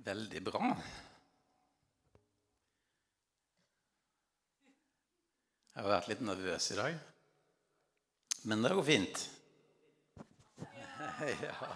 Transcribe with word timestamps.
Veldig 0.00 0.40
bra. 0.46 0.68
Jeg 5.74 5.82
har 5.84 5.90
vært 5.92 6.08
litt 6.08 6.22
nervøs 6.24 6.68
i 6.72 6.78
dag. 6.78 6.96
Men 8.48 8.64
det 8.64 8.72
går 8.78 8.88
fint. 8.88 9.26
Ja. 11.20 11.68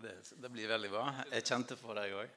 Det, 0.00 0.14
det 0.40 0.48
blir 0.50 0.70
veldig 0.70 0.88
bra. 0.90 1.02
Jeg 1.28 1.44
kjente 1.44 1.76
for 1.76 1.98
deg 2.00 2.14
òg. 2.16 2.32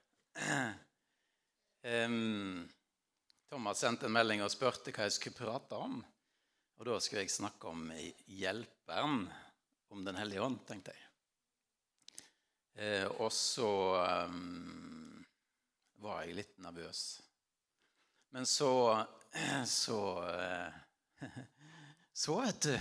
Thomas 3.50 3.80
sendte 3.80 4.10
en 4.10 4.18
melding 4.18 4.44
og 4.44 4.52
spurte 4.52 4.92
hva 4.92 5.08
jeg 5.08 5.16
skulle 5.16 5.40
prate 5.40 5.80
om. 5.80 5.96
Og 6.76 6.90
da 6.90 7.00
skulle 7.00 7.24
jeg 7.24 7.32
snakke 7.32 7.72
om 7.72 7.88
hjelperen, 8.28 9.24
om 9.96 10.04
Den 10.04 10.20
hellige 10.20 10.44
ånd, 10.44 10.60
tenkte 10.68 10.92
jeg. 10.92 11.05
Eh, 12.76 13.06
og 13.24 13.32
så 13.32 13.70
um, 14.28 15.24
var 16.04 16.26
jeg 16.26 16.36
litt 16.42 16.58
nervøs. 16.64 17.04
Men 18.36 18.46
så 18.46 18.72
Så 19.66 20.00
eh, 20.30 20.74
Så, 22.14 22.42
vet 22.42 22.62
du 22.62 22.76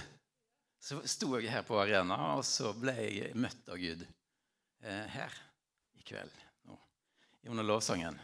Så 0.79 1.01
sto 1.09 1.33
jeg 1.39 1.51
her 1.51 1.65
på 1.67 1.79
arena, 1.81 2.37
og 2.37 2.45
så 2.47 2.71
ble 2.77 2.95
jeg 3.01 3.33
møtt 3.39 3.71
av 3.71 3.81
Gud 3.81 4.05
eh, 4.05 5.07
her 5.15 5.35
i 5.99 6.05
kveld. 6.07 6.35
Nå, 6.69 6.77
under 7.51 7.67
lovsangen. 7.67 8.19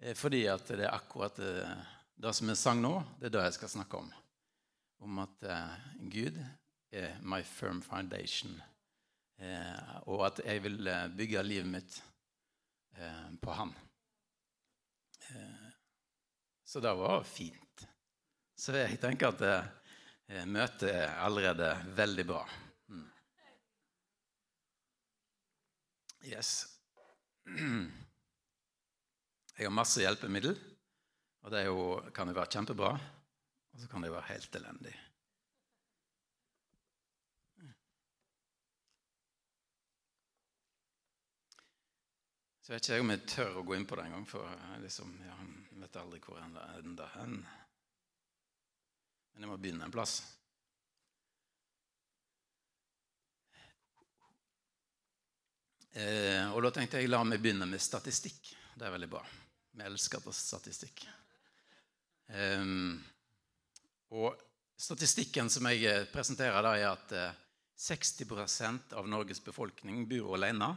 Eh, 0.00 0.14
fordi 0.14 0.44
at 0.48 0.68
det 0.70 0.86
er 0.86 0.94
akkurat 0.94 1.40
eh, 1.42 1.74
det 2.18 2.34
som 2.34 2.50
er 2.50 2.58
sang 2.58 2.80
nå, 2.82 2.94
det 3.18 3.28
er 3.28 3.36
det 3.36 3.44
jeg 3.48 3.58
skal 3.58 3.74
snakke 3.78 4.00
om. 4.04 4.12
Om 5.04 5.20
at 5.24 5.44
eh, 5.48 5.90
Gud 6.12 6.38
er 6.92 7.18
my 7.22 7.42
firm 7.42 7.82
foundation. 7.82 8.60
Eh, 9.38 9.90
og 10.10 10.24
at 10.26 10.40
jeg 10.42 10.62
vil 10.64 10.88
eh, 10.90 11.04
bygge 11.14 11.42
livet 11.46 11.70
mitt 11.70 11.98
eh, 12.98 13.28
på. 13.42 13.54
Eh, 15.30 15.68
så 16.66 16.82
det 16.82 16.94
var 16.98 17.22
fint. 17.26 17.86
Så 18.58 18.74
jeg 18.74 18.98
tenker 18.98 19.30
at 19.30 19.42
møtet 20.50 20.90
er 20.90 21.14
allerede 21.22 21.68
veldig 21.94 22.24
bra. 22.26 22.40
Mm. 22.90 23.06
Yes. 26.26 26.50
Jeg 29.54 29.62
har 29.62 29.72
masse 29.72 30.02
hjelpemiddel, 30.02 30.58
og 31.46 31.54
det 31.54 31.62
jo, 31.68 31.78
kan 32.12 32.28
jo 32.28 32.36
være 32.36 32.52
kjempebra. 32.58 32.90
Og 33.72 33.80
så 33.80 33.86
kan 33.88 34.02
det 34.02 34.10
jo 34.10 34.18
være 34.18 34.32
helt 34.34 34.58
elendig. 34.58 34.96
Så 42.68 42.74
vet 42.74 42.84
ikke 42.84 42.96
jeg 42.98 43.00
om 43.00 43.10
jeg 43.14 43.20
tør 43.32 43.54
å 43.56 43.60
gå 43.64 43.76
inn 43.78 43.84
på 43.88 43.96
det 43.96 44.02
engang, 44.04 44.24
for 44.28 44.44
jeg 44.44 44.80
liksom, 44.82 45.12
ja, 45.24 45.34
vet 45.80 45.94
aldri 45.96 46.18
hvor 46.20 46.36
enda 46.36 46.66
ender 46.76 47.12
hen. 47.14 47.38
Men 49.32 49.46
jeg 49.46 49.48
må 49.48 49.54
begynne 49.56 49.86
en 49.86 49.94
plass. 49.94 50.18
Eh, 55.96 56.44
og 56.52 56.60
da 56.66 56.74
tenkte 56.76 57.00
jeg 57.00 57.08
la 57.08 57.22
meg 57.24 57.40
begynne 57.40 57.70
med 57.70 57.80
statistikk. 57.80 58.52
Det 58.76 58.84
er 58.84 58.92
veldig 58.98 59.08
bra. 59.16 59.22
Vi 59.72 59.86
elsker 59.88 60.28
statistikk. 60.36 61.06
Eh, 62.36 62.68
og 64.12 64.44
statistikken 64.76 65.48
som 65.48 65.72
jeg 65.72 66.04
presenterer, 66.12 66.60
da, 66.68 66.76
er 66.76 66.90
at 66.90 67.16
eh, 67.16 67.40
60% 67.88 68.92
av 69.00 69.08
Norges 69.08 69.40
befolkning 69.40 70.04
bor 70.12 70.36
alene. 70.36 70.74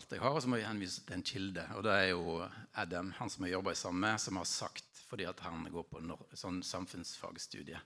Alt 0.00 0.14
jeg 0.16 0.22
har, 0.22 0.32
og 0.32 0.40
så 0.40 0.48
må 0.48 0.56
jeg 0.56 0.64
henvise 0.64 1.02
til 1.04 1.18
en 1.18 1.22
kilde. 1.28 1.62
Og 1.76 1.84
det 1.84 1.92
er 1.92 2.06
jo 2.14 2.38
Adam, 2.80 3.10
han 3.18 3.28
som 3.28 3.44
jeg 3.44 3.52
jobber 3.52 3.74
sammen 3.76 4.00
med, 4.06 4.16
som 4.22 4.38
har 4.40 4.46
sagt 4.48 4.86
fordi 5.10 5.26
at 5.28 5.40
han 5.44 5.66
går 5.68 5.84
på 5.90 5.98
en 6.00 6.14
sånn 6.38 6.62
samfunnsfagstudie. 6.64 7.76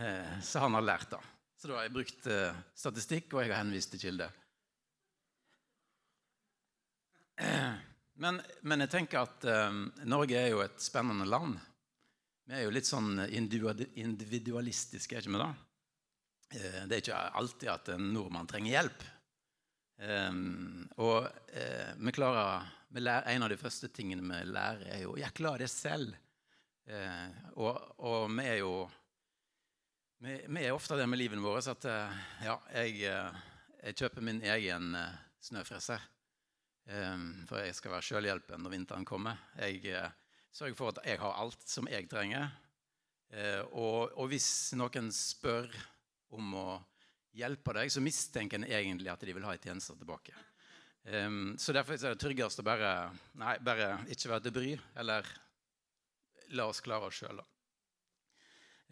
Eh, 0.00 0.34
så 0.46 0.62
han 0.62 0.78
har 0.78 0.84
lært 0.86 1.10
det. 1.10 1.18
Så 1.58 1.68
da 1.68 1.76
har 1.76 1.84
jeg 1.84 1.92
brukt 1.98 2.28
eh, 2.30 2.60
statistikk, 2.78 3.34
og 3.34 3.42
jeg 3.42 3.52
har 3.52 3.60
henvist 3.60 3.92
til 3.92 4.00
kilde. 4.06 4.28
Eh, 7.42 7.74
men, 8.24 8.40
men, 8.62 8.86
jeg 8.86 8.92
tenker 8.94 9.26
at 9.26 9.44
eh, 9.44 9.80
Norge 10.08 10.38
er 10.38 10.54
jo 10.54 10.62
et 10.64 10.80
spennende 10.80 11.26
land. 11.28 11.58
Vi 12.48 12.56
er 12.56 12.64
jo 12.64 12.72
litt 12.72 12.88
sånn 12.88 13.26
individualistiske, 13.28 15.18
er 15.18 15.20
ikke 15.26 15.36
vi 15.36 15.42
da? 15.42 15.52
Eh, 16.56 16.80
det 16.86 16.94
er 16.96 17.04
ikke 17.04 17.20
alltid 17.42 17.68
at 17.74 17.92
en 17.98 18.08
nordmann 18.16 18.48
trenger 18.48 18.78
hjelp. 18.78 19.04
Um, 20.02 20.88
og 20.98 21.28
uh, 21.30 21.90
vi 22.02 22.12
klarer, 22.16 22.66
vi 22.90 23.02
lærer, 23.04 23.28
En 23.30 23.44
av 23.46 23.52
de 23.52 23.58
første 23.60 23.86
tingene 23.94 24.24
vi 24.26 24.50
lærer, 24.50 24.82
er 24.96 25.02
jo 25.04 25.14
'Jeg 25.16 25.34
klarer 25.34 25.62
det 25.62 25.70
selv'. 25.70 26.16
Uh, 26.90 27.30
og, 27.54 27.94
og, 27.98 28.30
vi 28.30 28.42
er 28.42 28.58
jo 28.58 28.90
vi, 30.18 30.40
vi, 30.48 30.64
er 30.64 30.72
ofte 30.72 30.98
det 30.98 31.06
med 31.06 31.18
livene 31.18 31.42
våre 31.42 31.62
at 31.62 31.84
uh, 31.86 32.18
ja, 32.42 32.58
jeg, 32.74 32.98
jeg, 33.82 33.94
kjøper 33.94 34.20
min 34.22 34.42
egen 34.42 34.96
snøfreser. 35.40 36.02
Um, 36.90 37.46
for 37.46 37.62
jeg 37.62 37.74
skal 37.74 37.92
være 37.92 38.02
sjølhjelpen 38.02 38.62
når 38.62 38.70
vinteren 38.70 39.06
kommer. 39.06 39.38
Jeg 39.54 40.10
sørger 40.50 40.74
for 40.74 40.88
at 40.90 41.06
jeg 41.06 41.18
har 41.18 41.38
alt 41.38 41.62
som 41.62 41.86
jeg 41.86 42.08
trenger. 42.10 42.50
og, 43.72 44.12
og 44.18 44.26
hvis 44.28 44.74
noen 44.74 45.12
spør 45.12 45.70
om 46.30 46.54
å 46.54 46.82
hjelper 47.36 47.80
deg, 47.80 47.92
så 47.92 48.02
mistenker 48.04 48.60
en 48.60 48.68
egentlig 48.68 49.12
at 49.12 49.22
de 49.24 49.34
vil 49.34 49.46
ha 49.46 49.54
en 49.54 49.62
tjeneste 49.62 49.96
tilbake. 49.98 50.34
Um, 51.04 51.54
så 51.58 51.74
Derfor 51.74 51.96
er 51.96 52.14
det 52.14 52.20
tryggest 52.22 52.60
å 52.62 52.66
bare, 52.66 52.90
nei, 53.40 53.56
bare 53.64 53.96
ikke 54.12 54.30
være 54.30 54.44
til 54.46 54.54
bry, 54.54 54.74
eller 55.02 55.26
la 56.54 56.68
oss 56.70 56.82
klare 56.84 57.08
oss 57.08 57.22
sjøl. 57.22 57.40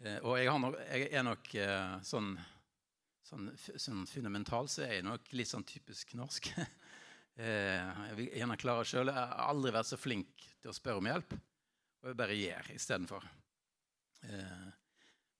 Uh, 0.01 0.17
og 0.25 0.33
jeg, 0.39 0.49
nok, 0.65 0.79
jeg, 0.89 1.07
er 1.13 1.23
nok 1.27 1.51
uh, 1.61 1.93
sånn, 2.03 2.33
sånn, 3.29 3.51
sånn 3.55 4.03
fundamental 4.09 4.67
så 4.71 4.83
er 4.87 4.97
jeg 4.97 5.07
nok 5.07 5.31
litt 5.37 5.51
sånn 5.51 5.67
typisk 5.67 6.17
norsk. 6.19 6.51
uh, 6.57 6.67
jeg 8.09 8.17
vil 8.19 8.33
gjerne 8.41 8.59
klare 8.59 8.87
sjøl. 8.89 9.13
Jeg 9.13 9.21
har 9.21 9.47
aldri 9.47 9.75
vært 9.77 9.93
så 9.93 10.01
flink 10.01 10.49
til 10.59 10.73
å 10.73 10.75
spørre 10.75 11.03
om 11.03 11.11
hjelp. 11.13 11.37
Og 12.01 12.11
jeg 12.11 12.17
bare 12.17 12.39
gjør 12.41 12.73
istedenfor. 12.75 13.31
Uh, 14.25 14.69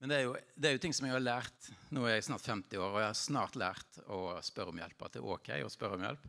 men 0.01 0.09
det 0.09 0.15
er, 0.17 0.23
jo, 0.25 0.31
det 0.57 0.65
er, 0.65 0.73
jo, 0.73 0.81
ting 0.81 0.95
som 0.97 1.05
jeg 1.05 1.13
har 1.13 1.21
lært. 1.21 1.67
Nå 1.93 2.07
er 2.09 2.15
jeg 2.15 2.25
snart 2.25 2.47
50 2.49 2.79
år, 2.81 2.87
og 2.89 3.03
jeg 3.03 3.09
har 3.11 3.17
snart 3.19 3.57
lært 3.61 3.99
å 4.09 4.21
spørre 4.41 4.73
om 4.73 4.79
hjelp. 4.81 5.03
At 5.05 5.13
det 5.13 5.21
er 5.21 5.27
ok 5.35 5.51
å 5.61 5.69
spørre 5.69 5.99
om 5.99 6.05
hjelp. 6.07 6.23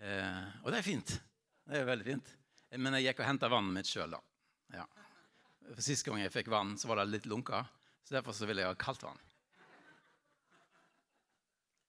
Eh, 0.00 0.46
og 0.62 0.70
det 0.72 0.78
er 0.78 0.86
fint. 0.86 1.12
Det 1.68 1.76
er 1.76 1.84
veldig 1.90 2.06
fint. 2.06 2.30
Men 2.80 2.96
jeg 2.96 3.10
gikk 3.10 3.20
og 3.20 3.28
henta 3.28 3.52
vannet 3.52 3.76
mitt 3.76 3.90
sjøl, 3.90 4.16
da. 4.16 4.22
Ja. 4.78 4.86
For 5.66 5.84
Sist 5.84 6.08
gang 6.08 6.22
jeg 6.22 6.32
fikk 6.32 6.48
vann, 6.56 6.72
så 6.80 6.88
var 6.88 7.02
det 7.02 7.10
litt 7.12 7.28
lunka. 7.28 7.60
Så 8.00 8.16
derfor 8.16 8.32
så 8.32 8.48
ville 8.48 8.64
jeg 8.64 8.72
ha 8.72 8.80
kaldt 8.80 9.04
vann. 9.04 9.20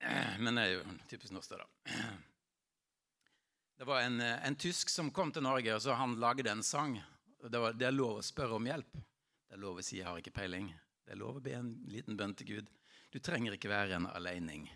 Eh, 0.03 0.37
men 0.43 0.59
det 0.59 0.67
er 0.67 0.75
jo 0.75 0.99
typisk 1.07 1.39
norsk, 1.39 1.55
da. 1.55 1.89
Det 3.79 3.87
var 3.87 4.03
en, 4.03 4.19
en, 4.19 4.59
tysk 4.59 4.91
som 4.91 5.07
kom 5.15 5.31
til 5.31 5.47
Norge, 5.47 5.71
og 5.71 5.79
så 5.87 5.95
han 5.95 6.19
lagde 6.19 6.51
en 6.51 6.67
sang. 6.67 6.99
Det, 7.39 7.55
var, 7.55 7.79
det 7.79 7.87
er 7.87 7.95
lov 7.95 8.19
å 8.19 8.27
spørre 8.27 8.59
om 8.59 8.67
hjelp. 8.67 8.91
Det 9.47 9.55
er 9.55 9.63
lov 9.63 9.79
å 9.79 9.83
si 9.87 9.97
'jeg 10.01 10.11
har 10.11 10.19
ikke 10.19 10.35
peiling'. 10.35 10.73
Det 11.03 11.13
er 11.13 11.19
lov 11.19 11.37
å 11.37 11.43
be 11.43 11.53
en 11.57 11.73
liten 11.91 12.17
bønn 12.17 12.35
til 12.37 12.55
Gud. 12.55 12.69
Du 13.11 13.19
trenger 13.19 13.55
ikke 13.55 13.71
være 13.71 13.97
en 13.97 14.07
aleining. 14.09 14.69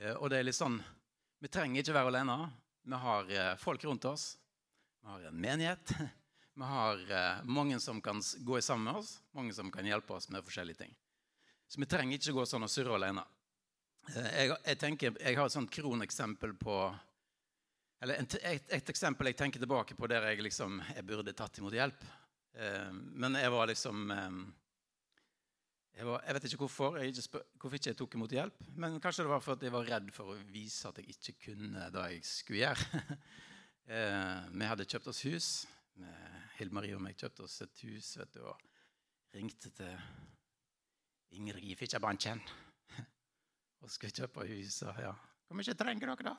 Eh, 0.00 0.14
og 0.16 0.30
det 0.32 0.40
er 0.40 0.48
litt 0.48 0.58
sånn 0.58 0.80
Vi 1.40 1.48
trenger 1.52 1.82
ikke 1.82 1.96
være 1.96 2.12
alene. 2.12 2.36
Vi 2.82 3.00
har 3.02 3.30
eh, 3.30 3.52
folk 3.60 3.84
rundt 3.84 4.08
oss. 4.08 4.32
Vi 5.00 5.08
har 5.08 5.28
en 5.28 5.40
menighet. 5.40 5.92
Vi 6.60 6.66
har 6.66 6.98
eh, 7.16 7.44
mange 7.44 7.78
som 7.80 8.00
kan 8.04 8.20
gå 8.44 8.60
sammen 8.60 8.88
med 8.88 9.00
oss, 9.00 9.14
mange 9.32 9.54
som 9.56 9.70
kan 9.72 9.86
hjelpe 9.86 10.16
oss 10.16 10.28
med 10.28 10.44
forskjellige 10.44 10.82
ting. 10.82 10.96
Så 11.70 11.80
vi 11.80 11.86
trenger 11.86 12.18
ikke 12.18 12.34
gå 12.34 12.44
sånn 12.50 12.66
og 12.66 12.72
surre 12.72 12.96
alene. 12.98 13.22
Jeg, 14.10 14.50
jeg, 14.50 14.76
tenker, 14.80 15.14
jeg 15.22 15.38
har 15.38 15.46
et 15.46 15.54
sånt 15.54 15.70
kroneksempel 15.70 16.56
på 16.58 16.74
Eller 18.02 18.18
et, 18.18 18.34
et, 18.42 18.90
eksempel 18.90 19.30
jeg 19.30 19.36
tenker 19.38 19.62
tilbake 19.62 19.94
på 19.94 20.08
der 20.10 20.26
jeg 20.26 20.42
liksom 20.42 20.80
jeg 20.96 21.06
burde 21.06 21.36
tatt 21.36 21.60
imot 21.60 21.76
hjelp. 21.76 22.02
Men 23.14 23.38
jeg 23.38 23.52
var 23.54 23.70
liksom 23.70 24.10
jeg, 26.00 26.06
var, 26.08 26.22
jeg, 26.24 26.34
vet 26.34 26.44
ikke 26.48 26.62
hvorfor 26.62 26.94
jeg 26.96 27.12
ikke, 27.12 27.22
spør, 27.26 27.42
hvorfor 27.60 27.76
ikke 27.76 27.90
jeg 27.90 27.96
tok 27.98 28.14
imot 28.16 28.32
hjelp. 28.32 28.62
Men 28.80 28.94
kanskje 29.04 29.26
det 29.26 29.32
var 29.34 29.42
fordi 29.44 29.68
jeg 29.68 29.74
var 29.74 29.88
redd 29.90 30.06
for 30.16 30.32
å 30.32 30.36
vise 30.48 30.88
at 30.88 31.00
jeg 31.02 31.12
ikke 31.12 31.34
kunne 31.50 31.88
det 31.92 32.04
jeg 32.14 32.22
skulle 32.24 32.62
gjøre. 32.62 33.02
eh, 33.92 34.46
vi 34.54 34.70
hadde 34.70 34.86
kjøpt 34.88 35.10
oss 35.12 35.20
hus. 35.28 35.50
Hilde 36.56 36.76
Marie 36.76 36.96
og 36.96 37.04
meg 37.04 37.20
kjøpte 37.20 37.44
oss 37.44 37.58
et 37.66 37.84
hus 37.84 38.14
vet 38.16 38.32
du, 38.32 38.40
og 38.48 38.64
ringte 39.36 39.74
til 39.76 41.36
Ingrid 41.36 41.76
Fitjabanchen 41.76 42.40
og 43.84 43.92
skulle 43.92 44.16
kjøpe 44.16 44.48
hus. 44.48 44.80
Og 44.88 45.04
ja, 45.04 45.12
hvor 45.44 45.60
mye 45.60 45.76
trenger 45.76 46.14
dere, 46.14 46.32
da? 46.32 46.36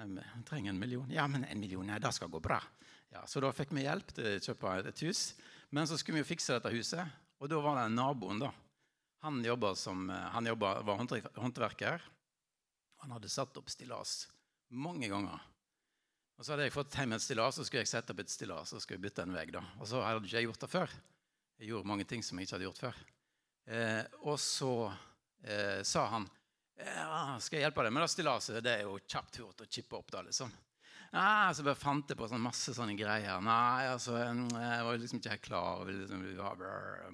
Nei, 0.00 0.24
vi 0.24 0.42
trenger 0.48 0.72
en 0.72 0.80
million. 0.80 1.12
Ja, 1.12 1.28
men 1.28 1.44
en 1.44 1.60
million, 1.60 1.84
nei, 1.84 2.00
det 2.00 2.14
skal 2.16 2.32
gå 2.32 2.40
bra. 2.40 2.62
Ja, 3.12 3.26
så 3.28 3.44
da 3.44 3.52
fikk 3.52 3.76
vi 3.76 3.84
hjelp 3.84 4.16
til 4.16 4.32
å 4.38 4.42
kjøpe 4.48 4.76
et 4.88 5.04
hus. 5.04 5.24
Men 5.68 5.88
så 5.90 6.00
skulle 6.00 6.20
vi 6.20 6.24
jo 6.24 6.30
fikse 6.32 6.56
dette 6.56 6.72
huset. 6.72 7.20
Og 7.40 7.50
da 7.50 7.60
var 7.60 7.80
det 7.80 7.88
naboen, 7.92 8.40
da. 8.40 8.52
Han, 9.20 9.44
som, 9.76 10.10
eh, 10.10 10.16
han 10.16 10.46
jobbet, 10.46 10.82
var 10.86 10.96
håndverker. 11.36 12.02
Han 13.04 13.10
hadde 13.16 13.28
satt 13.28 13.56
opp 13.56 13.70
stillas 13.70 14.28
Mange 14.70 15.08
ganger. 15.10 15.40
Og 16.38 16.44
så 16.46 16.52
hadde 16.54 16.68
jeg 16.68 16.72
fått 16.72 16.94
hjem 16.94 17.12
et 17.16 17.22
stillas, 17.24 17.56
så 17.58 17.64
skulle 17.66 17.82
jeg 17.82 17.90
sette 17.90 18.14
opp 18.14 18.20
et 18.22 18.30
stillas 18.30 18.70
og 18.72 18.80
skulle 18.80 19.02
bytte 19.02 19.24
en 19.26 19.34
vegg. 19.34 19.50
da. 19.52 19.64
Og 19.80 19.88
så 19.90 20.00
hadde 20.00 20.22
ikke 20.24 20.38
jeg 20.38 20.46
gjort 20.46 20.62
det 20.62 20.70
før. 20.72 20.94
Jeg 21.60 21.72
gjorde 21.72 21.90
mange 21.90 22.06
ting 22.08 22.22
som 22.24 22.38
jeg 22.38 22.46
ikke 22.46 22.54
hadde 22.56 22.68
gjort 22.68 22.84
før. 22.84 23.00
Eh, 23.66 24.04
og 24.22 24.38
så 24.40 24.74
eh, 25.44 25.82
sa 25.84 26.06
han 26.14 26.28
ja, 26.80 27.36
skal 27.42 27.58
jeg 27.58 27.66
hjelpe 27.66 27.84
deg 27.84 27.92
med 27.92 28.06
det 28.06 28.12
stillaset? 28.14 28.62
Det 28.64 28.72
er 28.72 28.86
jo 28.86 28.94
kjapt 29.04 29.40
gjort 29.42 29.60
å 29.60 29.68
chippe 29.68 29.98
opp 29.98 30.14
da, 30.14 30.22
liksom. 30.24 30.52
Nei, 31.10 31.50
så 31.58 31.64
bare 31.66 31.74
fant 31.74 32.06
jeg 32.06 32.18
på 32.18 32.26
sånn 32.30 32.42
masse 32.42 32.70
sånne 32.76 32.94
greier. 32.94 33.40
Nei, 33.42 33.88
altså, 33.90 34.14
Jeg 34.20 34.82
var 34.86 34.98
liksom 35.02 35.18
ikke 35.18 35.32
helt 35.32 35.46
klar. 35.48 35.80
Ville, 35.88 36.04
liksom, 36.04 36.20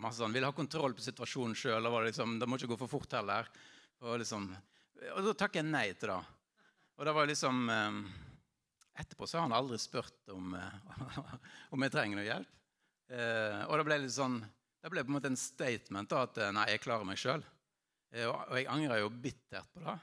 masse 0.02 0.20
sånn. 0.20 0.34
ville 0.36 0.50
ha 0.50 0.56
kontroll 0.56 0.92
på 0.96 1.04
situasjonen 1.04 1.56
sjøl. 1.56 1.88
Liksom, 2.04 2.34
det 2.40 2.48
må 2.48 2.58
ikke 2.60 2.74
gå 2.74 2.78
for 2.82 2.92
fort 2.92 3.16
heller. 3.16 3.48
Og, 4.04 4.18
liksom, 4.20 4.50
og 5.14 5.22
da 5.24 5.32
takker 5.40 5.62
jeg 5.62 5.70
nei 5.70 5.86
til 5.96 6.12
det. 6.12 6.18
Og 6.96 7.08
det 7.08 7.14
var 7.16 7.28
liksom 7.28 7.70
eh, 7.72 7.96
Etterpå 9.00 9.26
så 9.28 9.38
har 9.38 9.46
han 9.46 9.56
aldri 9.56 9.76
spurt 9.80 10.30
om, 10.32 10.52
eh, 10.56 11.16
om 11.72 11.84
jeg 11.84 11.92
trenger 11.92 12.20
noe 12.20 12.28
hjelp. 12.28 12.52
Eh, 13.16 13.62
og 13.64 13.80
det 13.80 13.86
ble 13.88 13.98
litt 14.04 14.16
sånn 14.16 14.38
det 14.40 14.92
ble 14.92 15.02
på 15.02 15.10
en 15.10 15.16
måte 15.16 15.30
en 15.32 15.40
statement 15.40 16.12
da, 16.12 16.20
at 16.28 16.36
nei, 16.54 16.68
jeg 16.70 16.84
klarer 16.84 17.08
meg 17.08 17.18
sjøl. 17.18 17.40
Og 18.28 18.52
jeg 18.54 18.68
angrer 18.70 19.00
jo 19.00 19.08
bittert 19.10 19.66
på 19.74 19.82
det 19.82 19.96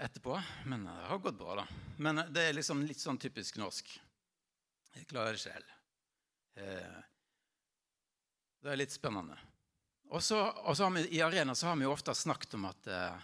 etterpå. 0.00 0.36
Men 0.70 0.84
det 0.88 0.96
har 1.10 1.22
gått 1.22 1.38
bra, 1.38 1.60
da. 1.62 1.66
Men 1.98 2.22
det 2.32 2.48
er 2.48 2.56
liksom 2.56 2.82
litt 2.88 3.00
sånn 3.00 3.20
typisk 3.20 3.60
norsk. 3.60 3.92
Jeg 4.96 5.06
klarer 5.10 5.36
det 5.36 5.42
selv. 5.42 5.76
Det 8.60 8.72
er 8.72 8.80
litt 8.80 8.92
spennende. 8.92 9.38
Og 10.10 10.22
så, 10.22 10.40
har 10.66 10.90
vi, 10.90 11.06
I 11.16 11.22
Arena 11.22 11.54
så 11.54 11.70
har 11.70 11.76
vi 11.78 11.86
jo 11.86 11.92
ofte 11.94 12.14
snakket 12.14 12.56
om 12.58 12.66
at 12.66 12.88
eh, 12.90 13.20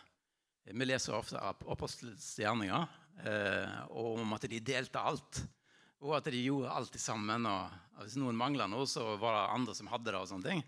vi 0.71 0.87
leser 0.87 1.17
ofte 1.17 1.41
apostelens 1.43 2.29
gjerninger, 2.39 2.87
eh, 3.27 3.75
og 3.91 4.23
om 4.23 4.37
at 4.37 4.47
de 4.51 4.61
delte 4.63 5.03
alt. 5.03 5.43
Og 6.07 6.15
at 6.17 6.31
de 6.31 6.45
gjorde 6.45 6.71
alt 6.71 6.99
sammen. 7.01 7.49
og 7.51 8.03
Hvis 8.05 8.17
noen 8.21 8.39
mangla 8.39 8.69
noe, 8.71 8.87
så 8.87 9.17
var 9.19 9.35
det 9.35 9.45
andre 9.57 9.75
som 9.75 9.91
hadde 9.91 10.13
det. 10.13 10.21
og 10.21 10.31
sånne 10.31 10.53
ting. 10.53 10.63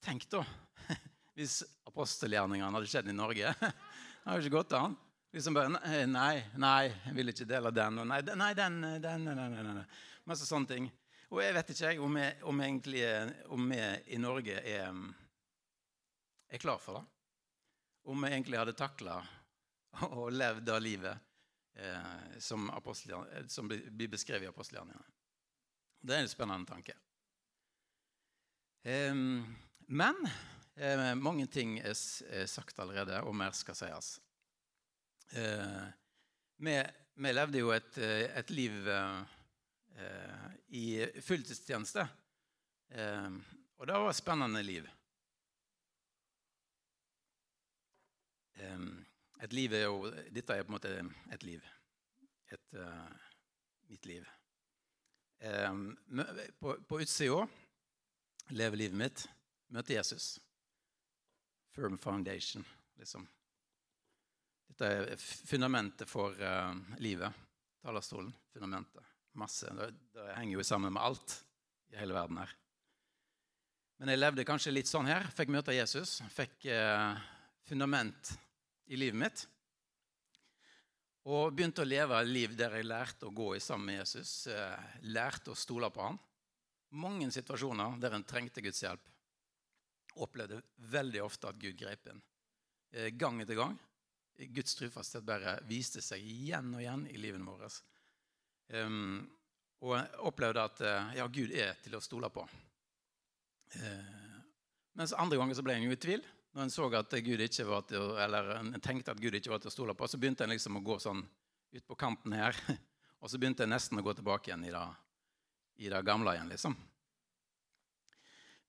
Tenk 0.00 0.24
da, 0.32 0.40
hvis 1.36 1.60
apostelgjerningene 1.90 2.72
hadde 2.72 2.88
skjedd 2.88 3.12
i 3.12 3.16
Norge. 3.16 3.54
Det 4.20 4.28
hadde 4.28 4.44
ikke 4.44 4.58
gått 4.58 4.74
an. 4.76 4.94
Liksom 5.32 5.54
bare 5.54 6.06
Nei, 6.06 6.42
nei, 6.58 6.90
jeg 7.06 7.14
vil 7.14 7.32
ikke 7.32 7.46
dele 7.46 7.70
den. 7.74 8.00
Og 8.02 8.08
nei, 8.10 8.20
nei 8.34 8.50
den, 8.58 8.80
den, 9.02 9.28
nei, 9.28 9.48
nei, 9.52 9.62
nei. 9.62 9.86
Masse 10.26 10.48
sånne 10.48 10.70
ting. 10.70 10.90
Og 11.30 11.38
jeg 11.44 11.54
vet 11.54 11.68
ikke 11.70 11.92
om, 12.02 12.16
jeg, 12.18 12.36
om, 12.50 12.60
egentlig, 12.64 13.02
om 13.54 13.68
vi 13.70 13.80
i 14.10 14.18
Norge 14.18 14.56
er, 14.66 14.96
er 16.50 16.62
klar 16.62 16.80
for 16.82 16.98
det. 16.98 17.04
Om 18.10 18.24
vi 18.24 18.30
egentlig 18.32 18.58
hadde 18.58 18.74
takla 18.74 19.20
og 20.18 20.32
levd 20.34 20.66
det 20.66 20.78
livet 20.82 21.28
eh, 21.78 22.38
som, 22.42 22.66
som, 23.46 23.70
blir 23.70 24.10
beskrevet 24.10 24.48
i 24.48 24.50
apostelgjerningene. 24.50 25.06
Det 26.00 26.16
er 26.16 26.24
en 26.24 26.32
spennende 26.32 26.66
tanke. 26.66 26.96
Eh, 28.82 29.14
men 29.14 30.20
eh, 30.74 31.14
mange 31.14 31.46
ting 31.52 31.78
er, 31.78 31.94
er 31.94 32.50
sagt 32.50 32.82
allerede, 32.82 33.22
og 33.22 33.38
mer 33.38 33.54
skal 33.54 33.78
sies. 33.78 34.16
Eh, 35.32 35.82
vi, 36.56 36.74
vi, 37.14 37.32
levde 37.32 37.60
jo 37.60 37.70
et, 37.70 37.98
eh, 38.02 38.24
et 38.38 38.50
liv 38.50 38.88
eh, 38.90 40.48
i 40.74 40.86
fulltidstjeneste. 41.22 42.06
og 43.78 43.86
det 43.86 43.94
var 43.94 44.08
et 44.10 44.16
spennende 44.16 44.62
liv. 44.62 44.88
et 49.40 49.52
liv 49.52 49.72
er 49.72 49.84
jo 49.84 50.10
Dette 50.34 50.52
er 50.52 50.64
på 50.64 50.68
en 50.68 50.74
måte 50.74 50.90
et 51.32 51.42
liv. 51.42 51.62
Et, 52.52 52.76
mitt 53.88 54.06
liv. 54.06 54.26
på, 56.60 56.76
på 56.88 57.00
utsida 57.00 57.46
lever 58.50 58.76
livet 58.76 58.98
mitt. 58.98 59.28
Møter 59.68 59.94
Jesus. 59.94 60.38
Firm 61.72 61.98
foundation, 61.98 62.66
liksom. 62.98 63.28
Dette 64.80 65.12
er 65.12 65.20
fundamentet 65.20 66.08
for 66.08 66.32
uh, 66.40 66.72
livet. 67.04 67.28
Talerstolen. 67.84 68.30
Fundamentet. 68.48 69.04
Masse. 69.36 69.68
Det, 69.76 69.90
det, 70.14 70.28
henger 70.38 70.54
jo 70.56 70.64
sammen 70.64 70.94
med 70.94 71.02
alt 71.04 71.34
i 71.92 71.98
hele 72.00 72.16
verden 72.16 72.38
her. 72.40 72.54
Men 74.00 74.14
jeg 74.14 74.20
levde 74.22 74.46
kanskje 74.48 74.72
litt 74.72 74.88
sånn 74.88 75.10
her. 75.10 75.28
Fikk 75.36 75.52
møte 75.52 75.74
Jesus. 75.76 76.14
Fikk 76.32 76.64
uh, 76.72 77.12
fundament 77.68 78.30
i 78.88 78.96
livet 78.96 79.20
mitt. 79.20 79.42
Og 81.28 81.52
begynte 81.52 81.84
å 81.84 81.90
leve 81.90 82.16
et 82.16 82.32
liv 82.32 82.56
der 82.56 82.78
jeg 82.78 82.88
lærte 82.88 83.28
å 83.28 83.34
gå 83.36 83.50
i 83.58 83.60
sammen 83.60 83.90
med 83.90 84.00
Jesus. 84.00 84.48
Uh, 84.48 84.80
lærte 85.12 85.52
å 85.52 85.60
stole 85.60 85.92
på 85.92 86.06
han. 86.06 86.16
Mange 87.04 87.28
situasjoner 87.36 88.00
der 88.00 88.16
en 88.16 88.24
trengte 88.24 88.64
Guds 88.64 88.80
hjelp. 88.86 89.12
Opplevde 90.24 90.64
veldig 90.88 91.20
ofte 91.28 91.52
at 91.52 91.60
Gud 91.60 91.76
grep 91.84 92.14
inn. 92.14 92.24
Gang 93.20 93.44
etter 93.44 93.60
gang. 93.60 93.76
Guds 94.48 94.76
trufasthet 94.78 95.26
bare 95.26 95.58
viste 95.68 96.02
seg 96.04 96.24
igjen 96.24 96.72
og 96.74 96.80
igjen 96.82 97.06
i 97.10 97.20
livene 97.20 97.46
våre. 97.46 97.68
Um, 98.72 99.20
og 99.80 99.96
jeg 99.96 100.20
opplevde 100.28 100.64
at 100.68 100.82
eh, 100.84 101.14
ja, 101.16 101.24
Gud 101.32 101.52
er 101.56 101.78
til 101.80 101.96
å 101.96 102.02
stole 102.04 102.28
på. 102.32 102.42
Uh, 103.74 104.36
mens 104.98 105.14
andre 105.16 105.38
ganger 105.40 105.56
så 105.56 105.64
ble 105.64 105.78
en 105.78 105.86
jo 105.88 105.94
i 105.94 106.00
tvil. 106.00 106.24
Når 106.52 106.66
en 106.66 106.72
så 106.74 106.88
at 106.98 107.14
Gud 107.24 107.40
ikke 107.40 107.66
var 107.68 107.86
til, 107.88 108.12
eller 108.20 108.50
en 108.58 108.74
tenkte 108.82 109.14
at 109.14 109.20
Gud 109.22 109.36
ikke 109.38 109.52
var 109.52 109.62
til 109.62 109.70
å 109.70 109.74
stole 109.74 109.94
på, 109.96 110.08
så 110.10 110.18
begynte 110.20 110.44
en 110.44 110.52
liksom 110.52 110.80
å 110.80 110.84
gå 110.84 110.98
sånn 111.00 111.22
ut 111.22 111.86
på 111.86 111.96
kanten 111.98 112.34
her. 112.34 112.56
Og 113.22 113.30
så 113.30 113.38
begynte 113.38 113.64
en 113.64 113.72
nesten 113.72 114.00
å 114.00 114.04
gå 114.04 114.14
tilbake 114.16 114.50
igjen 114.50 114.66
i 114.66 114.72
det, 114.74 114.84
i 115.86 115.92
det 115.92 116.00
gamle 116.04 116.34
igjen, 116.34 116.50
liksom. 116.50 116.76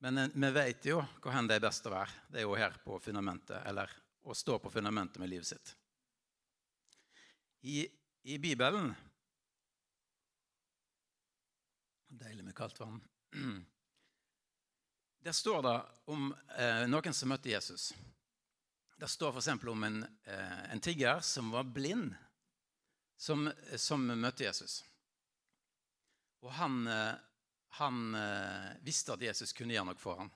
Men 0.02 0.32
vi 0.34 0.50
vet 0.56 0.86
jo 0.90 1.02
hvor 1.22 1.36
det 1.46 1.58
er 1.58 1.64
best 1.64 1.86
å 1.86 1.94
være. 1.94 2.24
Det 2.32 2.42
er 2.42 2.48
jo 2.48 2.58
her 2.58 2.78
på 2.84 2.98
fundamentet, 3.04 3.60
eller 3.70 3.92
og 4.22 4.38
står 4.38 4.60
på 4.60 4.72
fundamentet 4.72 5.20
med 5.20 5.30
livet 5.30 5.48
sitt. 5.48 5.76
I, 7.62 7.86
i 8.24 8.38
Bibelen 8.42 8.94
Deilig 12.12 12.44
med 12.44 12.56
kaldt 12.56 12.80
vann. 12.80 13.02
Der 15.24 15.32
står 15.32 15.62
det 15.62 15.76
om 16.12 16.34
eh, 16.58 16.88
noen 16.90 17.14
som 17.16 17.30
møtte 17.32 17.54
Jesus. 17.54 17.94
Det 19.00 19.08
står 19.08 19.38
f.eks. 19.38 19.48
om 19.70 19.84
en, 19.84 20.02
eh, 20.24 20.72
en, 20.74 20.82
tigger 20.84 21.22
som 21.24 21.54
var 21.54 21.64
blind, 21.64 22.12
som, 23.18 23.48
som 23.78 24.04
møtte 24.12 24.44
Jesus. 24.44 24.82
Og 26.42 26.52
han, 26.58 26.88
eh, 26.88 27.14
han 27.80 28.16
eh, 28.18 28.70
visste 28.84 29.16
at 29.16 29.24
Jesus 29.30 29.54
kunne 29.54 29.78
gjøre 29.78 29.94
noe 29.94 30.02
for 30.02 30.20
ham. 30.20 30.34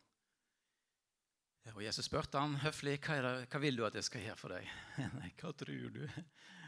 Og 1.74 1.82
Jesus 1.82 2.06
spurte 2.06 2.38
han 2.38 2.60
høflig 2.62 3.00
hva, 3.02 3.16
det, 3.26 3.34
hva 3.50 3.62
vil 3.64 3.80
du 3.80 3.86
at 3.88 3.96
jeg 3.98 4.06
skal 4.06 4.22
gjøre 4.22 4.38
for 4.38 4.54
deg. 4.54 4.68
Hva 5.40 5.54
tror 5.58 5.90
du? 5.96 6.04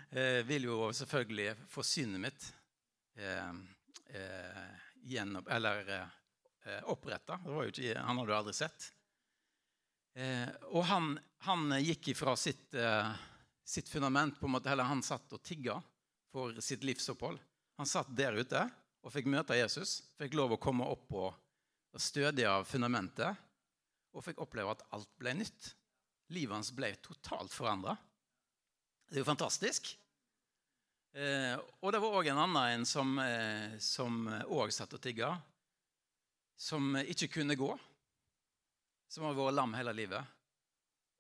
Jeg 0.08 0.46
vil 0.48 0.70
jo 0.70 0.86
selvfølgelig 0.96 1.50
få 1.68 1.84
synet 1.84 2.22
mitt 2.24 2.46
eh, 3.20 3.50
eh, 4.16 4.86
gjennom, 5.04 5.44
eller 5.52 5.90
eh, 5.92 6.78
oppretta. 6.88 7.36
Han 7.44 8.22
hadde 8.22 8.26
du 8.30 8.36
aldri 8.38 8.54
sett. 8.56 8.88
Eh, 10.16 10.48
og 10.72 10.88
han, 10.88 11.12
han, 11.44 11.76
gikk 11.84 12.14
ifra 12.14 12.38
sitt, 12.40 12.72
eh, 12.74 13.12
sitt, 13.68 13.92
fundament 13.92 14.40
på 14.40 14.48
en 14.48 14.56
måte, 14.56 14.72
eller 14.72 14.88
Han 14.88 15.04
satt 15.04 15.36
og 15.36 15.44
tigga 15.44 15.76
for 16.32 16.56
sitt 16.64 16.88
livsopphold. 16.88 17.44
Han 17.78 17.90
satt 17.90 18.16
der 18.16 18.40
ute 18.40 18.64
og 19.04 19.12
fikk 19.12 19.28
møte 19.30 19.60
Jesus. 19.60 20.00
Fikk 20.18 20.40
lov 20.40 20.56
å 20.56 20.62
komme 20.62 20.88
opp 20.88 21.12
og 21.20 22.00
stødige 22.00 22.48
av 22.48 22.64
fundamentet 22.64 23.44
og 24.18 24.26
fikk 24.26 24.42
oppleve 24.44 24.74
at 24.74 24.84
alt 24.98 25.10
ble 25.22 25.36
nytt. 25.38 25.72
Livet 26.34 26.58
hans 26.58 26.74
ble 26.76 26.90
totalt 27.04 27.54
forandra. 27.54 27.96
Det 29.08 29.20
er 29.20 29.24
jo 29.24 29.30
fantastisk. 29.30 29.94
Eh, 31.18 31.56
og 31.82 31.94
det 31.94 32.02
var 32.04 32.18
òg 32.20 32.32
en 32.32 32.42
annen 32.44 32.80
en 32.82 32.88
som 32.88 33.16
òg 33.18 34.66
eh, 34.68 34.74
satt 34.76 34.98
og 34.98 35.02
tigga, 35.02 35.32
som 36.58 36.98
ikke 37.00 37.32
kunne 37.40 37.58
gå. 37.58 37.70
Som 39.08 39.30
har 39.30 39.38
vært 39.38 39.56
lam 39.56 39.78
hele 39.78 39.94
livet. 39.96 40.34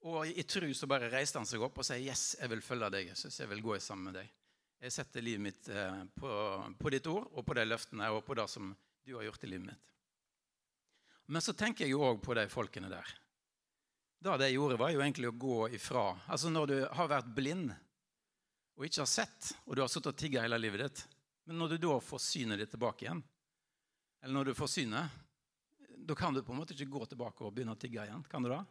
Og 0.08 0.27
i 0.27 0.44
tru 0.46 0.68
så 0.75 0.89
bare 0.89 1.10
reiste 1.10 1.39
han 1.39 1.48
seg 1.48 1.63
opp 1.63 1.80
og 1.80 1.88
sa 1.88 1.96
yes, 1.98 2.36
jeg 2.38 2.51
vil 2.51 2.62
følge 2.62 2.92
deg. 2.94 3.13
Jesus, 3.13 3.39
jeg 3.39 3.50
vil 3.50 3.63
gå 3.63 3.80
sammen 3.82 4.12
med 4.12 4.20
deg. 4.22 4.34
Jeg 4.84 4.94
setter 4.94 5.24
livet 5.25 5.42
mitt 5.42 5.70
eh, 5.74 6.01
på, 6.20 6.32
på 6.77 6.94
ditt 6.94 7.08
ord 7.10 7.32
og 7.34 7.46
på 7.48 7.56
de 7.58 7.66
løftene 7.66 8.12
og 8.13 8.22
på 8.27 8.38
det 8.38 8.46
som 8.51 8.75
du 9.08 9.16
har 9.16 9.25
gjort 9.25 9.48
i 9.48 9.54
livet 9.54 9.72
mitt. 9.72 9.94
Men 11.27 11.43
så 11.43 11.53
tenker 11.53 11.86
jeg 11.86 11.96
jo 11.96 12.05
òg 12.07 12.22
på 12.24 12.36
de 12.38 12.46
folkene 12.51 12.89
der. 12.91 13.10
Det 14.24 14.38
de 14.41 14.50
gjorde, 14.50 14.79
var 14.79 14.93
jo 14.93 15.01
egentlig 15.03 15.29
å 15.29 15.36
gå 15.38 15.57
ifra. 15.77 16.10
Altså 16.25 16.50
Når 16.50 16.72
du 16.72 16.77
har 17.00 17.12
vært 17.12 17.29
blind 17.36 17.74
og 18.77 18.86
ikke 18.86 19.03
har 19.03 19.10
sett, 19.10 19.51
og 19.65 19.75
du 19.75 19.81
har 19.84 19.91
sittet 19.91 20.13
og 20.13 20.19
tigga 20.19 20.43
hele 20.46 20.60
livet 20.62 20.86
ditt, 20.86 21.03
men 21.50 21.57
når 21.57 21.75
du 21.75 21.77
da 21.88 21.98
får 22.03 22.22
synet 22.22 22.62
ditt 22.62 22.72
tilbake 22.74 23.05
igjen, 23.05 23.22
eller 24.22 24.34
når 24.38 24.50
du 24.50 24.57
får 24.57 24.69
synet, 24.74 25.22
da 25.98 26.15
kan 26.17 26.34
du 26.34 26.43
på 26.46 26.53
en 26.53 26.62
måte 26.62 26.75
ikke 26.75 26.89
gå 26.91 27.05
tilbake 27.10 27.46
og 27.46 27.53
begynne 27.55 27.74
å 27.74 27.79
tigge 27.79 28.05
igjen. 28.05 28.25
Kan 28.29 28.46
du 28.46 28.51
da? 28.51 28.63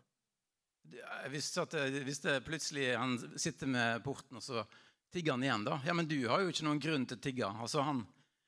hvis, 1.30 1.48
at, 1.58 1.75
hvis 2.06 2.20
det 2.22 2.40
plutselig 2.46 2.92
han 2.96 3.16
sitter 3.38 3.70
med 3.70 4.04
porten, 4.04 4.38
og 4.38 4.44
så 4.44 4.64
tigger 5.12 5.34
han 5.34 5.44
igjen, 5.44 5.64
da 5.66 5.80
Ja, 5.86 5.94
men 5.94 6.08
du 6.08 6.18
har 6.28 6.42
jo 6.42 6.52
ikke 6.52 6.66
noen 6.66 6.82
grunn 6.82 7.06
til 7.08 7.18
å 7.18 7.22
tigge. 7.22 7.48
Altså, 7.50 7.82
han, 7.86 8.04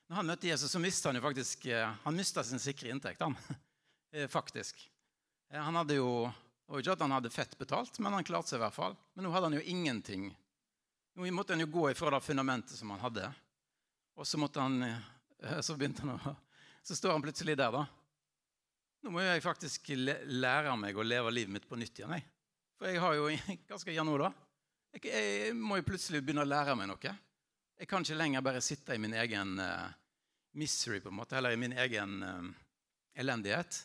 når 0.08 0.20
han 0.20 0.30
møtte 0.32 0.50
Jesus, 0.50 0.70
så 0.72 0.82
mista 0.82 1.10
han 1.10 1.18
jo 1.18 1.24
faktisk 1.24 1.66
Han 2.04 2.16
mista 2.16 2.44
sin 2.44 2.62
sikre 2.62 2.92
inntekt, 2.94 3.24
han. 3.24 3.36
Faktisk. 4.32 4.80
Han 5.52 5.76
hadde 5.76 5.98
jo 5.98 6.08
og 6.68 6.82
ikke 6.82 6.94
at 6.98 7.02
han 7.04 7.14
hadde 7.16 7.32
fett 7.32 7.54
betalt, 7.58 7.96
men 8.04 8.12
han 8.12 8.26
klarte 8.26 8.52
seg 8.52 8.60
i 8.60 8.64
hvert 8.66 8.76
fall. 8.76 8.96
Men 9.16 9.24
nå 9.24 9.32
hadde 9.32 9.48
han 9.48 9.56
jo 9.56 9.64
ingenting. 9.72 10.28
Nå 11.16 11.30
måtte 11.32 11.56
han 11.56 11.64
jo 11.64 11.70
gå 11.72 11.86
ifra 11.90 12.12
det 12.12 12.20
fundamentet 12.26 12.76
som 12.76 12.92
han 12.92 13.00
hadde. 13.00 13.30
Og 14.20 14.28
så 14.28 14.40
måtte 14.40 14.60
han 14.60 14.82
så 15.64 15.76
begynte 15.78 16.04
han 16.04 16.18
å 16.18 16.34
Så 16.84 16.96
står 16.96 17.16
han 17.16 17.24
plutselig 17.24 17.56
der, 17.56 17.72
da. 17.72 17.86
Nå 19.04 19.12
må 19.14 19.22
jeg 19.22 19.44
faktisk 19.44 19.90
lære 19.94 20.74
meg 20.80 20.96
å 20.96 21.06
leve 21.06 21.32
livet 21.32 21.54
mitt 21.56 21.68
på 21.68 21.78
nytt 21.78 22.00
igjen. 22.00 22.14
Jeg. 22.18 22.26
For 22.78 22.90
jeg 22.90 23.02
har 23.02 23.16
jo 23.16 23.32
Hva 23.68 23.80
skal 23.80 23.92
jeg 23.92 23.98
gjøre 23.98 24.08
nå, 24.10 24.20
da? 24.20 24.30
Jeg, 24.96 25.04
jeg, 25.08 25.56
må 25.56 25.80
jo 25.80 25.88
plutselig 25.88 26.22
begynne 26.24 26.44
å 26.44 26.48
lære 26.48 26.76
meg 26.76 26.90
noe. 26.90 27.14
Jeg 27.78 27.88
kan 27.88 28.04
ikke 28.04 28.18
lenger 28.18 28.44
bare 28.44 28.64
sitte 28.64 28.96
i 28.96 29.00
min 29.00 29.14
egen 29.16 29.56
uh, 29.62 29.88
misery, 30.58 31.00
på 31.00 31.12
en 31.12 31.20
måte, 31.20 31.36
eller 31.38 31.54
i 31.54 31.60
min 31.60 31.76
egen 31.78 32.16
uh, 32.24 32.48
elendighet. 33.16 33.84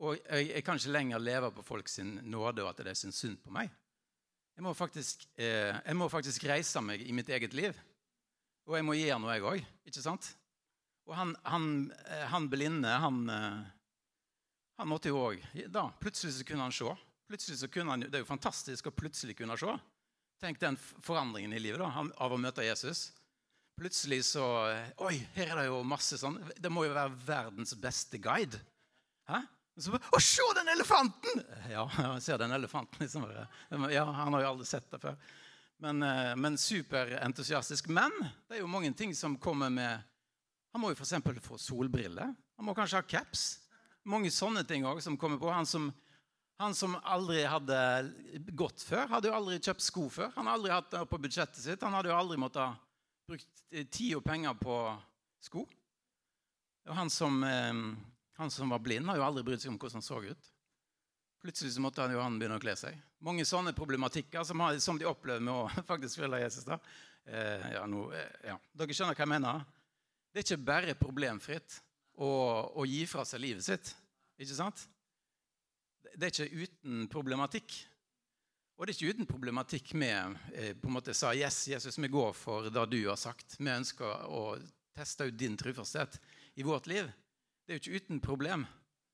Og 0.00 0.16
jeg, 0.16 0.48
jeg, 0.48 0.64
kan 0.64 0.80
ikke 0.80 0.94
lenger 0.96 1.22
leve 1.22 1.50
på 1.52 1.64
folks 1.66 1.98
nåde 2.00 2.64
og 2.64 2.70
at 2.72 2.84
det 2.86 2.96
syns 2.96 3.20
synd 3.20 3.40
på 3.44 3.52
meg. 3.52 3.72
Jeg 4.56 4.64
må, 4.64 4.72
faktisk, 4.76 5.26
eh, 5.40 5.76
jeg 5.76 5.96
må 5.96 6.08
faktisk 6.12 6.44
reise 6.48 6.80
meg 6.84 7.04
i 7.04 7.12
mitt 7.16 7.28
eget 7.32 7.54
liv. 7.56 7.76
Og 8.68 8.76
jeg 8.76 8.86
må 8.86 8.96
gjøre 8.96 9.20
noe, 9.20 9.34
jeg 9.36 9.46
òg. 9.48 9.68
Ikke 9.88 10.04
sant? 10.04 10.32
Og 11.08 11.14
han, 11.16 11.34
han, 11.48 11.68
han 12.30 12.48
blinde, 12.52 12.90
han 13.02 13.22
han 14.80 14.88
måtte 14.88 15.10
jo 15.12 15.20
òg 15.20 15.40
Plutselig 16.00 16.38
så 16.38 16.44
kunne 16.48 16.64
han 16.64 16.72
se. 16.74 16.88
Plutselig 17.28 17.58
så 17.60 17.68
kunne 17.68 17.92
han, 17.92 18.04
Det 18.08 18.16
er 18.16 18.24
jo 18.24 18.30
fantastisk 18.30 18.88
å 18.88 18.94
plutselig 18.96 19.36
kunne 19.36 19.58
se. 19.60 19.74
Tenk 20.40 20.60
den 20.60 20.78
forandringen 21.04 21.52
i 21.52 21.60
livet 21.60 21.82
da, 21.82 21.90
av 21.92 22.32
å 22.32 22.40
møte 22.40 22.64
Jesus. 22.64 23.10
Plutselig 23.76 24.22
så 24.30 24.44
Oi, 25.04 25.18
her 25.36 25.52
er 25.52 25.60
det 25.60 25.66
jo 25.68 25.82
masse 25.84 26.16
sånn 26.20 26.38
Det 26.56 26.72
må 26.72 26.86
jo 26.86 26.96
være 26.96 27.12
verdens 27.26 27.76
beste 27.76 28.20
guide. 28.22 28.60
Hæ? 29.28 29.42
Så, 29.80 29.96
å, 29.96 30.20
se 30.20 30.44
den 30.58 30.68
elefanten! 30.74 31.44
Ja, 31.70 31.86
jeg 32.16 32.24
ser 32.26 32.42
den 32.42 32.52
elefanten. 32.56 33.00
Liksom. 33.02 33.24
Ja, 33.92 34.04
Han 34.04 34.36
har 34.36 34.44
jo 34.44 34.52
aldri 34.54 34.68
sett 34.68 34.90
det 34.92 35.00
før. 35.02 35.16
Men, 35.80 36.02
eh, 36.04 36.34
men 36.36 36.58
superentusiastisk. 36.60 37.88
Men 37.88 38.12
det 38.48 38.58
er 38.58 38.62
jo 38.64 38.70
mange 38.70 38.92
ting 38.96 39.14
som 39.16 39.38
kommer 39.40 39.72
med 39.72 40.06
Han 40.70 40.84
må 40.84 40.92
jo 40.92 41.00
f.eks. 41.00 41.16
få 41.42 41.56
solbriller. 41.58 42.30
Han 42.30 42.66
må 42.68 42.76
kanskje 42.76 43.00
ha 43.00 43.08
caps 43.08 43.48
mange 44.08 44.30
sånne 44.32 44.62
ting 44.68 44.86
også 44.86 45.10
som 45.10 45.18
kommer 45.20 45.40
på. 45.40 45.50
Han 45.52 45.68
som, 45.68 45.90
han 46.60 46.76
som, 46.76 46.96
aldri 47.02 47.42
hadde 47.48 47.80
gått 48.56 48.84
før, 48.86 49.08
hadde 49.10 49.30
jo 49.30 49.36
aldri 49.36 49.58
kjøpt 49.60 49.84
sko 49.84 50.06
før. 50.12 50.32
Han 50.36 50.48
hadde 50.48 50.58
aldri 50.58 50.74
hatt 50.74 50.94
det 50.94 51.02
på 51.10 51.20
budsjettet 51.26 51.62
sitt. 51.64 51.84
Han 51.84 51.96
hadde 51.96 52.12
jo 52.12 52.16
aldri 52.16 52.40
måttet 52.40 52.80
brukt 53.30 53.64
tid 53.92 54.16
og 54.18 54.24
penger 54.26 54.56
på 54.60 54.78
sko. 55.44 55.66
Og 56.88 56.96
han 56.96 57.12
som, 57.12 57.42
eh, 57.44 57.84
han 58.40 58.50
som 58.50 58.72
var 58.72 58.80
blind, 58.80 59.08
har 59.08 59.20
jo 59.20 59.26
aldri 59.26 59.44
brydd 59.44 59.62
seg 59.62 59.72
om 59.72 59.78
hvordan 59.78 60.00
han 60.00 60.06
så 60.06 60.22
ut. 60.24 60.50
Plutselig 61.40 61.74
så 61.74 61.82
måtte 61.84 62.00
han 62.04 62.12
jo 62.12 62.20
han 62.20 62.38
begynne 62.40 62.56
å 62.56 62.62
kle 62.62 62.72
seg. 62.76 62.96
Mange 63.24 63.44
sånne 63.48 63.72
problematikker 63.76 64.44
som, 64.48 64.60
har, 64.64 64.78
som 64.80 64.98
de 65.00 65.08
opplever 65.08 65.44
med 65.44 65.52
å 65.52 65.68
faktisk 65.90 66.22
følge 66.22 66.42
Jesus. 66.42 66.66
da. 66.68 66.80
Eh, 67.24 67.68
ja, 67.76 67.84
no, 67.88 68.08
eh, 68.16 68.32
ja. 68.48 68.56
Dere 68.76 68.96
skjønner 68.96 69.16
hva 69.16 69.26
jeg 69.26 69.32
mener? 69.34 69.62
Det 70.30 70.40
er 70.40 70.46
ikke 70.46 70.68
bare 70.70 70.96
problemfritt 70.96 71.80
å, 72.20 72.30
å 72.80 72.88
gi 72.88 73.04
fra 73.08 73.24
seg 73.28 73.44
livet 73.44 73.66
sitt. 73.66 73.92
Ikke 74.40 74.56
sant? 74.56 74.84
Det 76.16 76.28
er 76.28 76.34
ikke 76.34 76.64
uten 76.64 77.06
problematikk. 77.12 77.76
Og 78.80 78.86
det 78.86 78.94
er 78.94 78.96
ikke 78.96 79.16
uten 79.16 79.28
problematikk 79.28 79.94
med 80.00 80.36
eh, 80.56 80.72
på 80.72 80.88
en 80.88 80.96
måte 80.96 81.12
sa 81.16 81.34
yes, 81.36 81.66
Jesus, 81.68 82.00
vi 82.00 82.08
går 82.08 82.32
for 82.36 82.68
det 82.72 82.86
du 82.92 83.00
har 83.04 83.20
sagt. 83.20 83.58
Vi 83.60 83.68
ønsker 83.68 84.28
å 84.28 84.44
teste 84.96 85.28
ut 85.28 85.36
din 85.36 85.56
trofasthet 85.60 86.16
i 86.56 86.64
vårt 86.64 86.88
liv. 86.88 87.08
Det 87.70 87.76
er 87.76 87.78
jo 87.78 87.82
ikke 87.84 88.02
uten 88.02 88.18
problem. 88.18 88.62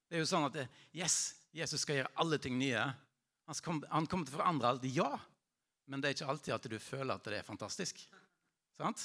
Det 0.09 0.17
er 0.17 0.23
jo 0.23 0.29
sånn 0.31 0.47
at 0.47 0.55
det, 0.57 0.63
yes, 0.97 1.35
Jesus 1.53 1.83
skal 1.85 1.99
gjøre 1.99 2.13
alle 2.23 2.39
ting 2.41 2.55
nye. 2.57 2.87
Han, 3.45 3.57
skal, 3.59 3.83
han 3.91 4.09
kommer 4.09 4.25
til 4.25 4.33
å 4.33 4.39
forandre 4.39 4.71
alt. 4.71 4.87
Ja, 4.97 5.11
men 5.93 6.01
det 6.01 6.09
er 6.09 6.17
ikke 6.17 6.31
alltid 6.33 6.55
at 6.57 6.69
du 6.73 6.79
føler 6.81 7.19
at 7.19 7.29
det 7.29 7.37
er 7.37 7.45
fantastisk. 7.45 8.01
Sant? 8.81 9.05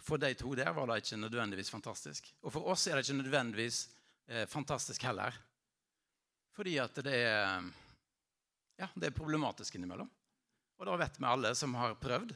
For 0.00 0.16
de 0.24 0.32
to 0.40 0.54
der 0.56 0.72
var 0.72 0.88
det 0.88 1.02
ikke 1.02 1.20
nødvendigvis 1.20 1.74
fantastisk. 1.74 2.32
Og 2.40 2.56
for 2.56 2.72
oss 2.72 2.88
er 2.88 2.96
det 2.96 3.04
ikke 3.04 3.20
nødvendigvis 3.20 3.84
eh, 4.24 4.48
fantastisk 4.48 5.04
heller. 5.04 5.36
Fordi 6.56 6.78
at 6.80 7.04
det 7.04 7.22
er, 7.28 7.70
ja, 8.80 8.88
det 8.96 9.12
er 9.12 9.18
problematisk 9.20 9.76
innimellom. 9.76 10.08
Og 10.80 10.88
da 10.88 10.96
vet 11.04 11.20
vi 11.20 11.28
alle 11.28 11.52
som 11.60 11.76
har 11.76 12.00
prøvd, 12.00 12.32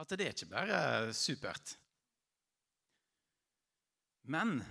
at 0.00 0.16
det 0.16 0.24
er 0.24 0.32
ikke 0.32 0.54
bare 0.56 0.78
supert. 1.12 1.76
Men 4.32 4.62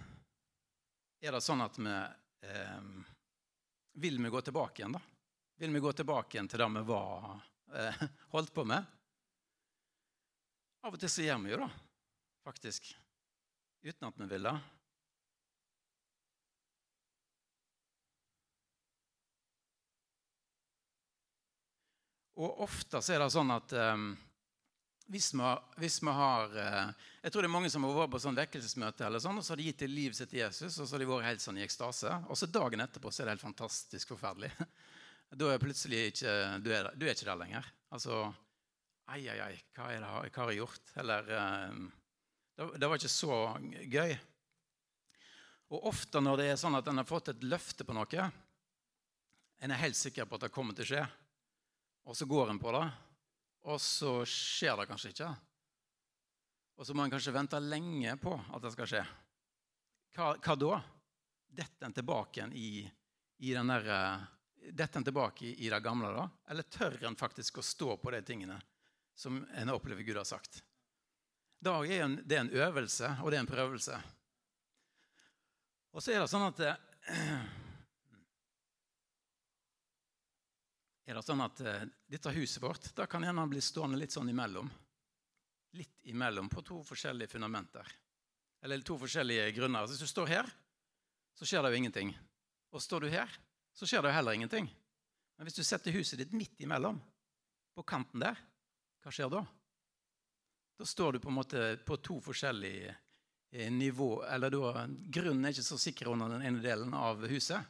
er 1.22 1.36
det 1.38 1.44
sånn 1.46 1.62
at 1.62 1.78
vi 1.78 1.92
eh, 1.94 2.80
Vil 4.02 4.18
vi 4.24 4.30
gå 4.34 4.42
tilbake 4.42 4.82
igjen, 4.82 4.96
da? 4.98 5.02
Vil 5.62 5.74
vi 5.74 5.84
gå 5.84 5.92
tilbake 5.94 6.38
igjen 6.38 6.50
til 6.50 6.64
det 6.64 6.70
vi 6.74 6.84
var 6.88 7.40
eh, 7.76 8.04
holdt 8.34 8.54
på 8.54 8.66
med? 8.66 8.86
Av 10.82 10.96
og 10.96 11.00
til 11.00 11.12
så 11.14 11.26
gjør 11.28 11.42
vi 11.44 11.52
jo 11.54 11.62
det 11.62 11.72
faktisk. 12.42 12.88
Uten 13.86 14.08
at 14.08 14.18
vi 14.18 14.26
vil 14.32 14.48
det. 14.50 14.56
Og 22.42 22.64
ofte 22.66 23.02
så 23.06 23.14
er 23.14 23.22
det 23.22 23.30
sånn 23.34 23.54
at 23.54 23.74
um, 23.94 24.14
hvis, 25.12 25.34
vi, 25.36 25.50
hvis, 25.82 25.98
vi, 26.02 26.12
har 26.16 26.54
uh, 26.56 27.08
Jeg 27.22 27.34
tror 27.34 27.44
det 27.44 27.50
er 27.50 27.54
mange 27.54 27.72
som 27.72 27.84
har 27.86 27.98
vært 27.98 28.14
på 28.14 28.22
sånn 28.24 28.38
vekkelsesmøte, 28.40 29.06
eller 29.08 29.24
sånn, 29.24 29.40
og 29.42 29.46
så 29.46 29.54
har 29.54 29.62
de 29.62 29.68
gitt 29.68 29.84
livet 29.90 30.18
sitt 30.18 30.32
til 30.32 30.42
Jesus, 30.42 30.78
og 30.80 30.88
så 30.88 30.96
har 30.96 31.04
de 31.04 31.10
vært 31.10 31.28
helt 31.28 31.44
sånn 31.44 31.60
i 31.60 31.66
ekstase. 31.66 32.16
Og 32.32 32.40
så 32.40 32.50
dagen 32.50 32.84
etterpå 32.84 33.12
så 33.12 33.22
er 33.22 33.30
det 33.30 33.36
helt 33.36 33.50
fantastisk 33.50 34.16
forferdelig. 34.16 34.54
Da 35.32 35.48
er 35.48 35.62
plutselig 35.64 36.00
ikke 36.10 36.32
Du 36.60 36.66
er, 36.76 36.90
du 37.00 37.06
er 37.06 37.14
ikke 37.14 37.30
der 37.30 37.38
lenger. 37.40 37.68
Altså 37.96 38.26
Ai, 39.12 39.22
ai, 39.32 39.38
ai, 39.44 39.54
hva, 39.76 39.86
det, 39.92 40.02
hva 40.04 40.42
har 40.42 40.52
jeg 40.52 40.60
gjort? 40.60 40.92
Eller 41.00 41.30
uh, 41.32 42.68
det 42.76 42.88
var 42.88 43.00
ikke 43.00 43.12
så 43.12 43.38
gøy. 43.92 44.14
Og 45.72 45.88
ofte 45.88 46.20
når 46.20 46.42
det 46.42 46.50
er 46.52 46.60
sånn 46.60 46.76
at 46.76 46.88
en 46.92 47.00
har 47.00 47.08
fått 47.08 47.32
et 47.32 47.44
løfte 47.48 47.88
på 47.88 47.96
noe, 47.96 48.28
en 49.62 49.72
er 49.72 49.84
helt 49.84 50.00
sikker 50.00 50.28
på 50.28 50.36
at 50.36 50.48
det 50.48 50.54
kommer 50.56 50.76
til 50.76 50.84
å 50.84 50.90
skje, 50.92 51.06
og 52.08 52.18
så 52.18 52.28
går 52.28 52.52
en 52.52 52.60
på 52.60 52.74
det, 52.76 52.84
og 53.68 53.82
så 53.82 54.22
skjer 54.26 54.80
det 54.80 54.88
kanskje 54.90 55.12
ikke. 55.14 55.30
Og 56.82 56.88
så 56.88 56.96
må 56.98 57.06
en 57.06 57.14
kanskje 57.14 57.34
vente 57.36 57.60
lenge 57.62 58.16
på 58.22 58.34
at 58.34 58.64
det 58.64 58.72
skal 58.74 58.90
skje. 58.90 59.04
Hva, 60.18 60.34
hva 60.42 60.56
da? 60.58 60.80
Detter 61.52 61.86
en 61.86 61.94
tilbake 61.94 62.48
i, 62.58 62.72
i 63.44 63.54
den 63.54 63.74
derre 63.74 63.98
Detter 64.62 65.00
en 65.00 65.06
tilbake 65.08 65.48
i, 65.50 65.70
det 65.74 65.80
gamle, 65.82 66.12
da? 66.14 66.28
Eller 66.54 66.68
tør 66.70 67.00
en 67.10 67.16
faktisk 67.18 67.58
å 67.58 67.64
stå 67.66 67.96
på 67.98 68.12
de 68.14 68.20
tingene 68.22 68.60
som 69.18 69.40
en 69.58 69.72
opplever 69.74 70.06
Gud 70.06 70.20
har 70.20 70.28
sagt? 70.30 70.60
Dag 71.58 71.90
er 71.90 72.14
det 72.22 72.38
en 72.38 72.52
øvelse, 72.54 73.10
og 73.24 73.32
det 73.32 73.40
er 73.40 73.42
en 73.42 73.50
prøvelse. 73.50 73.98
Og 75.98 76.06
så 76.06 76.14
er 76.14 76.22
det 76.22 76.30
sånn 76.30 76.46
at 76.46 76.62
Er 81.10 81.18
det 81.18 81.26
sånn 81.26 81.42
at 81.44 81.62
uh, 81.66 81.84
dette 82.12 82.34
huset 82.36 82.62
vårt 82.64 82.92
da 82.98 83.08
kan 83.10 83.24
gjerne 83.26 83.48
bli 83.50 83.62
stående 83.64 84.00
litt 84.00 84.14
sånn 84.14 84.30
imellom. 84.30 84.70
Litt 85.78 86.04
imellom 86.12 86.50
på 86.52 86.64
to 86.68 86.82
forskjellige 86.86 87.34
fundamenter. 87.34 87.88
Eller 88.62 88.84
to 88.86 88.98
forskjellige 89.02 89.50
grunner. 89.58 89.88
Hvis 89.90 90.04
du 90.04 90.10
står 90.10 90.30
her, 90.30 90.52
så 91.34 91.48
skjer 91.48 91.66
det 91.66 91.72
jo 91.72 91.80
ingenting. 91.82 92.12
Og 92.72 92.84
står 92.84 93.08
du 93.08 93.14
her, 93.14 93.32
så 93.74 93.88
skjer 93.88 94.04
det 94.04 94.12
jo 94.12 94.18
heller 94.20 94.38
ingenting. 94.38 94.68
Men 95.38 95.48
hvis 95.48 95.58
du 95.58 95.64
setter 95.66 95.96
huset 95.96 96.20
ditt 96.22 96.36
midt 96.38 96.60
imellom, 96.62 97.00
på 97.74 97.84
kanten 97.88 98.22
der, 98.22 98.38
hva 99.02 99.14
skjer 99.16 99.32
da? 99.32 99.42
Da 100.78 100.86
står 100.86 101.16
du 101.16 101.24
på 101.24 101.32
en 101.32 101.38
måte 101.40 101.64
på 101.86 101.98
to 102.04 102.20
forskjellige 102.22 102.92
eh, 102.92 103.72
nivå, 103.74 104.24
eller 104.28 104.54
da, 104.54 104.86
Grunnen 104.88 105.48
er 105.48 105.56
ikke 105.56 105.66
så 105.66 105.80
sikker 105.82 106.12
under 106.12 106.36
den 106.36 106.46
ene 106.46 106.62
delen 106.64 106.94
av 106.94 107.24
huset. 107.32 107.64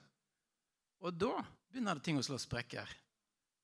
Og 1.01 1.15
da 1.15 1.37
begynner 1.71 1.97
det 1.97 2.05
ting 2.05 2.19
å 2.19 2.25
slå 2.25 2.39
sprekker. 2.41 2.89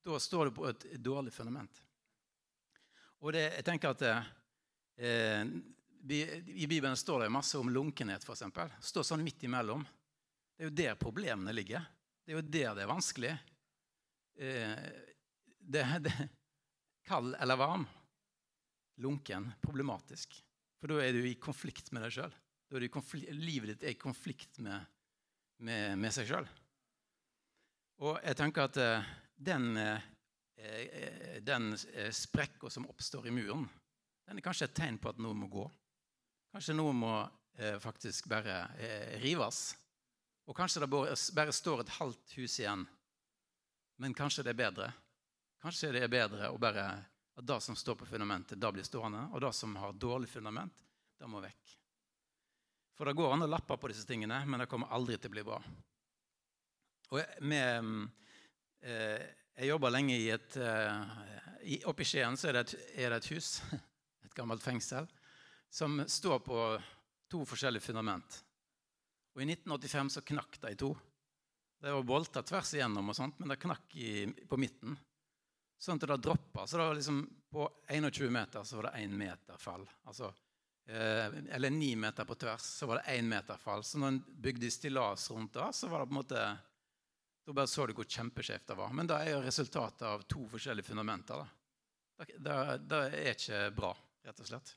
Da 0.04 0.20
står 0.22 0.48
du 0.48 0.56
på 0.56 0.68
et 0.68 0.86
dårlig 1.02 1.32
fundament. 1.34 1.82
Og 3.18 3.34
det, 3.34 3.44
jeg 3.58 3.66
tenker 3.66 3.92
at 3.92 4.04
eh, 4.06 5.50
I 6.06 6.66
Bibelen 6.70 6.96
står 6.96 7.24
det 7.24 7.34
masse 7.34 7.58
om 7.58 7.70
lunkenhet, 7.72 8.24
f.eks. 8.24 8.44
Står 8.92 9.06
sånn 9.06 9.24
midt 9.26 9.42
imellom. 9.48 9.82
Det 10.54 10.64
er 10.64 10.70
jo 10.70 10.76
der 10.82 10.98
problemene 11.00 11.54
ligger. 11.54 11.84
Det 12.22 12.34
er 12.34 12.38
jo 12.38 12.46
der 12.46 12.76
det 12.78 12.84
er 12.84 12.92
vanskelig. 12.92 13.34
Eh, 14.38 14.74
det, 15.58 15.84
det, 16.06 16.14
kald 17.08 17.34
eller 17.40 17.58
varm 17.58 17.86
lunken, 18.98 19.50
problematisk. 19.62 20.34
For 20.78 20.90
da 20.90 21.02
er 21.02 21.14
du 21.14 21.24
i 21.26 21.38
konflikt 21.40 21.90
med 21.94 22.04
deg 22.04 22.14
sjøl. 22.14 22.34
Livet 23.34 23.72
ditt 23.72 23.86
er 23.86 23.94
i 23.94 24.00
konflikt 24.00 24.58
med, 24.62 24.84
med, 25.64 25.96
med 25.98 26.14
seg 26.14 26.28
sjøl. 26.28 26.48
Og 28.04 28.18
jeg 28.22 28.38
tenker 28.38 28.68
at 28.68 28.78
eh, 28.82 29.08
den, 29.38 29.76
eh, 29.76 31.40
den 31.42 31.72
sprekka 32.12 32.70
som 32.70 32.88
oppstår 32.90 33.28
i 33.30 33.34
muren, 33.34 33.68
den 34.26 34.38
er 34.38 34.44
kanskje 34.44 34.66
et 34.68 34.74
tegn 34.76 34.98
på 34.98 35.12
at 35.12 35.20
noe 35.22 35.36
må 35.38 35.46
gå. 35.50 35.64
Kanskje 36.52 36.76
noe 36.76 36.92
må 36.96 37.12
faktisk 37.82 38.28
bare 38.30 38.68
rives. 39.22 39.72
Og 40.46 40.56
kanskje 40.56 40.84
det 40.84 40.88
bare 41.34 41.54
står 41.54 41.80
et 41.82 41.94
halvt 41.96 42.34
hus 42.38 42.58
igjen. 42.60 42.84
Men 43.98 44.14
kanskje 44.14 44.44
det 44.46 44.52
er 44.52 44.60
bedre. 44.60 44.90
Kanskje 45.62 45.90
det 45.94 46.04
er 46.06 46.12
bedre 46.12 46.50
å 46.52 46.60
bare 46.60 46.84
at 47.38 47.46
det 47.46 47.60
som 47.62 47.76
står 47.76 47.94
på 47.94 48.06
fundamentet, 48.06 48.58
da 48.58 48.70
blir 48.72 48.86
stående. 48.86 49.28
Og 49.32 49.40
det 49.40 49.52
som 49.54 49.76
har 49.78 49.92
dårlig 49.92 50.28
fundament, 50.30 50.84
det 51.18 51.26
må 51.30 51.42
vekk. 51.42 51.74
For 52.98 53.06
det 53.06 53.14
går 53.18 53.34
an 53.34 53.46
å 53.46 53.50
lappe 53.50 53.76
på 53.78 53.90
disse 53.90 54.06
tingene, 54.06 54.40
men 54.46 54.62
det 54.62 54.66
kommer 54.70 54.90
aldri 54.94 55.18
til 55.18 55.30
å 55.30 55.34
bli 55.36 55.44
bra. 55.46 55.58
Og 57.14 57.42
med, 57.46 57.68
eh, 57.78 58.27
jeg 58.82 59.70
jobba 59.72 59.90
lenge 59.90 60.14
i 60.14 60.28
et 60.30 60.56
eh, 60.62 61.80
Oppe 61.90 62.04
i 62.04 62.06
Skien 62.06 62.36
så 62.38 62.48
er 62.48 62.58
det, 62.58 62.60
et, 62.60 62.90
er 63.02 63.10
det 63.10 63.18
et 63.18 63.30
hus, 63.34 63.48
et 64.24 64.36
gammelt 64.36 64.62
fengsel, 64.62 65.08
som 65.68 65.98
står 66.06 66.38
på 66.46 66.60
to 67.28 67.42
forskjellige 67.44 67.84
fundament. 67.84 68.38
Og 69.34 69.42
I 69.42 69.48
1985 69.50 70.12
så 70.14 70.22
knakk 70.30 70.60
det 70.62 70.72
i 70.72 70.78
to. 70.78 70.92
Det 71.78 71.92
var 71.92 72.06
bolter 72.06 72.46
tvers 72.46 72.72
igjennom, 72.74 73.10
og 73.10 73.18
sånt, 73.18 73.36
men 73.38 73.52
det 73.52 73.60
knakk 73.62 73.98
i, 74.00 74.26
på 74.48 74.58
midten. 74.58 74.96
Sånn 75.78 76.00
at 76.00 76.08
det 76.10 76.22
droppa. 76.24 76.64
Så 76.66 76.78
det 76.78 76.86
var 76.88 76.96
liksom 76.98 77.20
på 77.50 77.66
21 77.88 78.32
meter 78.34 78.64
så 78.66 78.80
var 78.80 78.88
det 78.88 79.04
1 79.04 79.12
meter 79.18 79.60
fall. 79.62 79.84
Altså, 80.10 80.32
eh, 80.90 81.36
eller 81.54 81.70
ni 81.70 81.92
meter 81.96 82.26
på 82.26 82.34
tvers 82.34 82.66
så 82.80 82.88
var 82.90 83.02
det 83.02 83.18
1 83.18 83.28
meter 83.30 83.60
fall. 83.62 83.84
Så 83.84 84.00
når 84.02 84.14
en 84.14 84.24
bygde 84.46 84.70
stillas 84.74 85.30
rundt 85.30 85.54
det, 85.54 85.68
så 85.72 85.88
var 85.88 86.02
det 86.02 86.10
på 86.10 86.16
en 86.16 86.22
måte 86.22 86.48
Da 87.48 87.52
bare 87.52 87.66
så 87.66 87.86
du 87.86 87.94
hvor 87.96 88.04
kjempeskjevt 88.04 88.66
det 88.68 88.74
var. 88.76 88.90
Men 88.92 89.06
det 89.08 89.16
er 89.24 89.30
jo 89.30 89.38
resultatet 89.40 90.02
av 90.04 90.24
to 90.28 90.42
forskjellige 90.52 90.84
fundamenter. 90.84 91.38
da. 91.40 91.46
Det, 92.18 92.34
det, 92.44 92.56
det 92.90 92.98
er 93.22 93.28
ikke 93.32 93.60
bra, 93.72 93.92
rett 94.28 94.42
og 94.44 94.48
slett. 94.50 94.72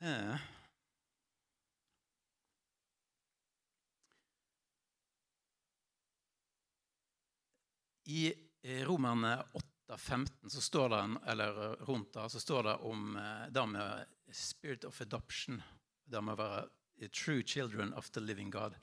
Eh. 0.00 0.46
I 8.08 8.24
Romerne 8.88 9.34
8,15 9.92 10.48
så 10.56 10.64
står 10.70 10.88
det, 10.94 11.02
eller 11.34 11.60
rundt 11.84 12.14
der, 12.16 12.32
så 12.32 12.40
står 12.40 12.70
det 12.70 12.74
om 12.94 13.20
eh, 13.20 13.44
det 13.52 13.66
med 13.76 14.08
spirit 14.32 14.88
of 14.88 15.04
adoption. 15.04 15.60
Det 16.08 16.24
med 16.24 16.38
å 16.38 16.42
være 16.46 17.12
true 17.12 17.44
children 17.44 17.92
of 17.92 18.08
the 18.16 18.24
living 18.24 18.48
God. 18.48 18.80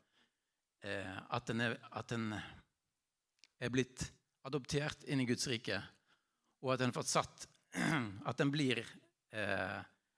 Eh, 0.81 1.17
at 1.29 1.51
en 1.53 1.63
er, 1.67 1.77
at 1.91 2.13
en 2.15 2.31
er 2.33 3.73
blitt 3.73 4.07
adoptert 4.47 5.05
inn 5.05 5.21
i 5.21 5.27
Guds 5.29 5.45
rike, 5.51 5.77
og 6.61 6.73
at 6.75 6.85
en 6.85 6.95
har 6.95 7.07
satt 7.07 7.47
At 8.27 8.41
en 8.43 8.49
blir 8.51 8.81
eh, 9.31 9.77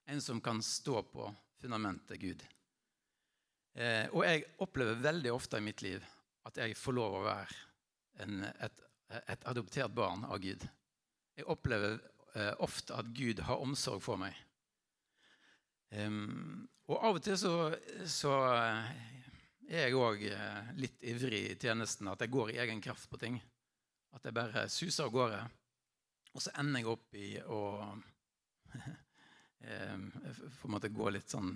en 0.10 0.22
som 0.26 0.40
kan 0.42 0.58
stå 0.66 1.04
på 1.06 1.28
fundamentet 1.62 2.18
Gud. 2.18 2.40
Eh, 3.78 4.08
og 4.10 4.24
jeg 4.26 4.48
opplever 4.66 4.98
veldig 5.04 5.36
ofte 5.36 5.60
i 5.62 5.66
mitt 5.68 5.84
liv 5.86 6.02
at 6.50 6.58
jeg 6.58 6.74
får 6.74 6.96
lov 6.98 7.20
å 7.20 7.22
være 7.28 7.60
en, 8.26 8.42
et 8.42 8.82
et 9.28 9.46
adoptert 9.50 9.94
barn 9.94 10.26
av 10.26 10.42
Gud. 10.42 10.66
Jeg 11.38 11.48
opplever 11.50 11.98
eh, 12.36 12.54
ofte 12.64 12.96
at 12.98 13.12
Gud 13.16 13.44
har 13.48 13.62
omsorg 13.62 14.02
for 14.04 14.22
meg. 14.22 14.36
Um, 15.94 16.66
og 16.90 16.98
av 16.98 17.20
og 17.20 17.24
til 17.26 17.38
så, 17.38 17.54
så 18.10 18.34
er 19.78 19.88
jeg 19.88 20.00
òg 20.00 20.24
eh, 20.30 20.72
litt 20.80 21.04
ivrig 21.10 21.44
i 21.52 21.58
tjenesten. 21.60 22.10
At 22.12 22.22
jeg 22.24 22.34
går 22.34 22.54
i 22.54 22.60
egen 22.64 22.82
kraft 22.84 23.10
på 23.10 23.20
ting. 23.22 23.40
At 24.14 24.26
jeg 24.26 24.36
bare 24.36 24.68
suser 24.70 25.08
av 25.08 25.14
gårde. 25.14 25.42
Og 26.34 26.42
så 26.42 26.54
ender 26.62 26.82
jeg 26.82 26.92
opp 26.94 27.18
i 27.18 27.30
å 27.42 27.62
på 29.64 30.68
en 30.68 30.74
måte 30.74 30.92
gå 30.92 31.10
litt 31.14 31.30
sånn 31.32 31.54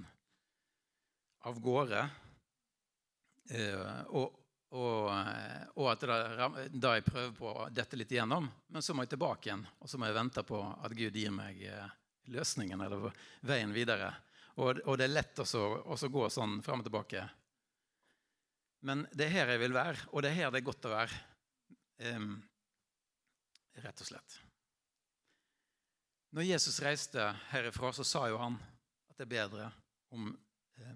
av 1.48 1.60
gårde. 1.60 2.04
Uh, 3.48 4.02
og, 4.20 4.40
og, 4.76 5.10
eh, 5.14 5.64
og, 5.80 5.86
at 5.94 6.02
da 6.76 6.96
jeg 6.98 7.06
prøver 7.08 7.34
på 7.38 7.52
å 7.54 7.68
dette 7.72 7.96
litt 8.00 8.12
igjennom, 8.12 8.50
men 8.68 8.84
så 8.84 8.94
må 8.94 9.06
jeg 9.06 9.14
tilbake 9.16 9.50
igjen. 9.50 9.64
Og 9.80 9.90
så 9.90 10.00
må 10.00 10.10
jeg 10.10 10.18
vente 10.18 10.44
på 10.48 10.60
at 10.60 10.96
Gud 10.98 11.16
gir 11.16 11.32
meg 11.32 11.62
eh, 11.64 11.94
løsningen 12.34 12.84
eller 12.84 13.08
veien 13.48 13.72
videre. 13.76 14.12
Og, 14.58 14.82
og 14.84 14.98
det 15.00 15.08
er 15.08 15.16
lett 15.16 15.40
å 15.40 16.10
gå 16.12 16.30
sånn 16.34 16.60
fram 16.66 16.84
og 16.84 16.90
tilbake. 16.90 17.24
Men 18.86 19.08
det 19.14 19.26
er 19.26 19.34
her 19.34 19.54
jeg 19.56 19.64
vil 19.64 19.74
være, 19.74 20.10
og 20.12 20.22
det 20.24 20.32
er 20.32 20.40
her 20.42 20.52
det 20.54 20.62
er 20.62 20.70
godt 20.70 20.86
å 20.86 20.94
være. 20.94 21.24
Um, 22.14 22.36
rett 23.82 24.02
og 24.04 24.10
slett. 24.10 24.38
Når 26.36 26.46
Jesus 26.46 26.82
reiste 26.84 27.24
herifra, 27.52 27.94
så 27.96 28.04
sa 28.06 28.28
jo 28.30 28.40
han 28.42 28.58
at 29.10 29.18
det 29.18 29.26
er 29.26 29.32
bedre 29.32 29.70
om 30.14 30.30
eh, 30.82 30.96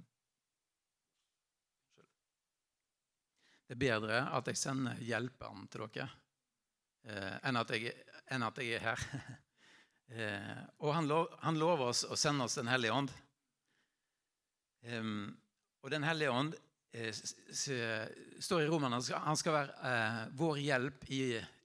Det 3.72 3.78
er 3.78 3.80
bedre 3.80 4.18
at 4.36 4.50
jeg 4.52 4.60
sender 4.60 4.98
hjelperen 5.00 5.64
til 5.72 5.86
dere 5.96 6.10
eh, 7.08 7.38
enn, 7.48 7.56
at 7.56 7.70
jeg, 7.72 7.94
enn, 8.28 8.44
at 8.44 8.58
jeg, 8.60 8.74
er 8.76 8.84
her. 8.84 9.06
eh, 10.18 10.58
og 10.84 10.92
han, 10.98 11.08
lov, 11.08 11.30
han, 11.40 11.60
lover 11.62 11.94
oss 11.94 12.04
å 12.04 12.18
sende 12.20 12.50
oss 12.50 12.60
Den 12.60 12.68
hellige 12.68 12.98
ånd. 12.98 13.14
Og 14.92 15.90
Den 15.94 16.04
hellige 16.04 16.36
ånd 16.36 16.58
står 16.92 18.62
i 18.62 18.68
Romerne 18.68 19.00
han 19.00 19.38
skal 19.40 19.56
være 19.56 19.92
eh, 19.92 20.24
vår 20.36 20.58
hjelp 20.60 21.06
i, 21.08 21.22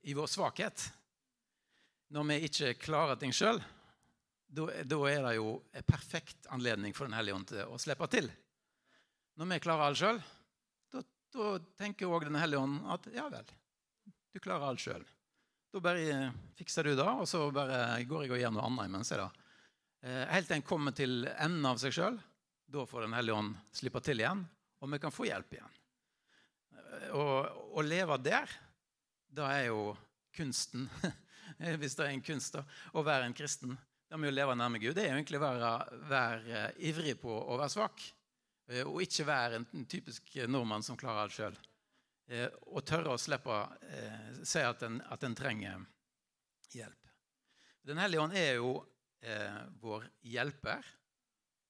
i, 0.07 0.15
vår 0.15 0.29
svakhet. 0.31 0.85
Når 2.15 2.29
vi 2.29 2.37
ikke 2.47 2.75
klarer 2.79 3.19
ting 3.19 3.35
sjøl, 3.35 3.59
da 4.47 4.69
er 5.11 5.25
det 5.27 5.35
jo 5.35 5.57
en 5.75 5.87
perfekt 5.87 6.47
anledning 6.55 6.95
for 6.95 7.11
Den 7.11 7.19
hellige 7.19 7.35
ånd 7.35 7.49
til 7.51 7.67
å 7.67 7.79
slippe 7.83 8.07
til. 8.13 8.31
Når 9.37 9.51
vi 9.51 9.63
klarer 9.65 9.89
alt 9.89 9.99
sjøl, 9.99 10.23
da 10.95 11.49
tenker 11.77 12.09
òg 12.09 12.29
Den 12.31 12.39
hellige 12.39 12.63
ånd 12.63 12.87
at 12.95 13.11
ja 13.13 13.27
vel, 13.33 13.51
du 14.33 14.41
klarer 14.41 14.71
alt 14.71 14.81
sjøl. 14.81 15.03
Da 15.75 15.83
bare 15.83 16.31
fikser 16.57 16.87
du 16.87 16.95
det, 16.95 17.05
og 17.05 17.27
så 17.29 17.49
bare 17.53 17.99
går 18.07 18.25
jeg 18.25 18.33
og 18.37 18.41
gjør 18.41 18.55
noe 18.55 18.71
annet 18.71 18.89
imens. 18.93 19.11
da. 19.11 19.27
Eh, 20.07 20.23
helt 20.31 20.47
til 20.49 20.61
en 20.61 20.65
kommer 20.71 20.95
til 20.97 21.27
enden 21.35 21.67
av 21.67 21.83
seg 21.83 21.93
sjøl. 21.93 22.21
Da 22.71 22.87
får 22.87 23.09
Den 23.09 23.19
hellige 23.19 23.37
ånd 23.37 23.59
slippe 23.75 24.01
til 24.01 24.23
igjen, 24.23 24.47
og 24.81 24.93
vi 24.93 25.01
kan 25.03 25.15
få 25.15 25.29
hjelp 25.29 25.57
igjen. 25.57 25.77
Å 27.17 27.85
leve 27.85 28.19
der, 28.25 28.51
da 29.27 29.51
er 29.53 29.71
jo 29.71 29.91
kunsten 30.37 30.89
Hvis 31.81 31.95
det 31.97 32.05
er 32.05 32.11
en 32.11 32.25
kunst, 32.25 32.57
da, 32.57 32.65
å 32.99 33.05
være 33.07 33.29
en 33.29 33.35
kristen. 33.37 33.77
da 34.11 34.19
må 34.19 34.27
vi 34.27 34.33
jo 34.33 34.35
leve 34.35 34.57
nærme 34.59 34.81
Gud 34.83 34.97
det 34.97 35.05
er 35.05 35.13
jo 35.13 35.21
egentlig 35.21 35.39
å 35.39 35.45
være, 35.45 35.71
være 36.11 36.63
ivrig 36.89 37.15
på 37.21 37.33
å 37.33 37.57
være 37.57 37.73
svak. 37.73 38.03
Eh, 38.69 38.83
og 38.83 38.99
ikke 39.05 39.29
være 39.29 39.61
en 39.61 39.87
typisk 39.89 40.35
nordmann 40.51 40.85
som 40.85 40.99
klarer 40.99 41.23
alt 41.23 41.37
sjøl. 41.37 41.57
Eh, 42.27 42.51
og 42.75 42.83
tørre 42.87 43.15
å 43.15 43.21
slippe 43.21 43.53
å 43.55 43.61
eh, 43.87 44.43
si 44.43 44.63
at 44.67 44.83
en, 44.83 44.99
at 45.15 45.23
en 45.27 45.39
trenger 45.39 45.85
hjelp. 46.75 47.13
Den 47.87 48.03
hellige 48.03 48.25
ånd 48.25 48.35
er 48.35 48.57
jo 48.59 48.73
eh, 49.23 49.61
vår 49.79 50.09
hjelper. 50.27 50.89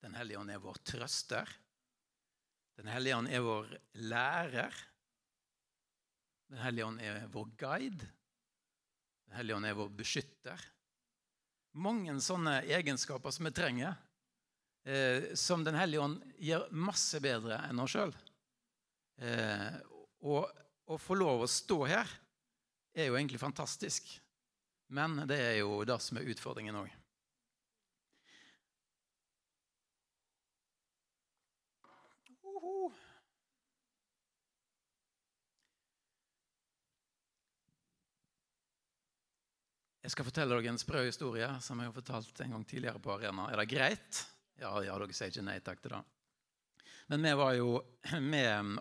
Den 0.00 0.16
hellige 0.16 0.40
ånd 0.40 0.54
er 0.54 0.62
vår 0.62 0.80
trøster. 0.88 1.50
Den 2.76 2.90
hellige 2.92 3.16
ånd 3.16 3.30
er 3.32 3.44
vår 3.44 3.70
lærer. 4.10 4.80
Den 6.52 6.62
hellige 6.62 6.86
ånd 6.86 7.00
er 7.02 7.22
vår 7.32 7.52
guide. 7.58 8.08
Den 9.26 9.38
hellige 9.38 9.56
ånd 9.56 9.68
er 9.68 9.78
vår 9.78 9.94
beskytter. 9.96 10.66
Mange 11.76 12.14
sånne 12.24 12.60
egenskaper 12.72 13.34
som 13.34 13.48
vi 13.48 13.52
trenger 13.56 13.96
eh, 14.86 15.34
som 15.34 15.64
Den 15.64 15.76
hellige 15.76 16.04
ånd 16.04 16.20
gjør 16.38 16.68
masse 16.72 17.20
bedre 17.20 17.58
enn 17.68 17.82
oss 17.82 17.96
sjøl. 17.96 18.14
Eh, 19.20 19.72
og 20.24 20.46
å 20.86 20.98
få 21.00 21.16
lov 21.18 21.44
å 21.44 21.50
stå 21.50 21.80
her 21.88 22.12
er 22.96 23.10
jo 23.10 23.16
egentlig 23.18 23.42
fantastisk. 23.42 24.08
Men 24.92 25.18
det 25.26 25.40
er 25.42 25.56
jo 25.60 25.82
det 25.88 25.98
som 26.04 26.20
er 26.20 26.28
utfordringen 26.30 26.78
òg. 26.78 26.92
Jeg 40.06 40.12
skal 40.14 40.26
fortelle 40.28 40.54
dere 40.54 40.70
en 40.70 40.76
sprø 40.78 41.00
historie 41.02 41.46
som 41.58 41.80
jeg 41.82 41.88
har 41.88 41.94
fortalt 41.96 42.36
en 42.44 42.52
gang 42.54 42.64
tidligere 42.70 43.00
på 43.02 43.10
Arena. 43.16 43.48
Er 43.50 43.58
det 43.58 43.72
greit? 43.72 44.20
Ja, 44.54 44.70
ja, 44.84 44.94
dere 45.02 45.16
sier 45.16 45.32
ikke 45.32 45.42
nei 45.42 45.56
takk 45.66 45.80
til 45.82 45.96
det. 45.96 45.98
Men 47.10 47.26
vi 47.26 47.32
var 47.40 47.56
jo 47.58 47.72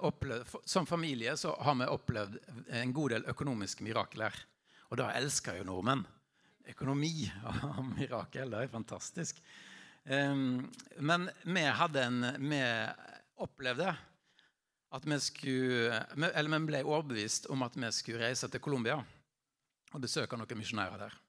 opplevd, 0.06 0.54
som 0.70 0.86
familie 0.86 1.34
så 1.42 1.56
har 1.66 1.80
vi 1.80 1.88
opplevd 1.90 2.38
en 2.78 2.94
god 2.94 3.16
del 3.16 3.26
økonomiske 3.34 3.88
mirakler. 3.88 4.38
Og 4.92 5.02
det 5.02 5.10
elsker 5.18 5.58
jo 5.58 5.66
nordmenn. 5.66 6.06
Økonomi 6.76 7.26
og 7.72 7.82
mirakel, 7.96 8.54
det 8.54 8.62
er 8.62 8.74
fantastisk. 8.76 9.42
Men 10.06 11.28
vi, 11.42 11.66
en, 12.06 12.22
vi 12.38 12.64
opplevde 13.42 13.98
at 14.94 15.10
vi 15.10 15.18
skulle 15.18 16.04
Eller 16.30 16.54
vi 16.54 16.66
ble 16.70 16.86
overbevist 16.86 17.50
om 17.50 17.66
at 17.66 17.74
vi 17.74 17.90
skulle 17.98 18.28
reise 18.28 18.46
til 18.46 18.62
Colombia 18.62 19.02
og 19.96 20.04
besøke 20.04 20.38
noen 20.38 20.60
misjonærer 20.60 21.06
der. 21.08 21.20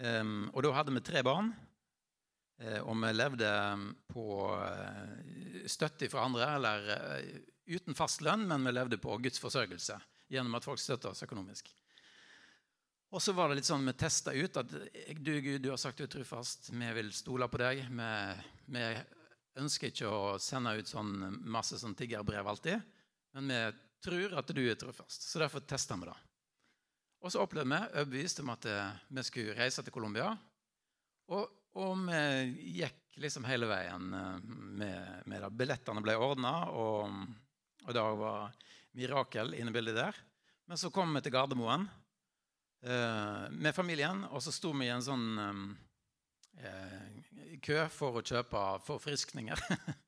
Um, 0.00 0.48
og 0.54 0.64
da 0.64 0.74
hadde 0.74 0.94
vi 0.96 1.04
tre 1.04 1.22
barn. 1.24 1.52
Eh, 2.60 2.80
og 2.84 2.96
vi 3.00 3.10
levde 3.14 3.50
på 4.12 4.24
eh, 4.60 5.66
støtte 5.70 6.10
fra 6.12 6.26
andre, 6.28 6.48
eller 6.58 6.88
eh, 6.96 7.28
uten 7.72 7.96
fast 7.96 8.24
lønn, 8.24 8.44
men 8.48 8.66
vi 8.66 8.74
levde 8.74 9.00
på 9.00 9.16
Guds 9.22 9.40
forsørgelse 9.40 9.96
gjennom 10.30 10.58
at 10.58 10.66
folk 10.66 10.80
støtta 10.80 11.10
oss 11.10 11.24
økonomisk. 11.24 11.70
Og 13.10 13.22
så 13.24 13.32
var 13.34 13.50
det 13.50 13.58
litt 13.58 13.66
sånn 13.66 13.86
vi 13.88 13.96
testa 13.98 14.34
ut 14.36 14.60
at 14.60 14.70
du 14.70 15.32
Gud, 15.42 15.64
du 15.64 15.70
har 15.72 15.80
sagt 15.80 15.98
du 15.98 16.04
er 16.04 16.12
trufast. 16.12 16.68
Vi 16.70 16.90
vil 16.94 17.08
stole 17.16 17.48
på 17.50 17.58
deg. 17.58 17.80
Vi, 17.88 18.10
vi 18.76 18.84
ønsker 19.58 19.90
ikke 19.90 20.12
å 20.12 20.36
sende 20.38 20.76
ut 20.78 20.90
sånn 20.90 21.40
masse 21.50 21.80
sånn 21.80 21.96
tiggerbrev 21.98 22.46
alltid, 22.52 22.84
men 23.34 23.50
vi 23.50 23.62
tror 24.04 24.36
at 24.38 24.52
du 24.54 24.62
er 24.62 24.78
trufast. 24.78 25.26
Så 25.26 25.42
derfor 25.42 25.64
testa 25.66 25.98
vi 25.98 26.06
det. 26.06 26.18
Og 27.20 27.32
så 27.32 27.42
opplevde 27.42 27.68
vi 27.68 28.00
overbevist 28.00 28.40
om 28.40 28.52
at 28.54 28.66
eh, 28.70 29.00
vi 29.12 29.24
skulle 29.26 29.56
reise 29.58 29.84
til 29.84 29.92
Colombia. 29.92 30.30
Og, 31.30 31.50
og, 31.76 32.06
vi 32.06 32.80
gikk 32.80 33.20
liksom 33.20 33.44
hele 33.48 33.68
veien 33.70 34.14
eh, 34.16 34.38
med, 34.80 35.26
med 35.28 35.44
det. 35.44 35.52
Billettene 35.60 36.02
ble 36.04 36.16
ordna, 36.16 36.54
og, 36.72 37.12
og 37.84 37.96
det 37.96 38.06
var 38.22 38.56
mirakel 38.96 39.54
inne 39.58 39.72
i 39.72 39.76
bildet 39.76 39.98
der. 40.00 40.22
Men 40.70 40.80
så 40.80 40.90
kom 40.94 41.12
vi 41.16 41.22
til 41.24 41.34
Gardermoen 41.34 41.86
eh, 42.86 43.46
med 43.52 43.76
familien, 43.76 44.24
og 44.30 44.42
så 44.44 44.54
sto 44.54 44.72
vi 44.72 44.88
i 44.88 44.94
en 44.94 45.04
sånn 45.04 45.28
um, 45.38 45.64
uh, 46.62 47.56
kø 47.60 47.82
for 47.92 48.20
å 48.20 48.24
kjøpe 48.24 48.62
forfriskninger. 48.86 49.60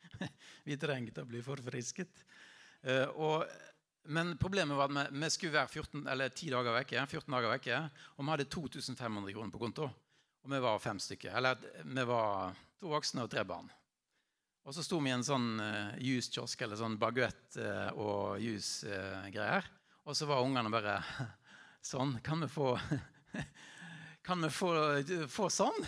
vi 0.68 0.78
trengte 0.80 1.24
å 1.24 1.28
bli 1.28 1.42
forfrisket. 1.44 2.24
Eh, 2.82 3.08
og 3.14 3.46
men 4.04 4.34
problemet 4.38 4.76
var 4.76 4.90
at 4.90 5.12
vi, 5.14 5.28
skulle 5.30 5.54
være 5.54 5.68
14, 5.68 6.06
eller 6.10 6.32
10 6.32 6.50
dager 6.56 6.74
vekke, 6.74 7.04
14 7.06 7.36
dager 7.36 7.52
vekke, 7.52 7.76
og 8.16 8.24
vi 8.24 8.32
hadde 8.32 8.48
2500 8.50 9.34
kroner 9.36 9.54
på 9.54 9.60
konto. 9.62 9.86
Og 10.42 10.50
vi 10.50 10.58
var 10.62 10.82
fem 10.82 10.98
stykker. 10.98 11.36
Eller 11.38 11.60
vi 11.84 12.04
var 12.08 12.56
to 12.82 12.90
voksne 12.90 13.22
og 13.22 13.30
tre 13.30 13.44
barn. 13.46 13.68
Og 14.66 14.74
så 14.74 14.82
sto 14.86 14.98
vi 15.02 15.10
i 15.10 15.14
en 15.14 15.24
sånn 15.26 15.54
uh, 15.58 15.94
juskiosk 16.02 16.60
eller 16.62 16.78
sånn 16.78 16.98
baguett 16.98 17.58
uh, 17.58 17.90
og 17.98 18.42
juicegreier. 18.42 19.66
Uh, 19.66 20.02
og 20.10 20.18
så 20.18 20.26
var 20.30 20.42
ungene 20.42 20.70
bare 20.72 20.98
Sånn. 21.82 22.14
Kan 22.22 22.44
vi 22.44 22.50
få 22.50 22.76
Kan 24.26 24.42
vi 24.44 24.50
få, 24.54 24.70
få 25.30 25.48
sånn? 25.50 25.86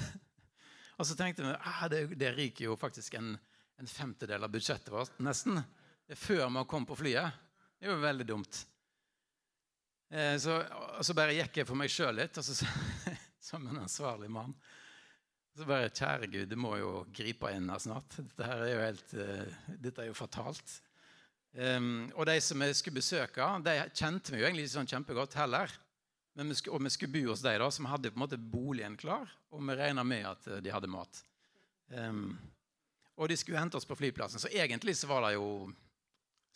Og 0.98 1.06
så 1.06 1.14
tenkte 1.18 1.44
vi 1.46 1.52
ah, 1.54 1.84
det, 1.90 2.08
det 2.18 2.32
ryker 2.34 2.66
jo 2.66 2.74
faktisk 2.78 3.14
en, 3.18 3.36
en 3.78 3.90
femtedel 3.90 4.42
av 4.42 4.50
budsjettet 4.50 4.90
vårt, 4.90 5.14
nesten. 5.22 5.60
Før 6.18 6.48
vi 6.50 6.64
kom 6.70 6.86
på 6.86 6.98
flyet. 6.98 7.43
Det 7.84 7.90
er 7.90 7.98
jo 7.98 8.00
veldig 8.00 8.24
dumt. 8.24 8.58
Eh, 10.08 10.38
så, 10.40 10.54
så, 11.04 11.12
bare 11.12 11.34
gikk 11.36 11.58
jeg 11.60 11.66
for 11.68 11.76
meg 11.76 11.90
sjøl 11.92 12.16
litt, 12.16 12.38
og 12.40 12.46
så, 12.46 12.68
som 13.50 13.66
en 13.68 13.82
ansvarlig 13.82 14.30
mann. 14.32 14.54
Så 15.52 15.66
bare 15.68 15.90
Kjære 15.92 16.30
Gud, 16.32 16.46
det 16.48 16.56
må 16.56 16.70
jo 16.80 17.02
gripe 17.12 17.50
inn 17.52 17.68
her 17.68 17.82
snart. 17.84 18.16
Dette 18.16 18.46
er 18.54 18.70
jo 18.70 18.78
helt, 18.80 19.12
uh, 19.20 19.74
dette 19.84 20.00
er 20.00 20.08
jo 20.08 20.14
fatalt. 20.16 20.78
Um, 21.52 22.06
og 22.14 22.24
de 22.30 22.38
som 22.40 22.64
vi 22.64 22.70
skulle 22.78 23.02
besøke, 23.02 23.50
de 23.66 23.74
kjente 23.92 24.32
vi 24.32 24.40
jo 24.40 24.48
egentlig 24.48 24.64
ikke 24.64 24.76
sånn 24.78 24.88
kjempegodt 24.94 25.36
heller. 25.42 25.76
Men 26.40 26.54
vi 26.54 26.56
skulle, 26.62 26.78
og 26.78 26.88
vi 26.88 26.94
skulle 26.94 27.16
bo 27.18 27.34
hos 27.34 27.44
de 27.44 27.52
da, 27.60 27.68
som 27.68 27.90
hadde 27.92 28.14
på 28.14 28.16
en 28.16 28.24
måte 28.24 28.40
boligen 28.40 28.96
klar, 28.96 29.28
og 29.52 29.60
vi 29.68 29.76
regna 29.76 30.06
med 30.08 30.24
at 30.30 30.48
de 30.64 30.72
hadde 30.72 30.88
mat. 30.88 31.20
Um, 31.92 32.32
og 33.20 33.28
de 33.28 33.36
skulle 33.36 33.60
hente 33.60 33.76
oss 33.76 33.84
på 33.92 34.00
flyplassen, 34.00 34.40
så 34.40 34.48
egentlig 34.56 34.96
så 34.96 35.12
var 35.12 35.28
det 35.28 35.34
jo 35.36 35.68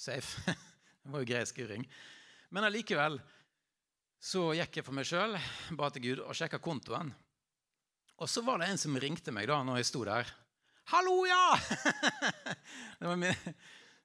safe. 0.01 0.57
Det 1.09 1.15
var 1.15 1.23
jo 1.23 1.29
grei 1.31 1.45
skuring. 1.49 1.85
Men 2.53 2.67
allikevel 2.69 3.15
så 4.21 4.43
gikk 4.59 4.75
jeg 4.77 4.85
for 4.85 4.93
meg 4.93 5.07
sjøl, 5.09 5.39
ba 5.73 5.87
til 5.89 6.03
Gud 6.05 6.19
og 6.21 6.35
sjekka 6.37 6.59
kontoen. 6.61 7.15
Og 8.21 8.29
så 8.29 8.43
var 8.45 8.61
det 8.61 8.67
en 8.69 8.81
som 8.83 8.99
ringte 9.01 9.33
meg 9.33 9.47
da 9.49 9.57
når 9.65 9.79
jeg 9.81 9.87
sto 9.89 10.03
der. 10.05 10.29
'Hallo, 10.93 11.15
ja!' 11.25 11.57
det, 13.01 13.07
var 13.09 13.17
min, 13.17 13.41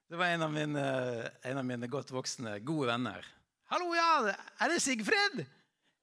det 0.08 0.16
var, 0.16 0.30
en 0.32 0.46
av, 0.46 0.54
mine, 0.54 0.84
en 1.44 1.60
av 1.60 1.66
mine 1.68 1.90
godt 1.92 2.12
voksne, 2.14 2.54
gode 2.64 2.88
venner. 2.88 3.28
'Hallo, 3.68 3.90
ja! 3.92 4.32
Er 4.64 4.72
det 4.72 4.80
Sigfrid?' 4.80 5.44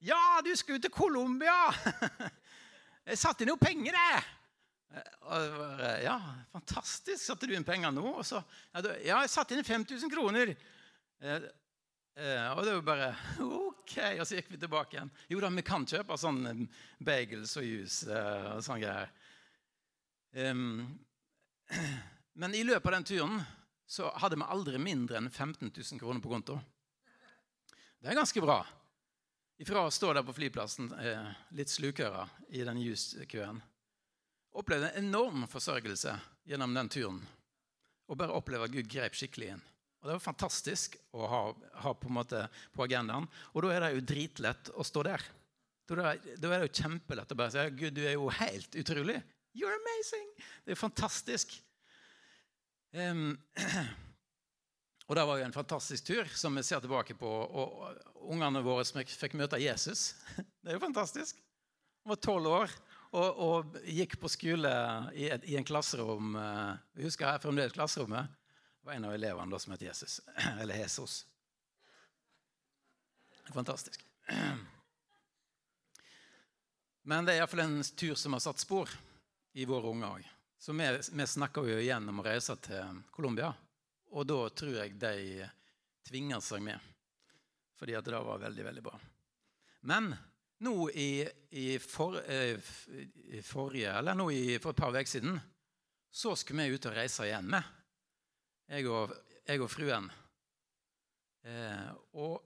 'Ja, 0.05 0.37
du 0.45 0.53
skulle 0.53 0.83
til 0.85 0.93
Colombia!' 0.93 1.73
'Jeg 3.09 3.17
satte 3.17 3.41
inn 3.41 3.49
noe 3.49 3.57
penger, 3.57 3.97
jeg.' 3.97 4.21
Ja, 6.05 6.19
fantastisk. 6.51 7.23
Satte 7.25 7.49
du 7.49 7.55
inn 7.57 7.65
penger 7.65 7.89
nå? 7.89 8.05
Og 8.19 8.25
så, 8.27 8.43
ja, 8.75 9.23
jeg 9.23 9.33
satte 9.33 9.57
inn 9.57 9.65
5000 9.65 10.13
kroner. 10.13 10.53
Eh, 11.21 11.47
eh, 12.17 12.49
og 12.51 12.63
det 12.65 12.75
var 12.79 12.83
bare 12.87 13.09
OK. 13.45 13.95
Og 14.19 14.25
så 14.27 14.39
gikk 14.39 14.51
vi 14.53 14.59
tilbake 14.61 14.97
igjen. 14.97 15.13
Jo 15.31 15.41
da, 15.43 15.51
vi 15.53 15.65
kan 15.65 15.87
kjøpe 15.87 16.17
sånn 16.19 16.41
eh, 16.49 16.83
bagels 16.99 17.55
og 17.61 17.67
juice 17.67 18.09
eh, 18.09 18.49
og 18.55 18.65
sånne 18.65 18.83
greier. 18.83 19.15
Um, 20.31 20.99
men 22.41 22.55
i 22.55 22.63
løpet 22.63 22.87
av 22.87 22.97
den 22.99 23.09
turen 23.09 23.41
så 23.91 24.11
hadde 24.23 24.37
vi 24.39 24.47
aldri 24.47 24.79
mindre 24.79 25.19
enn 25.19 25.27
15 25.29 25.67
000 25.67 25.99
kroner 25.99 26.23
på 26.23 26.31
konto. 26.31 26.59
Det 27.99 28.09
er 28.09 28.17
ganske 28.17 28.43
bra. 28.43 28.61
Ifra 29.61 29.83
å 29.85 29.91
stå 29.93 30.13
der 30.15 30.23
på 30.25 30.33
flyplassen 30.33 30.87
eh, 30.97 31.33
litt 31.57 31.69
slukøra 31.69 32.23
i 32.49 32.63
den 32.65 32.79
juicekøen 32.81 33.59
opplevde 34.51 34.89
en 34.89 35.05
enorm 35.05 35.47
forsørgelse 35.47 36.15
gjennom 36.47 36.73
den 36.75 36.89
turen. 36.89 37.21
Og 38.11 38.17
bare 38.19 38.35
oppleve 38.35 38.67
at 38.67 38.73
Gud 38.73 38.89
grep 38.91 39.15
skikkelig 39.15 39.53
inn. 39.53 39.61
Og 40.01 40.07
Det 40.07 40.15
var 40.15 40.23
fantastisk 40.23 40.95
å 41.13 41.27
ha, 41.29 41.41
ha 41.83 41.93
på, 41.93 42.09
på, 42.09 42.85
agendaen. 42.87 43.27
Og 43.53 43.65
da 43.65 43.73
er 43.75 43.83
det 43.85 43.91
jo 43.93 44.05
dritlett 44.11 44.71
å 44.73 44.85
stå 44.85 45.03
der. 45.05 45.25
Da 45.91 46.13
er, 46.13 46.21
er 46.33 46.39
det 46.41 46.61
jo 46.65 46.71
kjempelett 46.81 47.33
å 47.33 47.37
bare 47.37 47.53
si 47.53 47.65
Gud, 47.77 47.93
du 47.99 48.01
er 48.05 48.15
jo 48.15 48.31
helt 48.33 48.77
utrolig. 48.81 49.19
You're 49.53 49.75
amazing! 49.75 50.29
Det 50.65 50.73
er 50.73 50.79
fantastisk. 50.79 51.53
Um, 52.95 53.35
og 55.07 55.19
det 55.19 55.27
var 55.27 55.37
jo 55.37 55.45
en 55.45 55.55
fantastisk 55.55 56.09
tur 56.09 56.33
som 56.33 56.57
vi 56.57 56.65
ser 56.65 56.81
tilbake 56.81 57.13
på. 57.19 57.29
Og 57.29 58.31
ungene 58.33 58.65
våre 58.65 58.87
som 58.87 59.03
fikk 59.05 59.37
møte 59.37 59.61
Jesus. 59.61 60.15
Det 60.61 60.73
er 60.73 60.79
jo 60.79 60.85
fantastisk. 60.87 61.37
Han 62.01 62.15
var 62.15 62.23
tolv 62.25 62.49
år 62.49 62.73
og, 63.11 63.29
og, 63.29 63.79
gikk 63.85 64.15
på 64.21 64.29
skole 64.31 64.71
i, 65.13 65.27
et, 65.29 65.43
i 65.45 65.57
en 65.59 65.65
klasserom. 65.67 66.33
Vi 66.95 67.03
jeg 67.03 67.11
husker 67.11 67.27
jeg 67.27 67.43
fremdeles 67.43 67.75
klasserommet. 67.75 68.40
Det 68.81 68.85
var 68.85 68.93
en 68.93 69.05
av 69.05 69.13
elevene 69.13 69.51
da 69.51 69.59
som 69.59 69.71
het 69.71 69.81
Jesus. 69.81 70.21
Eller 70.61 70.75
Jesus. 70.75 71.25
Fantastisk. 73.53 74.05
Men 77.01 77.25
det 77.25 77.35
er 77.35 77.43
iallfall 77.43 77.61
en 77.61 77.83
tur 77.83 78.15
som 78.17 78.33
har 78.33 78.41
satt 78.41 78.59
spor 78.59 78.89
i 79.53 79.65
våre 79.69 79.89
unger 79.93 80.07
òg. 80.07 80.25
Så 80.57 80.73
vi, 80.73 80.87
vi 81.13 81.27
snakker 81.27 81.69
jo 81.69 81.77
igjen 81.77 82.09
om 82.09 82.21
å 82.21 82.25
reise 82.25 82.55
til 82.57 83.03
Colombia. 83.13 83.51
Og 84.17 84.25
da 84.25 84.39
tror 84.49 84.73
jeg 84.79 84.97
de 84.97 85.45
tvinger 86.09 86.41
seg 86.41 86.65
med. 86.65 86.79
Fordi 87.77 87.95
at 87.97 88.09
det 88.09 88.17
var 88.17 88.41
veldig, 88.41 88.65
veldig 88.65 88.83
bra. 88.85 88.97
Men 89.89 90.09
nå 90.65 90.89
i, 90.89 91.21
i, 91.57 91.67
for, 91.77 92.17
eh, 92.25 92.57
i 93.37 93.41
forrige, 93.45 93.93
eller 94.01 94.17
nå 94.17 94.25
i, 94.33 94.57
for 94.57 94.73
et 94.73 94.81
par 94.81 94.97
uker 94.97 95.09
siden 95.09 95.37
så 96.11 96.33
skulle 96.35 96.65
vi 96.65 96.81
ut 96.81 96.89
og 96.89 96.97
reise 96.97 97.29
igjen 97.29 97.45
med 97.53 97.77
jeg 98.71 98.87
og, 98.87 99.13
jeg 99.47 99.61
og 99.61 99.71
fruen. 99.71 100.07
Eh, 101.43 101.91
og, 102.15 102.39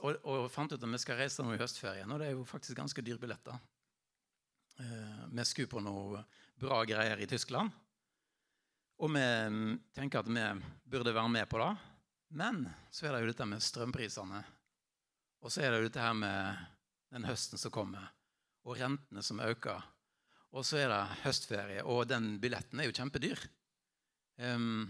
og, 0.00 0.18
og, 0.24 0.48
fant 0.52 0.72
ut 0.72 0.80
at 0.80 0.92
vi 0.94 1.00
skal 1.02 1.20
reise 1.20 1.44
nå 1.44 1.54
i 1.54 1.60
høstferien. 1.60 2.10
Og 2.10 2.20
det 2.20 2.30
er 2.30 2.36
jo 2.36 2.46
faktisk 2.48 2.78
ganske 2.78 3.04
dyre 3.04 3.20
billetter. 3.20 3.58
Eh, 4.80 5.24
vi 5.30 5.46
skulle 5.48 5.70
på 5.70 5.82
noe 5.84 6.24
bra 6.60 6.80
greier 6.88 7.20
i 7.20 7.28
Tyskland. 7.30 7.72
Og 9.02 9.10
vi 9.10 9.24
mm, 9.24 9.72
tenker 9.94 10.22
at 10.22 10.30
vi 10.30 10.44
burde 10.90 11.14
være 11.14 11.32
med 11.36 11.48
på 11.50 11.60
det. 11.60 11.72
Men 12.34 12.64
så 12.90 13.06
er 13.06 13.14
det 13.14 13.24
jo 13.24 13.32
dette 13.32 13.46
med 13.46 13.62
strømprisene. 13.62 14.42
Og 15.44 15.52
så 15.52 15.62
er 15.62 15.70
det 15.70 15.82
jo 15.82 15.88
dette 15.90 16.02
her 16.02 16.14
med 16.16 16.62
den 17.14 17.26
høsten 17.28 17.60
som 17.60 17.70
kommer, 17.70 18.08
og 18.64 18.78
rentene 18.80 19.22
som 19.22 19.42
øker. 19.44 19.82
Og 20.54 20.64
så 20.66 20.80
er 20.80 20.88
det 20.90 21.18
høstferie, 21.22 21.82
og 21.84 22.08
den 22.10 22.38
billetten 22.42 22.80
er 22.80 22.88
jo 22.88 22.94
kjempedyr. 22.96 23.38
Um, 24.40 24.88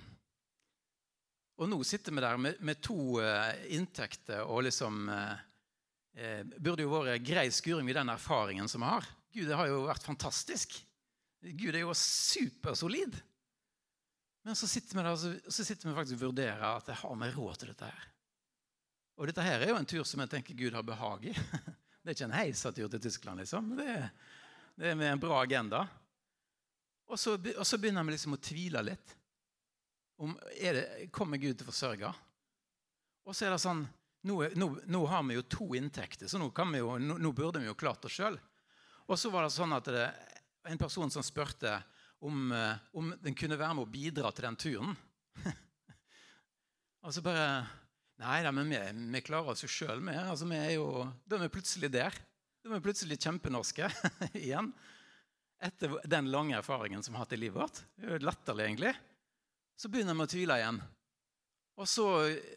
og 1.55 1.71
nå 1.71 1.79
sitter 1.87 2.15
vi 2.15 2.23
der 2.25 2.39
med, 2.41 2.61
med 2.67 2.81
to 2.83 3.21
uh, 3.23 3.51
inntekter 3.73 4.43
og 4.43 4.65
liksom 4.69 5.09
uh, 5.11 5.35
Burde 6.63 6.85
jo 6.85 6.93
vært 6.93 7.25
grei 7.27 7.49
skuring 7.51 7.89
i 7.91 7.95
den 7.97 8.13
erfaringen 8.13 8.69
som 8.71 8.85
vi 8.85 8.87
har. 8.87 9.07
Gud, 9.35 9.49
det 9.49 9.57
har 9.59 9.67
jo 9.67 9.81
vært 9.89 10.05
fantastisk. 10.07 10.77
Gud 11.43 11.75
er 11.75 11.81
jo 11.81 11.97
supersolid. 11.99 13.17
Men 14.47 14.55
så 14.55 14.69
sitter 14.71 14.95
vi 14.95 15.03
der 15.03 15.17
så, 15.19 15.33
så 15.51 15.67
sitter 15.67 15.89
vi 15.89 15.97
faktisk 15.97 16.21
og 16.21 16.29
vurderer 16.29 16.63
at 16.69 16.93
jeg 16.93 17.01
har 17.01 17.19
vi 17.19 17.33
råd 17.35 17.59
til 17.59 17.73
dette 17.73 17.89
her. 17.91 18.07
Og 19.19 19.27
dette 19.27 19.43
her 19.43 19.67
er 19.67 19.73
jo 19.73 19.81
en 19.81 19.91
tur 19.91 20.07
som 20.07 20.23
jeg 20.23 20.31
tenker 20.37 20.61
Gud 20.61 20.79
har 20.79 20.87
behag 20.87 21.27
i. 21.33 21.35
Det 22.05 22.13
er 22.13 22.15
ikke 22.15 22.31
en 22.31 22.39
heisatur 22.39 22.95
til 22.95 23.03
Tyskland, 23.09 23.43
liksom. 23.43 23.75
Det 23.81 23.91
det 24.75 24.91
er 24.91 24.97
med 24.99 25.13
en 25.13 25.21
bra 25.23 25.39
agenda. 25.43 25.85
Og 27.07 27.19
så, 27.21 27.37
og 27.37 27.67
så 27.67 27.79
begynner 27.79 28.07
vi 28.07 28.17
liksom 28.17 28.35
å 28.35 28.43
tvile 28.43 28.83
litt. 28.83 29.15
Om 30.21 30.37
det, 30.61 31.11
kommer 31.15 31.41
Gud 31.43 31.59
til 31.59 31.67
å 31.67 31.71
forsørge. 31.71 32.13
Og 33.25 33.35
så 33.35 33.47
er 33.47 33.55
det 33.55 33.63
sånn 33.63 33.85
nå, 34.25 34.39
nå, 34.57 34.69
nå, 34.89 35.01
har 35.11 35.25
vi 35.29 35.37
jo 35.37 35.45
to 35.53 35.67
inntekter, 35.77 36.29
så 36.31 36.41
nå, 36.41 36.49
jo, 36.79 36.95
nå 36.99 37.33
burde 37.37 37.61
vi 37.61 37.69
jo 37.69 37.77
klart 37.77 38.05
oss 38.09 38.17
sjøl. 38.17 38.39
Og 39.05 39.19
så 39.21 39.29
var 39.33 39.45
det 39.45 39.53
sånn 39.53 39.75
at 39.77 39.91
det 39.93 40.07
en 40.65 40.81
person 40.81 41.11
som 41.13 41.25
spurte 41.25 41.77
om, 42.25 42.53
eh, 42.53 42.77
om 42.97 43.13
den 43.21 43.37
kunne 43.37 43.59
være 43.61 43.77
med 43.77 43.85
å 43.85 43.91
bidra 43.91 44.31
til 44.33 44.47
den 44.47 44.57
turen. 44.57 44.95
og 47.05 47.13
så 47.13 47.25
bare 47.25 47.49
Nei 48.23 48.45
da, 48.47 48.53
men 48.55 48.69
vi, 48.71 48.79
vi 49.11 49.21
klarer 49.27 49.51
oss 49.51 49.65
jo 49.65 49.69
sjøl, 49.69 49.99
vi. 50.07 50.13
Altså, 50.15 50.47
vi 50.47 50.55
er 50.55 50.77
jo, 50.77 51.03
da 51.27 51.35
er 51.35 51.49
vi 51.49 51.55
plutselig 51.57 51.89
der. 51.91 52.15
Da 52.63 52.69
er 52.71 52.77
vi 52.77 52.85
plutselig 52.85 53.19
kjempenorske 53.19 53.89
igjen. 54.45 54.69
Etter 55.59 55.97
den 56.07 56.31
lange 56.31 56.55
erfaringen 56.61 57.03
som 57.03 57.11
vi 57.11 57.19
har 57.19 57.27
hatt 57.27 57.35
i 57.35 57.41
livet 57.43 57.59
vårt. 57.59 57.81
Det 57.99 58.07
er 58.07 58.15
jo 58.15 58.29
latterlig, 58.29 58.69
egentlig. 58.69 58.93
Så 59.77 59.91
begynner 59.91 60.15
vi 60.15 60.25
å 60.25 60.31
tvile 60.31 60.59
igjen. 60.61 60.81
Og 61.75 61.89
så 61.91 62.07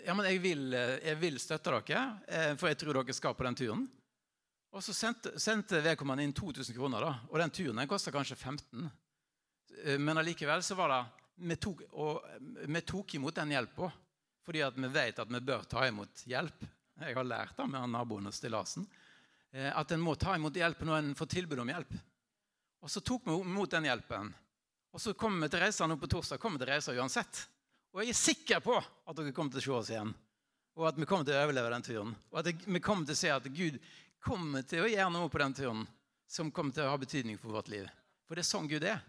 Ja, 0.05 0.13
men 0.13 0.27
jeg 0.29 0.41
vil, 0.43 0.71
jeg 0.71 1.17
vil 1.19 1.39
støtte 1.41 1.73
dere, 1.73 2.01
eh, 2.27 2.51
for 2.55 2.69
jeg 2.69 2.77
tror 2.77 2.99
dere 2.99 3.15
skal 3.15 3.35
på 3.35 3.47
den 3.47 3.57
turen. 3.57 3.87
Og 4.71 4.83
så 4.83 4.93
sendte, 4.93 5.33
sendte 5.39 5.81
vedkommende 5.81 6.23
inn 6.23 6.35
2000 6.35 6.75
kroner, 6.75 7.01
da, 7.01 7.13
og 7.31 7.39
den 7.41 7.53
turen 7.53 7.79
den 7.81 7.89
kosta 7.89 8.11
kanskje 8.13 8.35
15 8.37 8.89
eh, 9.85 9.97
Men 9.97 10.19
allikevel 10.21 10.61
så 10.63 10.75
var 10.77 10.93
det 10.93 11.01
vi 11.47 11.55
tok, 11.61 11.83
vi 12.65 12.81
tok 12.81 13.13
imot 13.13 13.35
den 13.35 13.51
hjelpa 13.53 13.91
fordi 14.47 14.63
vi 14.77 14.87
vet 14.87 15.19
at 15.19 15.29
vi 15.29 15.39
bør 15.43 15.65
ta 15.67 15.81
imot 15.83 16.21
hjelp. 16.23 16.61
Jeg 17.01 17.15
har 17.17 17.25
lært 17.27 17.57
det 17.57 17.65
med 17.67 17.89
naboen 17.91 18.29
og 18.29 18.33
stillasen. 18.33 18.85
Eh, 19.51 19.67
at 19.67 19.91
en 19.91 19.99
må 20.01 20.13
ta 20.15 20.37
imot 20.37 20.55
hjelp 20.55 20.85
når 20.87 21.01
en 21.01 21.09
får 21.19 21.29
tilbud 21.33 21.59
om 21.59 21.71
hjelp. 21.73 21.91
Og 22.79 22.93
så 22.93 23.03
tok 23.03 23.27
vi 23.27 23.35
imot 23.35 23.73
den 23.75 23.89
hjelpen. 23.89 24.31
Og 24.95 25.01
så 25.03 25.13
kommer 25.13 25.45
vi 25.45 25.51
til 25.53 25.61
reisa 25.61 25.87
nå 25.87 25.97
på 25.99 26.09
torsdag. 26.09 26.39
kommer 26.39 26.59
vi 26.59 26.65
til 26.65 26.73
reisa 26.73 26.95
uansett. 26.95 27.43
Og 27.93 28.01
jeg 28.03 28.13
er 28.13 28.19
sikker 28.19 28.63
på 28.63 28.77
at 28.77 29.15
dere 29.17 29.33
kommer 29.35 29.51
til 29.51 29.59
å 29.59 29.65
se 29.65 29.75
oss 29.79 29.91
igjen. 29.93 30.13
Og 30.77 30.87
at 30.89 30.97
vi 30.99 31.07
kommer 31.09 31.25
til 31.25 31.37
å 31.37 31.43
overleve 31.43 31.71
den 31.73 31.85
turen. 31.85 32.15
Og 32.31 32.39
at 32.41 32.51
vi 32.65 32.81
kommer 32.83 33.05
til 33.05 33.17
å 33.17 33.21
se 33.21 33.31
at 33.33 33.47
Gud 33.49 33.79
kommer 34.23 34.65
til 34.67 34.85
å 34.85 34.89
gjøre 34.91 35.13
noe 35.13 35.31
på 35.31 35.41
den 35.41 35.55
turen 35.57 35.85
som 36.27 36.51
kommer 36.51 36.75
til 36.75 36.85
å 36.85 36.91
ha 36.91 36.99
betydning 37.01 37.39
for 37.41 37.55
vårt 37.55 37.71
liv. 37.71 37.87
For 38.27 38.35
det 38.35 38.43
er 38.43 38.49
sånn 38.51 38.69
Gud 38.69 38.85
er. 38.85 39.01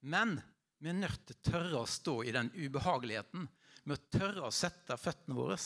Men 0.00 0.38
vi 0.80 0.92
er 0.92 0.98
nødt 1.00 1.24
til 1.28 1.36
å 1.36 1.50
tørre 1.50 1.82
å 1.82 1.88
stå 1.88 2.16
i 2.24 2.34
den 2.34 2.50
ubehageligheten 2.56 3.46
med 3.84 3.96
å 3.96 4.18
tørre 4.18 4.48
å 4.48 4.54
sette 4.54 4.96
føttene 5.00 5.36
våre 5.36 5.56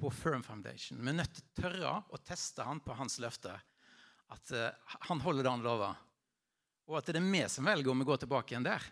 på 0.00 0.10
firm 0.10 0.42
foundation. 0.42 1.00
Vi 1.00 1.12
er 1.12 1.18
nødt 1.20 1.34
til 1.36 1.44
å 1.44 1.62
tørre 1.62 1.94
å 2.08 2.20
teste 2.24 2.64
han 2.64 2.80
på 2.84 2.96
hans 2.96 3.18
løfte. 3.22 3.52
At 4.30 4.52
uh, 4.54 4.70
han 5.08 5.20
holder 5.24 5.46
det 5.46 5.52
han 5.54 5.64
lover. 5.64 5.96
Og 6.90 6.98
at 6.98 7.06
det 7.06 7.20
er 7.20 7.28
vi 7.30 7.44
som 7.46 7.68
velger 7.70 7.92
om 7.92 8.02
vi 8.02 8.08
går 8.08 8.18
tilbake 8.24 8.50
igjen 8.50 8.66
der. 8.66 8.82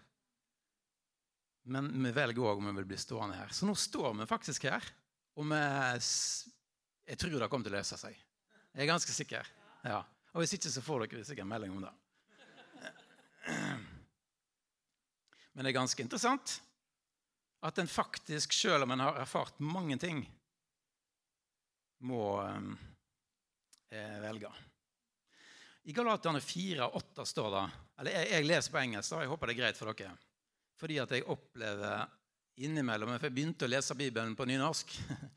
Men 1.68 1.90
vi 1.90 2.12
velger 2.14 2.46
òg 2.46 2.60
om 2.60 2.68
vi 2.70 2.76
vil 2.78 2.86
bli 2.92 2.98
stående 3.00 3.36
her. 3.36 3.50
Så 3.52 3.66
nå 3.66 3.74
står 3.74 4.14
vi 4.20 4.28
faktisk 4.30 4.68
her. 4.70 4.86
Og 5.38 5.48
vi, 5.50 5.58
jeg 7.10 7.18
tror 7.18 7.34
det 7.42 7.48
kommer 7.50 7.66
til 7.66 7.74
å 7.74 7.80
løse 7.80 7.98
seg. 7.98 8.14
Jeg 8.70 8.84
er 8.84 8.92
ganske 8.92 9.14
sikker. 9.14 9.50
Ja. 9.82 10.04
Og 10.30 10.44
hvis 10.44 10.54
ikke, 10.54 10.70
så 10.70 10.84
får 10.84 11.04
dere 11.04 11.26
sikkert 11.26 11.44
en 11.44 11.50
melding 11.50 11.74
om 11.74 11.82
det. 11.88 11.92
Men 15.52 15.66
det 15.66 15.72
er 15.72 15.80
ganske 15.80 16.04
interessant 16.04 16.60
at 17.66 17.78
en 17.82 17.90
faktisk, 17.90 18.54
selv 18.54 18.86
om 18.86 18.94
en 18.94 19.02
har 19.02 19.18
erfart 19.18 19.58
mange 19.58 19.96
ting, 19.98 20.22
må 22.06 22.38
eh, 23.90 24.18
velge. 24.22 24.52
I 25.88 25.92
Galaterne 25.96 26.40
4,8 26.44 27.24
står 27.24 27.50
det 27.54 27.66
eller 27.98 28.12
jeg, 28.12 28.26
jeg, 28.30 28.46
leser 28.46 28.72
på 28.74 28.80
engelsk, 28.82 29.12
og 29.16 29.22
jeg 29.24 29.30
håper 29.30 29.48
det 29.48 29.54
er 29.54 29.58
greit 29.62 29.78
for 29.78 29.90
dere. 29.96 30.10
Fordi 30.78 30.98
at 31.02 31.14
jeg 31.16 31.24
opplever 31.32 32.10
innimellom 32.58 33.14
For 33.16 33.28
jeg 33.28 33.34
begynte 33.34 33.66
å 33.66 33.70
lese 33.70 33.96
Bibelen 33.98 34.36
på 34.38 34.48
nynorsk. 34.48 34.96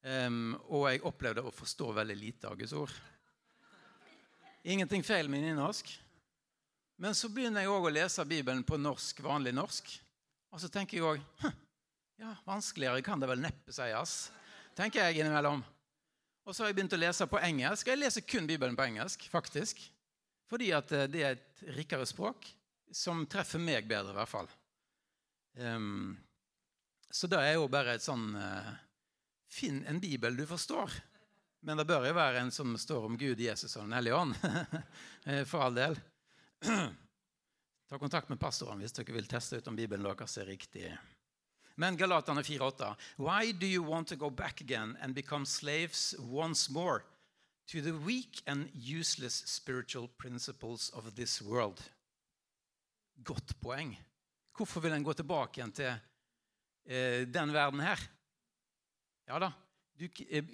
Um, 0.00 0.54
og 0.72 0.86
jeg 0.88 1.02
opplevde 1.04 1.42
å 1.44 1.50
forstå 1.52 1.90
veldig 1.92 2.14
lite 2.16 2.48
av 2.48 2.54
Guds 2.56 2.72
ord. 2.72 2.92
Ingenting 4.64 5.04
feil 5.04 5.28
med 5.28 5.42
nynorsk. 5.44 5.90
Men 7.04 7.12
så 7.12 7.28
begynner 7.28 7.66
jeg 7.66 7.72
òg 7.74 7.84
å 7.84 7.92
lese 7.92 8.24
Bibelen 8.24 8.62
på 8.64 8.78
norsk, 8.80 9.20
vanlig 9.20 9.52
norsk. 9.52 9.92
Og 10.56 10.62
så 10.62 10.70
tenker 10.72 10.96
jeg 10.96 11.04
òg 11.04 11.20
ja, 12.22 12.32
vanskeligere 12.48 13.04
kan 13.04 13.20
det 13.20 13.28
vel 13.28 13.44
neppe 13.44 13.76
sies. 13.76 14.30
tenker 14.72 15.04
jeg 15.04 15.20
innimellom. 15.20 15.60
Og 16.46 16.54
så 16.54 16.62
har 16.62 16.70
jeg 16.70 16.78
begynt 16.80 16.96
å 16.96 17.00
lese 17.00 17.26
på 17.30 17.40
engelsk. 17.42 17.90
Jeg 17.90 18.00
leser 18.00 18.24
kun 18.26 18.48
Bibelen 18.48 18.76
på 18.78 18.86
engelsk, 18.86 19.26
faktisk. 19.32 19.82
Fordi 20.50 20.72
at 20.74 20.92
eh, 20.96 21.08
det 21.10 21.22
er 21.22 21.36
et 21.36 21.62
rikere 21.76 22.06
språk 22.08 22.48
som 22.90 23.22
treffer 23.30 23.62
meg 23.62 23.86
bedre, 23.90 24.14
i 24.14 24.18
hvert 24.18 24.30
fall. 24.30 24.48
Um, 25.60 26.16
så 27.10 27.28
det 27.30 27.38
er 27.42 27.56
jo 27.58 27.68
bare 27.70 27.96
et 27.96 28.04
sånn 28.04 28.32
uh, 28.38 28.70
Finn 29.50 29.80
en 29.90 29.98
bibel 29.98 30.36
du 30.38 30.44
forstår. 30.46 30.94
Men 31.66 31.76
det 31.76 31.84
bør 31.84 32.06
jo 32.08 32.16
være 32.16 32.40
en 32.40 32.52
som 32.54 32.76
står 32.78 33.06
om 33.08 33.16
Gud, 33.18 33.40
Jesus 33.42 33.74
og 33.76 33.84
Den 33.88 33.98
hellige 33.98 34.16
ånd. 34.16 34.36
Eh, 35.28 35.42
for 35.44 35.60
all 35.60 35.74
del. 35.76 35.98
Ta 37.90 37.98
kontakt 38.00 38.30
med 38.32 38.38
pastoren 38.40 38.80
hvis 38.80 38.94
dere 38.96 39.12
vil 39.12 39.26
teste 39.28 39.58
ut 39.60 39.66
om 39.68 39.76
Bibelen 39.76 40.06
deres 40.06 40.38
er 40.40 40.48
riktig. 40.48 40.86
Men 41.80 41.96
Galaterne 41.96 42.42
4,8.: 42.42 42.94
Why 43.16 43.52
do 43.52 43.66
you 43.66 43.82
want 43.82 44.08
to 44.08 44.16
go 44.16 44.30
back 44.30 44.60
again 44.60 44.98
and 45.00 45.14
become 45.14 45.46
slaves 45.46 46.14
once 46.18 46.70
more 46.70 47.02
to 47.66 47.80
the 47.80 47.92
weak 47.92 48.42
and 48.46 48.68
useless 48.74 49.34
spiritual 49.46 50.08
principles 50.08 50.90
of 50.90 51.14
this 51.14 51.42
world? 51.42 51.80
Godt 53.24 53.60
poeng. 53.60 53.96
Hvorfor 54.52 54.80
vil 54.80 54.92
en 54.92 55.06
gå 55.06 55.14
tilbake 55.16 55.60
igjen 55.60 55.72
til 55.72 55.88
eh, 56.84 57.24
den 57.24 57.52
verden 57.52 57.80
her? 57.80 58.02
Ja 59.24 59.38
da, 59.40 59.48
du, 59.96 60.04
eh, 60.28 60.44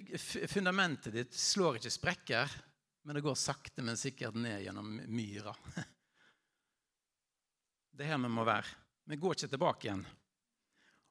fundamentet 0.47 1.11
ditt 1.11 1.35
slår 1.35 1.81
ikke 1.81 1.91
sprekker, 1.91 2.55
men 3.03 3.19
det 3.19 3.25
går 3.25 3.35
sakte, 3.35 3.83
men 3.83 3.99
sikkert 3.99 4.39
ned 4.39 4.63
gjennom 4.63 4.95
myra. 5.11 5.55
Det 7.97 8.05
er 8.05 8.13
her 8.13 8.23
vi 8.23 8.31
må 8.31 8.47
være. 8.47 8.79
Vi 9.09 9.19
går 9.19 9.35
ikke 9.35 9.51
tilbake 9.57 9.87
igjen. 9.89 10.07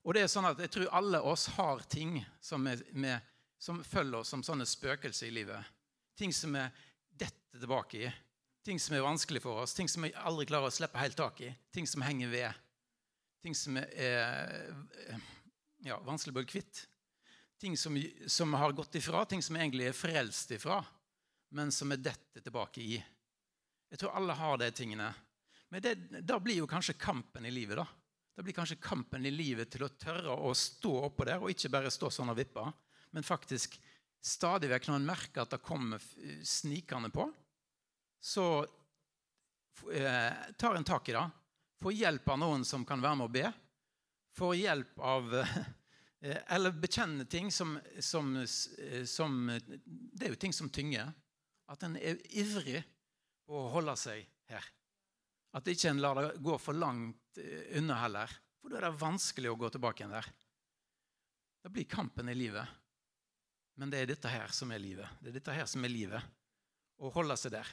Og 0.07 0.15
det 0.15 0.23
er 0.23 0.31
sånn 0.31 0.47
at 0.47 0.61
Jeg 0.63 0.71
tror 0.71 0.93
alle 0.95 1.21
oss 1.27 1.49
har 1.57 1.83
ting 1.91 2.21
som, 2.41 2.67
er, 2.71 2.83
med, 2.95 3.21
som 3.59 3.83
følger 3.85 4.21
oss 4.21 4.31
som 4.31 4.45
sånne 4.47 4.67
spøkelser 4.69 5.29
i 5.29 5.35
livet. 5.35 5.73
Ting 6.17 6.33
som 6.33 6.55
vi 6.55 6.63
detter 7.11 7.59
tilbake 7.59 8.05
i. 8.07 8.13
Ting 8.67 8.79
som 8.83 8.95
er 8.97 9.05
vanskelig 9.05 9.43
for 9.43 9.63
oss, 9.63 9.75
ting 9.75 9.91
som 9.91 10.07
vi 10.07 10.15
aldri 10.17 10.47
klarer 10.47 10.71
å 10.71 10.75
slippe 10.75 10.99
helt 11.03 11.19
tak 11.19 11.43
i. 11.43 11.51
Ting 11.75 11.87
som 11.91 12.03
henger 12.07 12.31
ved. 12.31 12.63
Ting 13.43 13.55
som 13.55 13.79
er 13.79 14.73
ja, 15.87 15.99
vanskelig 16.07 16.35
å 16.35 16.39
bli 16.39 16.49
kvitt 16.57 16.87
ting 17.59 17.77
som, 17.77 18.05
som 18.27 18.55
har 18.55 18.73
gått 18.73 18.95
ifra, 18.95 19.25
ting 19.25 19.43
som 19.43 19.57
egentlig 19.57 19.89
er 19.89 19.97
frelst 19.97 20.51
ifra, 20.51 20.85
men 21.49 21.73
som 21.73 21.93
er 21.93 22.03
dette 22.03 22.43
tilbake 22.43 22.83
i. 22.83 22.97
Jeg 23.91 24.01
tror 24.01 24.17
alle 24.19 24.37
har 24.37 24.59
de 24.61 24.71
tingene. 24.75 25.13
Men 25.73 25.83
det, 25.83 25.95
da 26.27 26.39
blir 26.43 26.61
jo 26.61 26.69
kanskje 26.71 26.99
kampen 27.01 27.47
i 27.47 27.55
livet, 27.55 27.81
da. 27.81 27.87
Det 28.37 28.45
blir 28.45 28.57
kanskje 28.57 28.77
kampen 28.83 29.25
i 29.25 29.33
livet 29.33 29.71
til 29.73 29.87
å 29.87 29.93
tørre 29.97 30.35
å 30.37 30.53
stå 30.57 30.93
oppå 31.09 31.25
der, 31.25 31.41
og 31.41 31.53
ikke 31.53 31.73
bare 31.73 31.93
stå 31.93 32.11
sånn 32.13 32.33
og 32.35 32.37
vippe, 32.37 32.65
men 33.17 33.25
faktisk 33.25 33.79
stadig 34.21 34.69
vekk 34.73 34.91
når 34.91 34.99
en 34.99 35.09
merker 35.09 35.45
at 35.45 35.55
det 35.55 35.63
kommer 35.65 36.03
snikende 36.45 37.09
på, 37.15 37.25
så 38.21 38.47
eh, 39.93 40.53
tar 40.59 40.77
en 40.77 40.85
tak 40.85 41.09
i 41.09 41.17
det. 41.17 41.25
Får 41.81 41.97
hjelp 41.97 42.29
av 42.35 42.41
noen 42.43 42.65
som 42.69 42.85
kan 42.89 43.01
være 43.01 43.21
med 43.21 43.29
å 43.29 43.33
be. 43.33 43.49
Får 44.37 44.55
hjelp 44.59 45.01
av 45.01 45.33
Eh, 46.21 46.37
eller 46.55 46.71
bekjenne 46.71 47.25
ting 47.25 47.53
som, 47.53 47.79
som, 47.99 48.37
eh, 48.37 49.05
som, 49.05 49.61
Det 50.13 50.27
er 50.27 50.35
jo 50.35 50.41
ting 50.41 50.53
som 50.53 50.71
tynger. 50.71 51.13
At 51.67 51.83
en 51.83 51.97
er 51.97 52.21
ivrig 52.31 52.83
på 53.47 53.59
å 53.59 53.71
holde 53.75 53.97
seg 53.99 54.27
her. 54.51 54.65
At 55.57 55.69
ikke 55.69 55.91
en 55.91 56.03
lar 56.03 56.21
det 56.21 56.43
gå 56.45 56.59
for 56.63 56.77
langt 56.77 57.19
eh, 57.43 57.79
unna 57.79 57.99
heller. 58.03 58.33
For 58.61 58.73
da 58.73 58.81
er 58.81 58.89
det 58.89 58.99
vanskelig 59.01 59.53
å 59.53 59.59
gå 59.61 59.71
tilbake 59.73 60.03
igjen 60.03 60.17
der. 60.17 60.29
Det 61.63 61.73
blir 61.75 61.89
kampen 61.91 62.29
i 62.31 62.37
livet. 62.37 62.67
Men 63.77 63.93
det 63.93 64.01
er 64.01 64.13
dette 64.13 64.31
her 64.31 64.53
som 64.55 64.71
er 64.73 64.81
livet. 64.81 65.19
Det 65.21 65.31
er 65.31 65.39
dette 65.41 65.57
her 65.57 65.69
som 65.69 65.85
er 65.85 65.93
livet. 65.93 66.33
Å 66.97 67.11
holde 67.13 67.37
seg 67.37 67.53
der. 67.59 67.73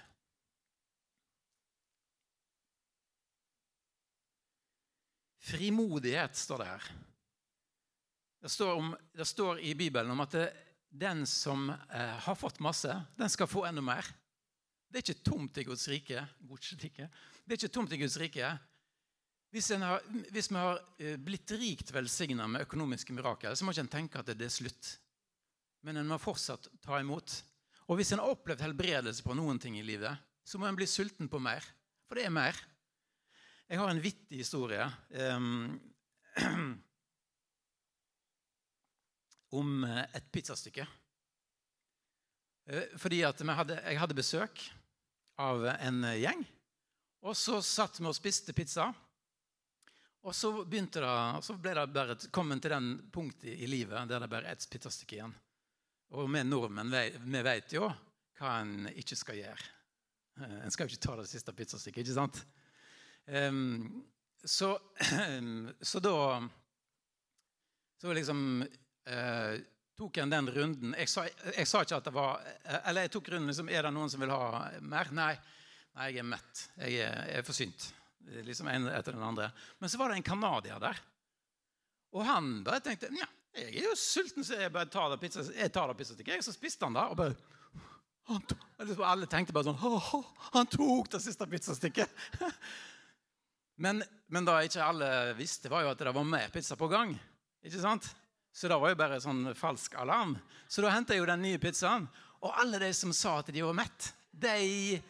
Frimodighet 5.43 6.35
står 6.39 6.63
det 6.63 6.67
her. 6.71 6.91
Det 8.43 8.51
står, 8.51 8.73
om, 8.75 8.91
det 9.15 9.25
står, 9.27 9.59
i 9.63 9.71
Bibelen 9.75 10.11
om 10.11 10.21
at 10.23 10.35
det, 10.35 10.47
den 10.91 11.23
som 11.27 11.69
eh, 11.71 12.17
har 12.25 12.35
fått 12.35 12.59
masse, 12.63 12.91
den 13.15 13.31
skal 13.31 13.47
få 13.47 13.63
enda 13.67 13.83
mer. 13.83 14.07
Det 14.87 14.99
er 14.99 15.05
ikke 15.07 15.25
tomt 15.25 15.57
i 15.57 15.65
Guds 15.67 15.87
rike. 15.89 16.25
Det 16.43 17.55
er 17.55 17.57
ikke 17.57 17.71
tomt 17.73 17.95
i 17.95 17.99
Guds 18.03 18.17
rike. 18.19 18.51
Hvis, 19.53 19.69
har, 19.77 20.01
hvis 20.33 20.49
vi 20.49 20.57
har 20.57 20.79
eh, 20.97 21.17
blitt 21.21 21.51
rikt 21.61 21.91
velsigna 21.93 22.47
med 22.49 22.63
økonomiske 22.65 23.13
mirakler, 23.13 23.53
så 23.53 23.65
må 23.65 23.73
ikke 23.73 23.83
en 23.85 23.91
tenke 23.99 24.21
at 24.21 24.31
det 24.33 24.47
er 24.47 24.53
slutt. 24.53 24.95
Men 25.85 25.99
en 26.01 26.09
må 26.09 26.17
fortsatt 26.17 26.71
ta 26.81 26.97
imot. 26.97 27.35
Og 27.85 27.99
hvis 27.99 28.15
en 28.15 28.23
har 28.23 28.33
opplevd 28.33 28.63
helbredelse 28.65 29.21
på 29.21 29.35
noen 29.37 29.61
ting 29.61 29.77
i 29.77 29.85
livet, 29.85 30.17
så 30.41 30.57
må 30.57 30.65
en 30.65 30.79
bli 30.79 30.87
sulten 30.89 31.29
på 31.29 31.37
mer. 31.43 31.61
For 32.09 32.17
det 32.17 32.25
er 32.25 32.33
mer. 32.33 32.57
Jeg 33.69 33.77
har 33.77 33.93
en 33.93 34.01
vittig 34.01 34.41
historie. 34.41 34.89
Um, 35.21 35.77
om 39.61 39.85
eh, 39.85 40.03
et 40.17 40.33
pizzastykke. 40.33 40.89
Eh, 42.73 42.97
fordi 42.97 43.21
at 43.27 43.45
hadde, 43.53 43.77
jeg 43.85 44.01
hadde 44.01 44.17
besøk 44.17 44.65
av 45.37 45.69
en 45.77 46.03
gjeng. 46.17 46.41
Og 47.21 47.37
så 47.37 47.61
satt 47.61 48.01
vi 48.01 48.09
og 48.09 48.17
spiste 48.17 48.57
pizza. 48.57 48.89
Og 50.23 50.35
så 50.35 50.51
begynte 50.63 51.01
det, 51.03 51.15
så 51.43 51.55
ble 51.59 51.73
det 51.75 51.89
bare 51.91 52.15
kommet 52.31 52.61
til 52.63 52.71
den 52.71 52.93
punktet 53.11 53.59
i 53.59 53.67
livet 53.67 54.07
der 54.07 54.23
det 54.23 54.29
bare 54.31 54.53
er 54.53 54.55
et 54.55 54.67
pizzastykke 54.71 55.17
igjen. 55.17 55.33
Og 56.15 56.29
vi 56.31 56.43
nordmenn 56.47 56.93
vi 56.93 57.41
vet 57.43 57.73
jo 57.75 57.89
hva 58.39 58.59
en 58.61 58.87
ikke 58.93 59.17
skal 59.19 59.39
gjøre. 59.41 59.65
Eh, 60.39 60.59
en 60.63 60.71
skal 60.73 60.87
jo 60.87 60.93
ikke 60.93 61.05
ta 61.07 61.17
det 61.19 61.27
siste 61.29 61.53
pizzastykket, 61.57 62.05
ikke 62.05 62.15
sant? 62.15 62.39
Um, 63.27 64.03
så, 64.43 64.77
så, 65.91 65.99
da 66.03 66.15
Så 68.01 68.11
liksom 68.11 68.63
uh, 68.63 69.53
tok 69.95 70.17
en 70.17 70.33
den 70.33 70.49
runden. 70.51 70.95
Jeg 70.99 71.11
sa, 71.11 71.23
jeg 71.27 71.67
sa, 71.67 71.83
ikke 71.83 71.99
at 72.01 72.09
det 72.09 72.15
var 72.15 72.41
Eller 72.81 73.05
jeg 73.05 73.13
tok 73.13 73.29
runden 73.31 73.47
liksom, 73.47 73.69
Er 73.71 73.87
det 73.87 73.93
noen 73.95 74.11
som 74.11 74.23
vil 74.23 74.33
ha 74.33 74.71
mer? 74.81 75.11
Nei. 75.15 75.33
Nei, 75.93 76.09
jeg 76.09 76.23
er 76.23 76.27
mett. 76.27 76.65
Jeg 76.81 76.99
er, 77.05 77.19
jeg 77.29 77.39
er 77.39 77.47
forsynt. 77.47 77.87
Liksom 78.23 78.69
en 78.71 78.87
etter 78.87 79.15
den 79.15 79.23
andre. 79.25 79.49
Men 79.79 79.91
så 79.91 79.99
var 79.99 80.09
det 80.09 80.21
en 80.21 80.27
canadier 80.27 80.79
der. 80.79 80.99
Og 82.13 82.25
han 82.27 82.61
bare 82.65 82.83
tenkte 82.85 83.09
ja, 83.17 83.27
jeg 83.53 83.83
er 83.83 83.89
jo 83.89 83.97
sulten, 83.99 84.45
så 84.45 84.57
jeg 84.57 84.73
bare 84.73 84.89
tar 84.89 85.11
det 85.11 85.19
pizza, 85.21 85.43
jeg 85.53 85.73
tar 85.73 85.91
det 85.91 85.97
pizzastykket. 85.99 86.45
Så 86.45 86.55
spiste 86.55 86.87
han 86.87 86.95
det. 86.95 87.03
og 87.09 87.19
bare 87.19 87.35
han 88.23 88.41
liksom 88.79 89.03
Alle 89.03 89.27
tenkte 89.27 89.51
bare 89.51 89.67
sånn 89.67 90.23
Han 90.53 90.69
tok 90.71 91.11
det 91.11 91.19
siste 91.25 91.47
pizzastykket! 91.49 92.19
Men, 93.83 94.03
men 94.29 94.45
da 94.45 94.59
ikke 94.61 94.85
alle 94.85 95.07
visste, 95.33 95.65
var 95.67 95.81
jo 95.81 95.89
at 95.89 96.01
det 96.05 96.11
var 96.13 96.27
mer 96.29 96.51
pizza 96.53 96.75
på 96.77 96.85
gang. 96.91 97.09
Ikke 97.65 97.79
sant? 97.81 98.05
Så 98.53 98.69
det 98.69 98.77
var 98.77 98.91
jo 98.93 98.99
bare 98.99 99.17
sånn 99.19 99.47
falsk 99.57 99.95
alarm. 99.97 100.35
Så 100.69 100.83
da 100.85 100.91
henta 100.93 101.15
jeg 101.15 101.23
jo 101.23 101.25
den 101.27 101.41
nye 101.41 101.59
pizzaen. 101.59 102.05
Og 102.45 102.53
alle 102.61 102.77
de 102.83 102.91
som 102.93 103.09
sa 103.17 103.39
at 103.41 103.49
de 103.49 103.63
var 103.65 103.73
mett, 103.75 104.11
de, 104.29 105.01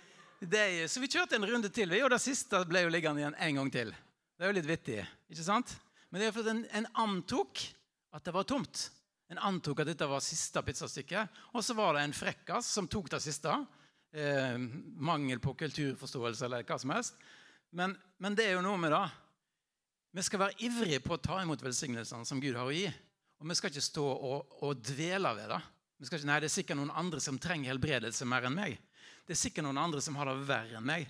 de 0.50 0.88
Så 0.90 1.02
vi 1.04 1.12
kjørte 1.12 1.38
en 1.38 1.48
runde 1.48 1.70
til, 1.74 1.94
og 2.04 2.10
det 2.12 2.22
siste 2.24 2.64
ble 2.70 2.86
jo 2.86 2.92
liggende 2.94 3.24
igjen 3.24 3.38
en 3.38 3.62
gang 3.62 3.72
til. 3.72 3.94
Det 4.34 4.46
er 4.46 4.52
jo 4.52 4.58
litt 4.58 4.68
vittig, 4.70 5.00
ikke 5.32 5.46
sant? 5.46 5.76
Men 6.10 6.22
det 6.22 6.28
er 6.28 6.36
fordi 6.36 6.52
en, 6.52 6.66
en 6.78 6.90
antok 7.06 7.62
at 8.14 8.26
det 8.26 8.34
var 8.36 8.46
tomt. 8.50 8.90
En 9.34 9.40
antok 9.50 9.82
at 9.82 9.90
dette 9.90 10.08
var 10.10 10.22
siste 10.22 10.62
pizzastykke. 10.66 11.24
Og 11.58 11.64
så 11.66 11.74
var 11.78 11.96
det 11.96 12.04
en 12.06 12.14
frekkas 12.14 12.68
som 12.70 12.90
tok 12.92 13.10
det 13.14 13.22
siste. 13.24 13.56
Eh, 14.14 14.58
mangel 15.02 15.42
på 15.42 15.56
kulturforståelse 15.58 16.46
eller 16.46 16.66
hva 16.68 16.78
som 16.78 16.94
helst. 16.94 17.18
Men, 17.74 17.96
men, 18.22 18.36
det 18.38 18.46
er 18.46 18.58
jo 18.60 18.66
noe 18.66 18.78
med 18.78 18.94
det. 18.94 19.06
Vi 20.14 20.26
skal 20.28 20.44
være 20.44 20.60
ivrige 20.68 21.02
på 21.02 21.16
å 21.16 21.22
ta 21.24 21.40
imot 21.42 21.64
velsignelsene 21.66 22.28
som 22.30 22.42
Gud 22.44 22.54
har 22.60 22.70
å 22.70 22.76
gi. 22.76 22.86
Og 23.42 23.50
vi 23.50 23.58
skal 23.58 23.74
ikke 23.74 23.86
stå 23.88 24.06
og, 24.06 24.60
og 24.62 24.84
dvele 24.86 25.34
ved 25.40 25.50
det. 25.56 25.62
Vi 25.98 26.06
skal 26.06 26.20
ikke, 26.20 26.30
nei, 26.30 26.40
Det 26.44 26.52
er 26.52 26.58
sikkert 26.60 26.78
noen 26.78 26.94
andre 26.94 27.24
som 27.24 27.40
trenger 27.42 27.74
helbredelse 27.74 28.28
mer 28.30 28.46
enn 28.46 28.60
meg. 28.60 28.78
Det 29.28 29.36
er 29.36 29.40
sikkert 29.40 29.68
noen 29.68 29.82
andre 29.82 30.02
som 30.04 30.18
har 30.20 30.30
det 30.30 30.48
verre 30.48 30.80
enn 30.80 30.88
meg. 30.88 31.10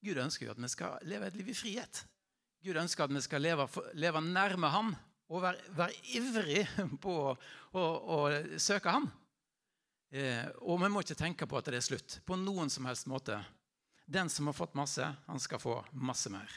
Gud 0.00 0.18
ønsker 0.22 0.46
jo 0.46 0.54
at 0.54 0.62
vi 0.62 0.70
skal 0.72 0.98
leve 1.08 1.28
et 1.28 1.36
liv 1.36 1.50
i 1.52 1.56
frihet. 1.56 2.02
Gud 2.64 2.76
ønsker 2.76 3.06
at 3.06 3.14
vi 3.14 3.22
skal 3.24 3.42
leve, 3.44 3.66
leve 3.96 4.22
nærme 4.24 4.70
Ham 4.72 4.92
og 5.30 5.44
være, 5.44 5.72
være 5.76 6.14
ivrig 6.16 6.64
på 7.04 7.16
å, 7.30 7.34
å, 7.78 7.82
å 8.16 8.18
søke 8.60 8.92
ham. 8.92 9.06
Eh, 10.10 10.48
og 10.66 10.80
vi 10.82 10.90
må 10.90 11.04
ikke 11.04 11.18
tenke 11.18 11.46
på 11.46 11.58
at 11.58 11.70
det 11.70 11.78
er 11.78 11.86
slutt 11.86 12.18
på 12.26 12.38
noen 12.40 12.72
som 12.72 12.88
helst 12.90 13.06
måte. 13.10 13.38
Den 14.10 14.30
som 14.32 14.50
har 14.50 14.56
fått 14.58 14.74
masse, 14.74 15.06
han 15.06 15.42
skal 15.42 15.62
få 15.62 15.76
masse 16.02 16.32
mer. 16.34 16.50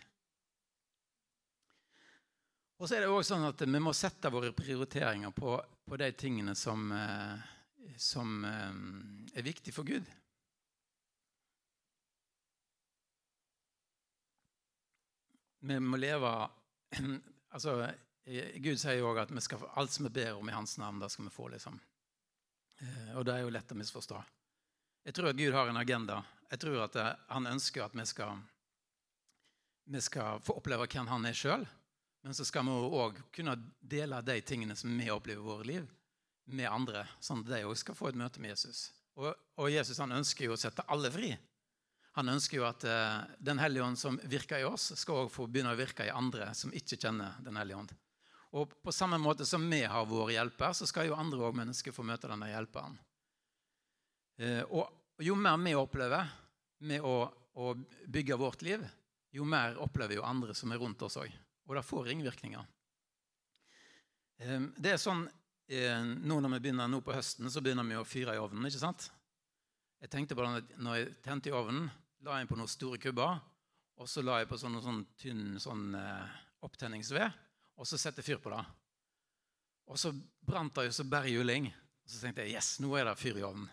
Og 2.81 2.89
så 2.89 2.97
er 2.97 3.05
det 3.05 3.11
også 3.13 3.35
sånn 3.35 3.45
at 3.47 3.61
Vi 3.61 3.79
må 3.79 3.93
sette 3.95 4.31
våre 4.33 4.49
prioriteringer 4.57 5.31
på, 5.31 5.53
på 5.85 5.99
de 6.01 6.09
tingene 6.17 6.55
som, 6.57 6.89
eh, 6.91 7.93
som 7.95 8.41
eh, 8.49 9.37
er 9.37 9.45
viktige 9.45 9.75
for 9.75 9.85
Gud. 9.87 10.09
Vi 15.63 15.79
må 15.79 15.97
leve 15.97 16.29
altså, 17.55 17.77
Gud 18.63 18.79
sier 18.79 18.99
jo 18.99 19.09
òg 19.11 19.23
at 19.23 19.31
vi 19.31 19.43
skal 19.43 19.61
få 19.61 19.69
alt 19.79 19.91
som 19.91 20.07
vi 20.07 20.13
ber 20.15 20.35
om 20.35 20.49
i 20.49 20.55
Hans 20.55 20.77
navn, 20.79 20.99
da 20.99 21.09
skal 21.11 21.27
vi 21.27 21.33
få. 21.33 21.47
liksom. 21.53 21.79
Eh, 22.79 23.11
og 23.17 23.25
det 23.25 23.35
er 23.35 23.45
jo 23.45 23.53
lett 23.53 23.71
å 23.71 23.77
misforstå. 23.79 24.23
Jeg 25.03 25.15
tror 25.15 25.31
at 25.31 25.39
Gud 25.39 25.55
har 25.55 25.69
en 25.69 25.79
agenda. 25.79 26.21
Jeg 26.51 26.63
tror 26.63 26.83
at 26.85 26.95
eh, 26.99 27.13
Han 27.35 27.47
ønsker 27.47 27.85
at 27.85 27.95
vi 27.95 28.05
skal, 28.07 28.43
vi 29.85 30.01
skal 30.01 30.43
få 30.43 30.57
oppleve 30.59 30.87
hvem 30.87 31.07
Han 31.11 31.25
er 31.27 31.37
sjøl. 31.37 31.65
Men 32.23 32.35
så 32.35 32.45
skal 32.47 32.63
vi 32.67 32.75
òg 32.99 33.19
kunne 33.35 33.57
dele 33.79 34.21
de 34.23 34.37
tingene 34.47 34.75
som 34.79 34.91
vi 34.95 35.09
opplever 35.11 35.43
i 35.43 35.47
våre 35.47 35.67
liv, 35.67 35.87
med 36.45 36.69
andre, 36.71 37.05
sånn 37.23 37.41
at 37.43 37.49
de 37.51 37.65
òg 37.67 37.75
skal 37.79 37.95
få 37.95 38.11
et 38.11 38.19
møte 38.19 38.39
med 38.43 38.53
Jesus. 38.53 38.91
Og, 39.19 39.31
og 39.59 39.71
Jesus 39.71 39.99
han 39.99 40.15
ønsker 40.15 40.47
jo 40.47 40.55
å 40.55 40.59
sette 40.59 40.85
alle 40.91 41.11
fri. 41.11 41.33
Han 42.13 42.29
ønsker 42.29 42.59
jo 42.59 42.65
at 42.67 42.83
uh, 42.85 43.23
Den 43.41 43.57
hellige 43.57 43.83
ånd 43.83 43.97
som 43.97 44.19
virker 44.29 44.61
i 44.61 44.67
oss, 44.67 44.91
skal 44.99 45.23
også 45.23 45.33
få 45.33 45.47
begynne 45.49 45.73
å 45.73 45.79
virke 45.79 46.05
i 46.05 46.13
andre 46.13 46.51
som 46.57 46.73
ikke 46.73 46.99
kjenner 47.01 47.39
Den 47.45 47.57
hellige 47.57 47.79
ånd. 47.79 47.93
Og 48.53 48.73
på 48.85 48.93
samme 48.93 49.17
måte 49.17 49.45
som 49.49 49.63
vi 49.69 49.81
har 49.81 50.05
vår 50.05 50.35
hjelper, 50.35 50.75
så 50.77 50.85
skal 50.85 51.07
jo 51.09 51.17
andre 51.17 51.41
også 51.41 51.57
mennesker 51.57 51.95
få 51.95 52.05
møte 52.05 52.29
denne 52.29 52.51
hjelperen. 52.51 52.99
Eh, 54.37 54.61
og 54.69 55.23
jo 55.25 55.33
mer 55.37 55.57
vi 55.61 55.73
opplever 55.77 56.29
med 56.85 57.01
å, 57.01 57.15
å, 57.57 57.73
bygge 58.13 58.37
vårt 58.37 58.61
liv, 58.65 58.83
jo 59.33 59.45
mer 59.49 59.79
opplever 59.81 60.19
jo 60.19 60.27
andre 60.27 60.53
som 60.57 60.69
er 60.69 60.81
rundt 60.81 61.01
oss 61.01 61.17
òg. 61.17 61.33
Og 61.65 61.77
det 61.77 61.85
får 61.87 62.05
ringvirkninger. 62.11 62.69
Eh, 64.45 64.69
det 64.77 64.93
er 64.93 65.01
sånn 65.01 65.25
eh, 65.25 66.05
nå 66.05 66.37
når 66.37 66.57
vi 66.59 66.63
begynner 66.67 66.93
nå 66.93 67.01
på 67.01 67.17
høsten, 67.17 67.49
så 67.49 67.61
begynner 67.61 67.89
vi 67.89 67.97
å 67.97 68.05
fyre 68.05 68.37
i 68.37 68.41
ovnen. 68.41 68.69
ikke 68.69 68.85
sant? 68.85 69.09
Jeg 70.03 70.13
tenkte 70.13 70.37
på 70.37 70.45
det 70.45 70.77
når 70.77 70.99
jeg 70.99 71.13
tente 71.25 71.49
i 71.49 71.57
ovnen, 71.57 71.89
la 72.23 72.39
jeg 72.39 72.49
på 72.49 72.57
noen 72.59 72.71
store 72.71 72.99
kubber. 73.01 73.41
Og 74.01 74.09
så 74.09 74.23
la 74.25 74.39
jeg 74.41 74.49
på 74.49 74.57
sånn, 74.57 74.79
sånn 74.81 75.03
tynn 75.19 75.59
sånn, 75.61 75.91
opptenningsved 76.65 77.41
og 77.77 77.87
så 77.89 77.97
sette 77.99 78.23
fyr 78.25 78.39
på 78.41 78.51
det. 78.53 78.61
Og 79.91 79.99
så 79.99 80.13
brant 80.45 80.73
det 80.77 80.87
jo 80.87 80.95
så 80.95 81.05
bare 81.09 81.31
juling. 81.31 81.67
Og 82.03 82.11
så 82.11 82.21
tenkte 82.21 82.45
jeg 82.45 82.57
yes, 82.57 82.77
nå 82.83 82.93
er 82.97 83.07
det 83.09 83.17
fyr 83.19 83.39
i 83.39 83.45
ovnen. 83.45 83.69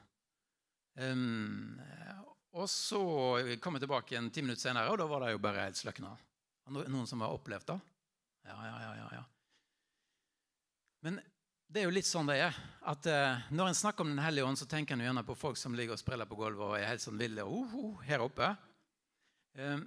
Um, 1.01 1.79
og 2.59 2.67
så 2.71 3.01
kom 3.63 3.77
jeg 3.77 3.85
tilbake 3.85 4.19
en 4.19 4.31
ti 4.35 4.43
minutter 4.43 4.65
senere, 4.65 4.91
og 4.91 4.99
da 4.99 5.07
var 5.11 5.25
det 5.25 5.35
jo 5.37 5.43
bare 5.43 5.69
helt 5.69 5.79
sløkna. 5.79 6.11
Noen 6.71 7.07
som 7.09 7.23
har 7.23 7.35
opplevd 7.35 7.69
det? 7.71 7.79
Ja, 8.51 8.57
ja, 8.67 8.77
ja, 8.99 9.07
ja. 9.21 9.23
Men 11.07 11.21
det 11.71 11.83
er 11.83 11.89
jo 11.89 11.95
litt 11.95 12.09
sånn 12.09 12.29
det 12.31 12.41
er. 12.43 12.57
At 12.91 13.07
eh, 13.07 13.43
Når 13.55 13.71
en 13.71 13.79
snakker 13.79 14.05
om 14.05 14.11
Den 14.13 14.23
hellige 14.25 14.47
ånd, 14.47 14.59
så 14.59 14.67
tenker 14.67 14.97
en 14.97 15.05
gjerne 15.05 15.25
på 15.27 15.37
folk 15.39 15.59
som 15.61 15.75
ligger 15.77 15.95
og 15.95 16.03
spreller 16.03 16.29
på 16.29 16.39
gulvet 16.39 16.67
og 16.67 16.77
er 16.79 16.89
helt 16.89 17.05
sånn 17.05 17.21
ville 17.21 17.45
uh, 17.47 17.75
uh, 17.77 18.01
her 18.07 18.25
oppe. 18.25 18.49
Um, 19.59 19.85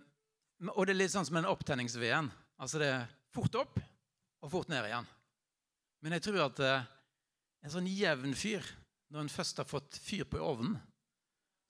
og 0.72 0.86
det 0.86 0.94
er 0.94 1.02
litt 1.02 1.14
sånn 1.14 1.28
som 1.28 1.40
en 1.42 1.50
opptenningsveden. 1.50 2.30
Altså 2.62 2.80
det 2.80 2.90
er 2.94 3.12
fort 3.36 3.56
opp, 3.60 3.80
og 4.44 4.52
fort 4.52 4.72
ned 4.72 4.86
igjen. 4.88 5.08
Men 6.04 6.16
jeg 6.18 6.26
tror 6.28 6.42
at 6.46 6.60
eh, 6.64 6.88
en 7.64 7.74
sånn 7.74 7.88
jevn 7.88 8.36
fyr, 8.36 8.66
når 9.12 9.24
en 9.24 9.32
først 9.32 9.62
har 9.62 9.68
fått 9.68 9.98
fyr 10.04 10.26
på 10.28 10.42
ovnen, 10.44 10.76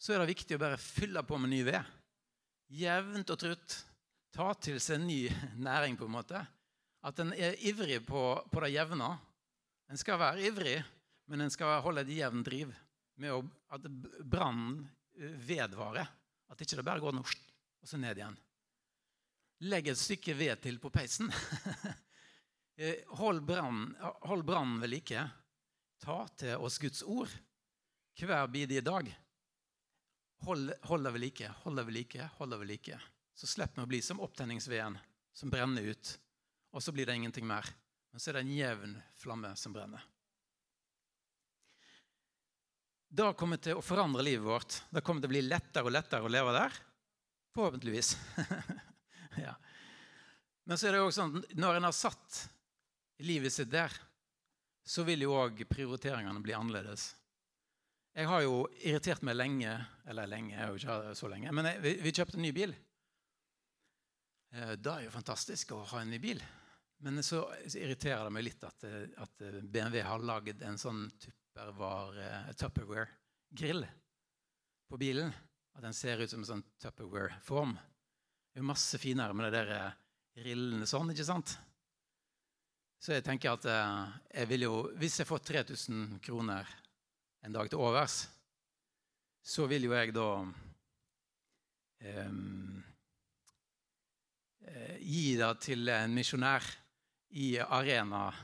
så 0.01 0.13
er 0.13 0.21
det 0.21 0.33
viktig 0.33 0.57
å 0.57 0.61
bare 0.61 0.79
fylle 0.81 1.23
på 1.25 1.37
med 1.39 1.53
ny 1.53 1.61
ved. 1.67 1.93
Jevnt 2.73 3.33
og 3.33 3.39
trutt. 3.39 3.77
Ta 4.33 4.49
til 4.57 4.79
seg 4.81 5.03
ny 5.03 5.21
næring, 5.67 5.97
på 5.97 6.09
en 6.09 6.15
måte. 6.17 6.41
At 7.05 7.19
en 7.21 7.33
er 7.33 7.57
ivrig 7.65 8.01
på, 8.07 8.23
på 8.49 8.63
det 8.65 8.73
jevne. 8.73 9.13
En 9.91 9.99
skal 9.99 10.19
være 10.21 10.45
ivrig, 10.49 10.77
men 11.33 11.41
en 11.41 11.49
skal 11.49 11.79
holde 11.81 12.03
et 12.05 12.11
jevnt 12.13 12.45
driv. 12.45 12.69
Med 13.17 13.47
at 13.73 13.85
brannen 14.21 14.83
eh, 15.17 15.31
vedvarer. 15.33 16.05
At 16.53 16.61
ikke 16.61 16.77
det 16.77 16.85
bare 16.85 17.01
går 17.01 17.15
norsk, 17.17 17.39
og 17.81 17.89
så 17.89 17.97
ned 17.97 18.19
igjen. 18.19 18.35
Legg 19.65 19.89
et 19.89 19.97
stykke 19.97 20.35
ved 20.37 20.61
til 20.61 20.77
på 20.81 20.93
peisen. 20.93 21.33
Eh, 22.73 23.03
hold 23.19 23.43
brannen 23.45 24.79
ved 24.81 24.89
like. 24.89 25.19
Ta 26.01 26.15
til 26.41 26.57
oss 26.57 26.79
Guds 26.81 27.03
ord 27.05 27.29
hver 28.17 28.47
bidige 28.49 28.81
dag. 28.81 29.11
Hold, 30.47 30.71
hold 30.89 31.05
det 31.05 31.11
ved 31.13 31.21
like, 31.21 31.51
hold 31.61 31.77
det 31.77 31.85
ved 31.85 31.97
like, 31.99 32.29
hold 32.39 32.49
det 32.49 32.59
ved 32.63 32.71
like. 32.71 32.97
Så 33.37 33.51
slipper 33.51 33.83
vi 33.83 33.85
å 33.85 33.91
bli 33.91 34.01
som 34.01 34.23
opptenningsveden 34.25 34.97
som 35.37 35.53
brenner 35.53 35.85
ut, 35.93 36.15
og 36.73 36.81
så 36.81 36.97
blir 36.97 37.05
det 37.05 37.19
ingenting 37.21 37.45
mer. 37.45 37.69
Men 38.09 38.25
så 38.25 38.33
er 38.33 38.39
det 38.39 38.45
en 38.47 38.57
jevn 38.57 38.97
flamme 39.21 39.53
som 39.53 39.77
brenner. 39.77 40.01
Det 43.13 43.27
kommer 43.37 43.59
til 43.61 43.77
å 43.77 43.83
forandre 43.85 44.23
livet 44.25 44.45
vårt. 44.47 44.79
Det 44.89 45.03
kommer 45.05 45.21
til 45.21 45.29
å 45.29 45.33
bli 45.35 45.43
lettere 45.45 45.85
og 45.85 45.93
lettere 45.93 46.25
å 46.25 46.31
leve 46.33 46.53
der. 46.55 46.77
Forhåpentligvis. 47.53 48.15
ja. 49.45 49.53
Men 50.65 50.79
så 50.79 50.87
er 50.87 50.95
det 50.95 51.01
jo 51.03 51.09
også 51.11 51.21
sånn 51.21 51.43
når 51.61 51.77
en 51.77 51.85
har 51.85 51.93
satt 51.93 52.39
livet 53.21 53.53
sitt 53.53 53.69
der, 53.69 53.93
så 54.83 55.05
vil 55.05 55.27
jo 55.27 55.35
òg 55.37 55.61
prioriteringene 55.69 56.41
bli 56.41 56.55
annerledes. 56.57 57.11
Jeg 58.17 58.31
har 58.31 58.41
jo 58.45 58.63
irritert 58.81 59.23
meg 59.25 59.37
lenge 59.39 59.71
Eller 60.09 60.27
lenge, 60.29 60.51
jeg 60.53 60.59
har 60.59 60.73
jo 60.73 60.81
ikke 60.81 61.13
så 61.17 61.29
lenge. 61.31 61.53
Men 61.53 61.69
jeg, 61.69 61.79
vi, 61.85 61.93
vi, 62.03 62.15
kjøpte 62.17 62.37
en 62.39 62.45
ny 62.47 62.51
bil. 62.57 62.75
Eh, 64.57 64.73
det 64.73 64.95
er 64.95 65.05
jo 65.05 65.13
fantastisk 65.13 65.77
å 65.77 65.83
ha 65.93 66.01
en 66.01 66.11
ny 66.13 66.19
bil. 66.21 66.41
Men 67.05 67.21
så 67.21 67.45
irriterer 67.69 68.25
det 68.25 68.33
meg 68.33 68.49
litt 68.49 68.65
at, 68.65 68.89
eh, 68.89 69.05
at 69.21 69.47
BMW 69.61 70.01
har 70.01 70.25
lagd 70.25 70.65
en 70.65 70.81
sånn 70.81 71.05
Tupperware-grill 71.53 73.85
på 74.89 74.97
bilen. 74.97 75.33
At 75.73 75.81
den 75.85 75.93
ser 75.97 76.21
ut 76.21 76.29
som 76.29 76.41
en 76.43 76.49
sånn 76.49 76.65
Tupperware-form. 76.81 77.73
Det 78.53 78.59
er 78.61 78.67
masse 78.67 78.97
finere 79.01 79.33
med 79.33 79.43
de 79.49 79.53
der 79.57 79.69
rillene 80.45 80.85
sånn, 80.89 81.11
ikke 81.13 81.25
sant? 81.25 81.49
Så 83.03 83.13
jeg 83.17 83.25
tenker 83.25 83.57
at 83.57 83.65
jeg 83.67 84.45
vil 84.47 84.61
jo, 84.67 84.75
hvis 85.01 85.19
jeg 85.19 85.27
får 85.27 85.39
3000 85.49 85.95
kroner 86.23 86.63
en 87.43 87.55
dag 87.55 87.65
til 87.69 87.81
overs, 87.83 88.15
så 89.43 89.61
vil 89.67 89.83
jo 89.89 89.93
jeg 89.97 90.13
da 90.15 90.29
um, 90.39 90.53
gi 95.03 95.35
det 95.35 95.53
til 95.65 95.81
en 95.91 96.15
misjonær 96.15 96.63
i 97.43 97.59
arena, 97.59 98.21
eh, 98.29 98.35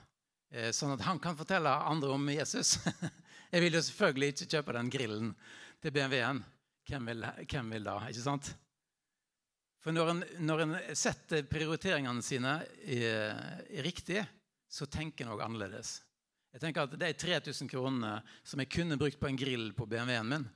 sånn 0.74 0.96
at 0.96 1.04
han 1.06 1.20
kan 1.22 1.38
fortelle 1.38 1.70
andre 1.70 2.14
om 2.16 2.30
Jesus. 2.34 2.78
Jeg 3.54 3.64
vil 3.64 3.78
jo 3.78 3.84
selvfølgelig 3.86 4.34
ikke 4.34 4.50
kjøpe 4.56 4.76
den 4.78 4.90
grillen 4.94 5.30
til 5.82 5.94
BMW-en. 5.94 6.42
Hvem 6.90 7.10
hvem 7.46 7.72
vil 7.76 7.86
da? 7.86 8.00
ikke 8.10 8.26
sant? 8.26 8.50
For 9.80 9.96
når 9.96 10.12
en, 10.12 10.24
når 10.44 10.64
en 10.64 10.76
setter 10.98 11.46
prioriteringene 11.48 12.24
sine 12.26 12.58
i, 12.84 13.00
i 13.00 13.84
riktig, 13.86 14.24
så 14.70 14.86
tenker 14.90 15.26
en 15.26 15.34
òg 15.36 15.44
annerledes. 15.46 16.00
Jeg 16.54 16.64
tenker 16.64 16.88
at 16.88 16.98
De 17.00 17.12
3000 17.14 17.70
kronene 17.70 18.18
som 18.44 18.62
jeg 18.62 18.72
kunne 18.74 18.98
brukt 19.00 19.20
på 19.22 19.30
en 19.30 19.38
grill 19.40 19.70
på 19.78 19.86
BMW-en 19.90 20.34
min, 20.34 20.48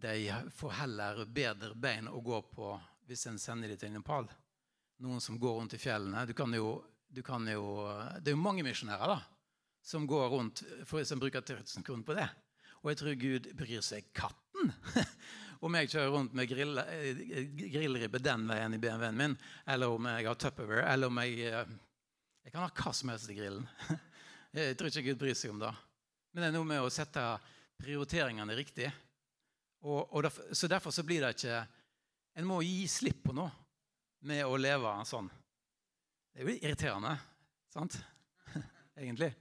de 0.00 0.30
får 0.56 0.76
heller 0.78 1.24
bedre 1.28 1.74
bein 1.74 2.08
å 2.08 2.20
gå 2.24 2.38
på 2.54 2.70
hvis 3.08 3.26
en 3.26 3.40
sender 3.40 3.72
dem 3.72 3.80
til 3.80 3.92
Nepal. 3.92 4.28
Noen 5.02 5.20
som 5.20 5.38
går 5.40 5.56
rundt 5.58 5.74
i 5.74 5.80
fjellene. 5.80 6.22
Du 6.28 6.32
kan 6.36 6.52
jo 6.54 6.78
du 7.10 7.22
kan 7.26 7.46
jo, 7.50 7.64
det 8.20 8.30
er 8.30 8.36
jo 8.36 8.40
mange 8.42 8.64
misjonærer 8.66 9.14
da, 9.14 9.18
som 9.82 10.06
går 10.06 10.28
rundt 10.30 10.62
for, 10.86 11.02
som 11.04 11.20
bruker 11.20 11.42
1000 11.42 11.84
kroner 11.86 12.06
på 12.06 12.16
det. 12.18 12.28
Og 12.80 12.92
jeg 12.92 13.00
tror 13.00 13.20
Gud 13.20 13.48
bryr 13.58 13.84
seg 13.84 14.08
katten 14.16 14.72
om 15.64 15.76
jeg 15.76 15.90
kjører 15.92 16.14
rundt 16.14 16.36
med 16.36 16.48
grill, 16.48 16.80
grillribbe 17.60 18.22
den 18.22 18.46
veien 18.48 18.76
i 18.76 18.80
BMW-en 18.80 19.18
min, 19.18 19.36
eller 19.68 19.92
om 19.92 20.08
jeg 20.08 20.28
har 20.28 20.38
Tupperware, 20.40 20.86
eller 20.92 21.12
om 21.12 21.22
jeg 21.24 21.66
Jeg 22.40 22.54
kan 22.54 22.64
ha 22.64 22.70
hva 22.72 22.92
som 22.96 23.10
helst 23.12 23.28
i 23.30 23.34
grillen. 23.36 23.66
Jeg 24.56 24.74
tror 24.74 24.88
ikke 24.88 25.10
Gud 25.10 25.18
bryr 25.20 25.34
seg 25.36 25.52
om 25.52 25.58
det. 25.60 25.68
Men 26.32 26.42
det 26.42 26.46
er 26.48 26.54
noe 26.56 26.66
med 26.66 26.80
å 26.82 26.88
sette 26.90 27.20
prioriteringene 27.78 28.56
riktig. 28.56 28.88
Og, 29.84 30.08
og 30.08 30.24
derfor, 30.24 30.48
så 30.56 30.70
derfor 30.72 30.90
så 30.90 31.04
blir 31.06 31.20
det 31.22 31.34
ikke 31.36 31.60
En 32.40 32.48
må 32.48 32.58
gi 32.64 32.88
slipp 32.88 33.20
på 33.26 33.34
noe 33.36 33.52
med 34.26 34.40
å 34.48 34.56
leve 34.56 34.90
sånn. 35.06 35.28
Det 36.32 36.46
blir 36.46 36.64
irriterende, 36.64 37.16
sant? 37.72 37.96
Egentlig. 39.00 39.32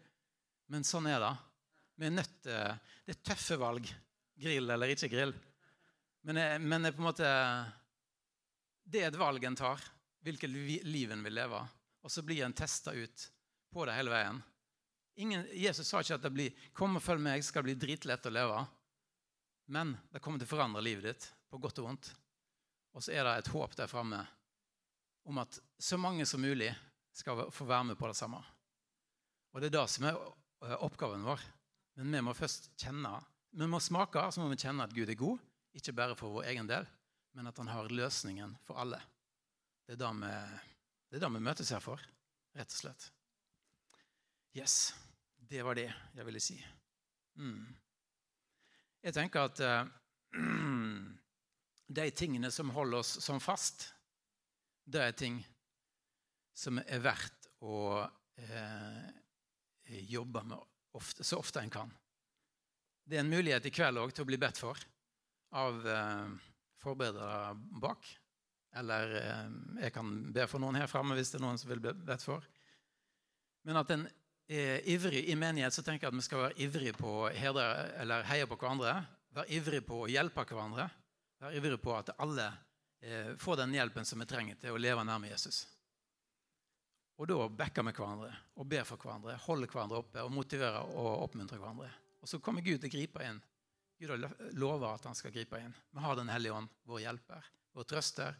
Men 0.70 0.86
sånn 0.86 1.08
er 1.10 1.22
det. 1.22 1.34
Vi 2.00 2.08
er 2.08 2.16
nødt 2.16 2.36
til 2.44 2.78
Det 3.06 3.16
er 3.16 3.24
tøffe 3.32 3.58
valg. 3.60 3.90
Grill 4.40 4.72
eller 4.72 4.94
ikke 4.94 5.10
grill. 5.12 5.34
Men, 6.28 6.40
jeg, 6.40 6.62
men 6.62 6.88
jeg 6.88 6.96
på 6.96 7.04
en 7.04 7.10
måte 7.10 7.32
Det 8.84 9.04
er 9.04 9.12
et 9.12 9.20
valg 9.20 9.44
en 9.44 9.58
tar. 9.60 9.84
Hvilket 10.26 10.52
liv 10.52 11.12
en 11.12 11.26
vil 11.26 11.38
leve. 11.38 11.62
Og 12.04 12.12
så 12.12 12.24
blir 12.26 12.46
en 12.46 12.56
testa 12.56 12.94
ut 12.96 13.26
på 13.72 13.86
det 13.86 13.96
hele 13.98 14.14
veien. 14.14 14.42
Ingen, 15.20 15.46
Jesus 15.52 15.88
sa 15.88 16.00
ikke 16.00 16.16
at 16.16 16.24
det 16.24 16.32
blir 16.32 16.52
'Kom 16.74 16.96
og 16.96 17.04
følg 17.04 17.22
meg, 17.22 17.44
skal 17.44 17.64
bli 17.64 17.76
dritlett 17.76 18.26
å 18.26 18.32
leve'. 18.32 18.68
Men 19.68 19.98
det 20.12 20.22
kommer 20.22 20.40
til 20.40 20.48
å 20.48 20.56
forandre 20.56 20.82
livet 20.82 21.04
ditt, 21.04 21.32
på 21.50 21.60
godt 21.60 21.80
og 21.80 21.86
vondt. 21.86 22.16
Og 22.96 23.04
så 23.04 23.12
er 23.12 23.24
det 23.24 23.38
et 23.38 23.52
håp 23.54 23.76
der 23.76 23.88
framme 23.88 24.26
om 25.30 25.38
at 25.44 25.60
så 25.78 25.98
mange 26.02 26.26
som 26.26 26.42
mulig 26.42 26.72
skal 27.14 27.48
få 27.54 27.68
være 27.70 27.92
med 27.92 28.00
på 28.00 28.08
det 28.10 28.18
samme. 28.18 28.40
Og 29.54 29.62
det 29.62 29.70
er 29.70 29.78
det 29.78 29.86
som 29.92 30.08
er 30.10 30.18
eh, 30.18 30.78
oppgaven 30.86 31.26
vår. 31.26 31.44
Men 32.00 32.16
vi 32.16 32.22
må 32.26 32.34
først 32.38 32.72
kjenne 32.80 33.18
Vi 33.52 33.66
må 33.66 33.80
smake, 33.82 34.22
så 34.32 34.42
må 34.42 34.50
vi 34.52 34.60
kjenne 34.62 34.86
at 34.86 34.94
Gud 34.94 35.10
er 35.10 35.18
god. 35.18 35.40
Ikke 35.74 35.94
bare 35.94 36.16
for 36.18 36.34
vår 36.38 36.50
egen 36.52 36.68
del, 36.70 36.86
men 37.34 37.50
at 37.50 37.58
han 37.58 37.70
har 37.70 37.90
løsningen 37.90 38.56
for 38.66 38.78
alle. 38.82 39.00
Det 39.86 39.96
er 39.96 40.02
det 40.02 40.12
vi, 40.22 40.34
det 41.10 41.18
er 41.18 41.24
det 41.26 41.32
vi 41.34 41.42
møtes 41.42 41.72
her 41.74 41.82
for, 41.82 42.02
rett 42.58 42.74
og 42.74 42.78
slett. 42.78 43.10
Yes. 44.58 44.94
Det 45.50 45.64
var 45.66 45.78
det 45.78 45.88
jeg 45.90 46.26
ville 46.28 46.42
si. 46.42 46.60
Mm. 47.42 47.66
Jeg 49.02 49.16
tenker 49.16 49.50
at 49.50 49.62
uh, 49.66 49.90
de 52.00 52.06
tingene 52.14 52.52
som 52.54 52.70
holder 52.76 53.02
oss 53.02 53.16
som 53.24 53.42
fast, 53.42 53.88
det 54.90 55.06
er 55.06 55.18
ting 55.18 55.40
som 56.58 56.80
er 56.82 57.02
verdt 57.04 57.50
å 57.64 58.02
eh, 58.40 59.10
jobbe 60.10 60.44
med 60.48 60.60
ofte, 60.98 61.24
så 61.24 61.40
ofte 61.40 61.62
en 61.62 61.74
kan. 61.74 61.92
Det 63.06 63.18
er 63.18 63.24
en 63.24 63.32
mulighet 63.32 63.66
i 63.66 63.74
kveld 63.74 64.02
òg 64.02 64.14
til 64.14 64.26
å 64.26 64.30
bli 64.30 64.40
bedt 64.42 64.60
for 64.62 64.80
av 65.58 65.86
eh, 65.88 66.26
forberedere 66.82 67.54
bak. 67.82 68.10
Eller 68.80 69.16
eh, 69.22 69.46
jeg 69.86 69.96
kan 69.96 70.14
be 70.34 70.46
for 70.50 70.62
noen 70.62 70.80
her 70.82 70.90
framme 70.92 71.18
hvis 71.18 71.34
det 71.34 71.40
er 71.40 71.46
noen 71.46 71.60
som 71.62 71.72
vil 71.72 71.84
bli 71.84 71.94
bedt 71.94 72.26
for. 72.26 72.46
Men 73.68 73.82
at 73.82 73.92
en 73.94 74.08
er 74.50 74.86
ivrig 74.90 75.28
i 75.30 75.38
menighet, 75.38 75.74
så 75.76 75.84
tenker 75.86 76.08
jeg 76.08 76.14
at 76.14 76.18
vi 76.18 76.26
skal 76.26 76.46
være 76.48 76.64
ivrig 76.66 76.96
på 76.98 77.12
å 77.26 77.30
heie 77.30 78.48
på 78.50 78.58
hverandre. 78.58 78.96
Være 79.38 79.54
ivrig 79.60 79.84
på 79.86 80.04
å 80.06 80.10
hjelpe 80.10 80.46
hverandre. 80.50 80.88
Være 81.40 81.60
ivrig 81.60 81.78
på 81.84 81.94
at 81.94 82.16
alle 82.18 82.48
eh, 83.02 83.36
få 83.38 83.56
den 83.56 83.74
hjelpen 83.74 84.06
som 84.06 84.20
vi 84.20 84.28
trenger 84.30 84.60
til 84.62 84.76
å 84.76 84.82
leve 84.82 85.04
nærme 85.08 85.32
Jesus. 85.32 85.66
Og 87.20 87.28
da 87.28 87.50
backer 87.52 87.84
vi 87.84 87.94
hverandre 87.98 88.32
og 88.56 88.68
ber 88.72 88.86
for 88.88 89.02
hverandre, 89.02 89.36
holder 89.44 89.72
hverandre 89.72 90.00
oppe 90.00 90.24
og 90.24 90.32
motiverer 90.32 90.94
og 90.96 91.26
oppmuntrer 91.28 91.60
hverandre. 91.60 91.92
Og 92.24 92.32
så 92.32 92.40
kommer 92.44 92.64
Gud 92.64 92.80
til 92.80 92.92
å 92.92 92.96
gripe 92.96 93.24
inn. 93.28 93.42
Gud 94.00 94.28
lover 94.56 94.94
at 94.94 95.08
han 95.10 95.18
skal 95.18 95.34
gripe 95.36 95.60
inn. 95.60 95.76
Vi 95.92 96.04
har 96.04 96.16
Den 96.16 96.32
hellige 96.32 96.56
ånd, 96.56 96.72
vår 96.88 97.04
hjelper, 97.04 97.50
vår 97.76 97.88
trøster, 97.92 98.38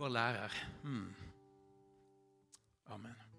vår 0.00 0.14
lærer. 0.16 0.62
Mm. 0.82 1.10
Amen. 2.96 3.29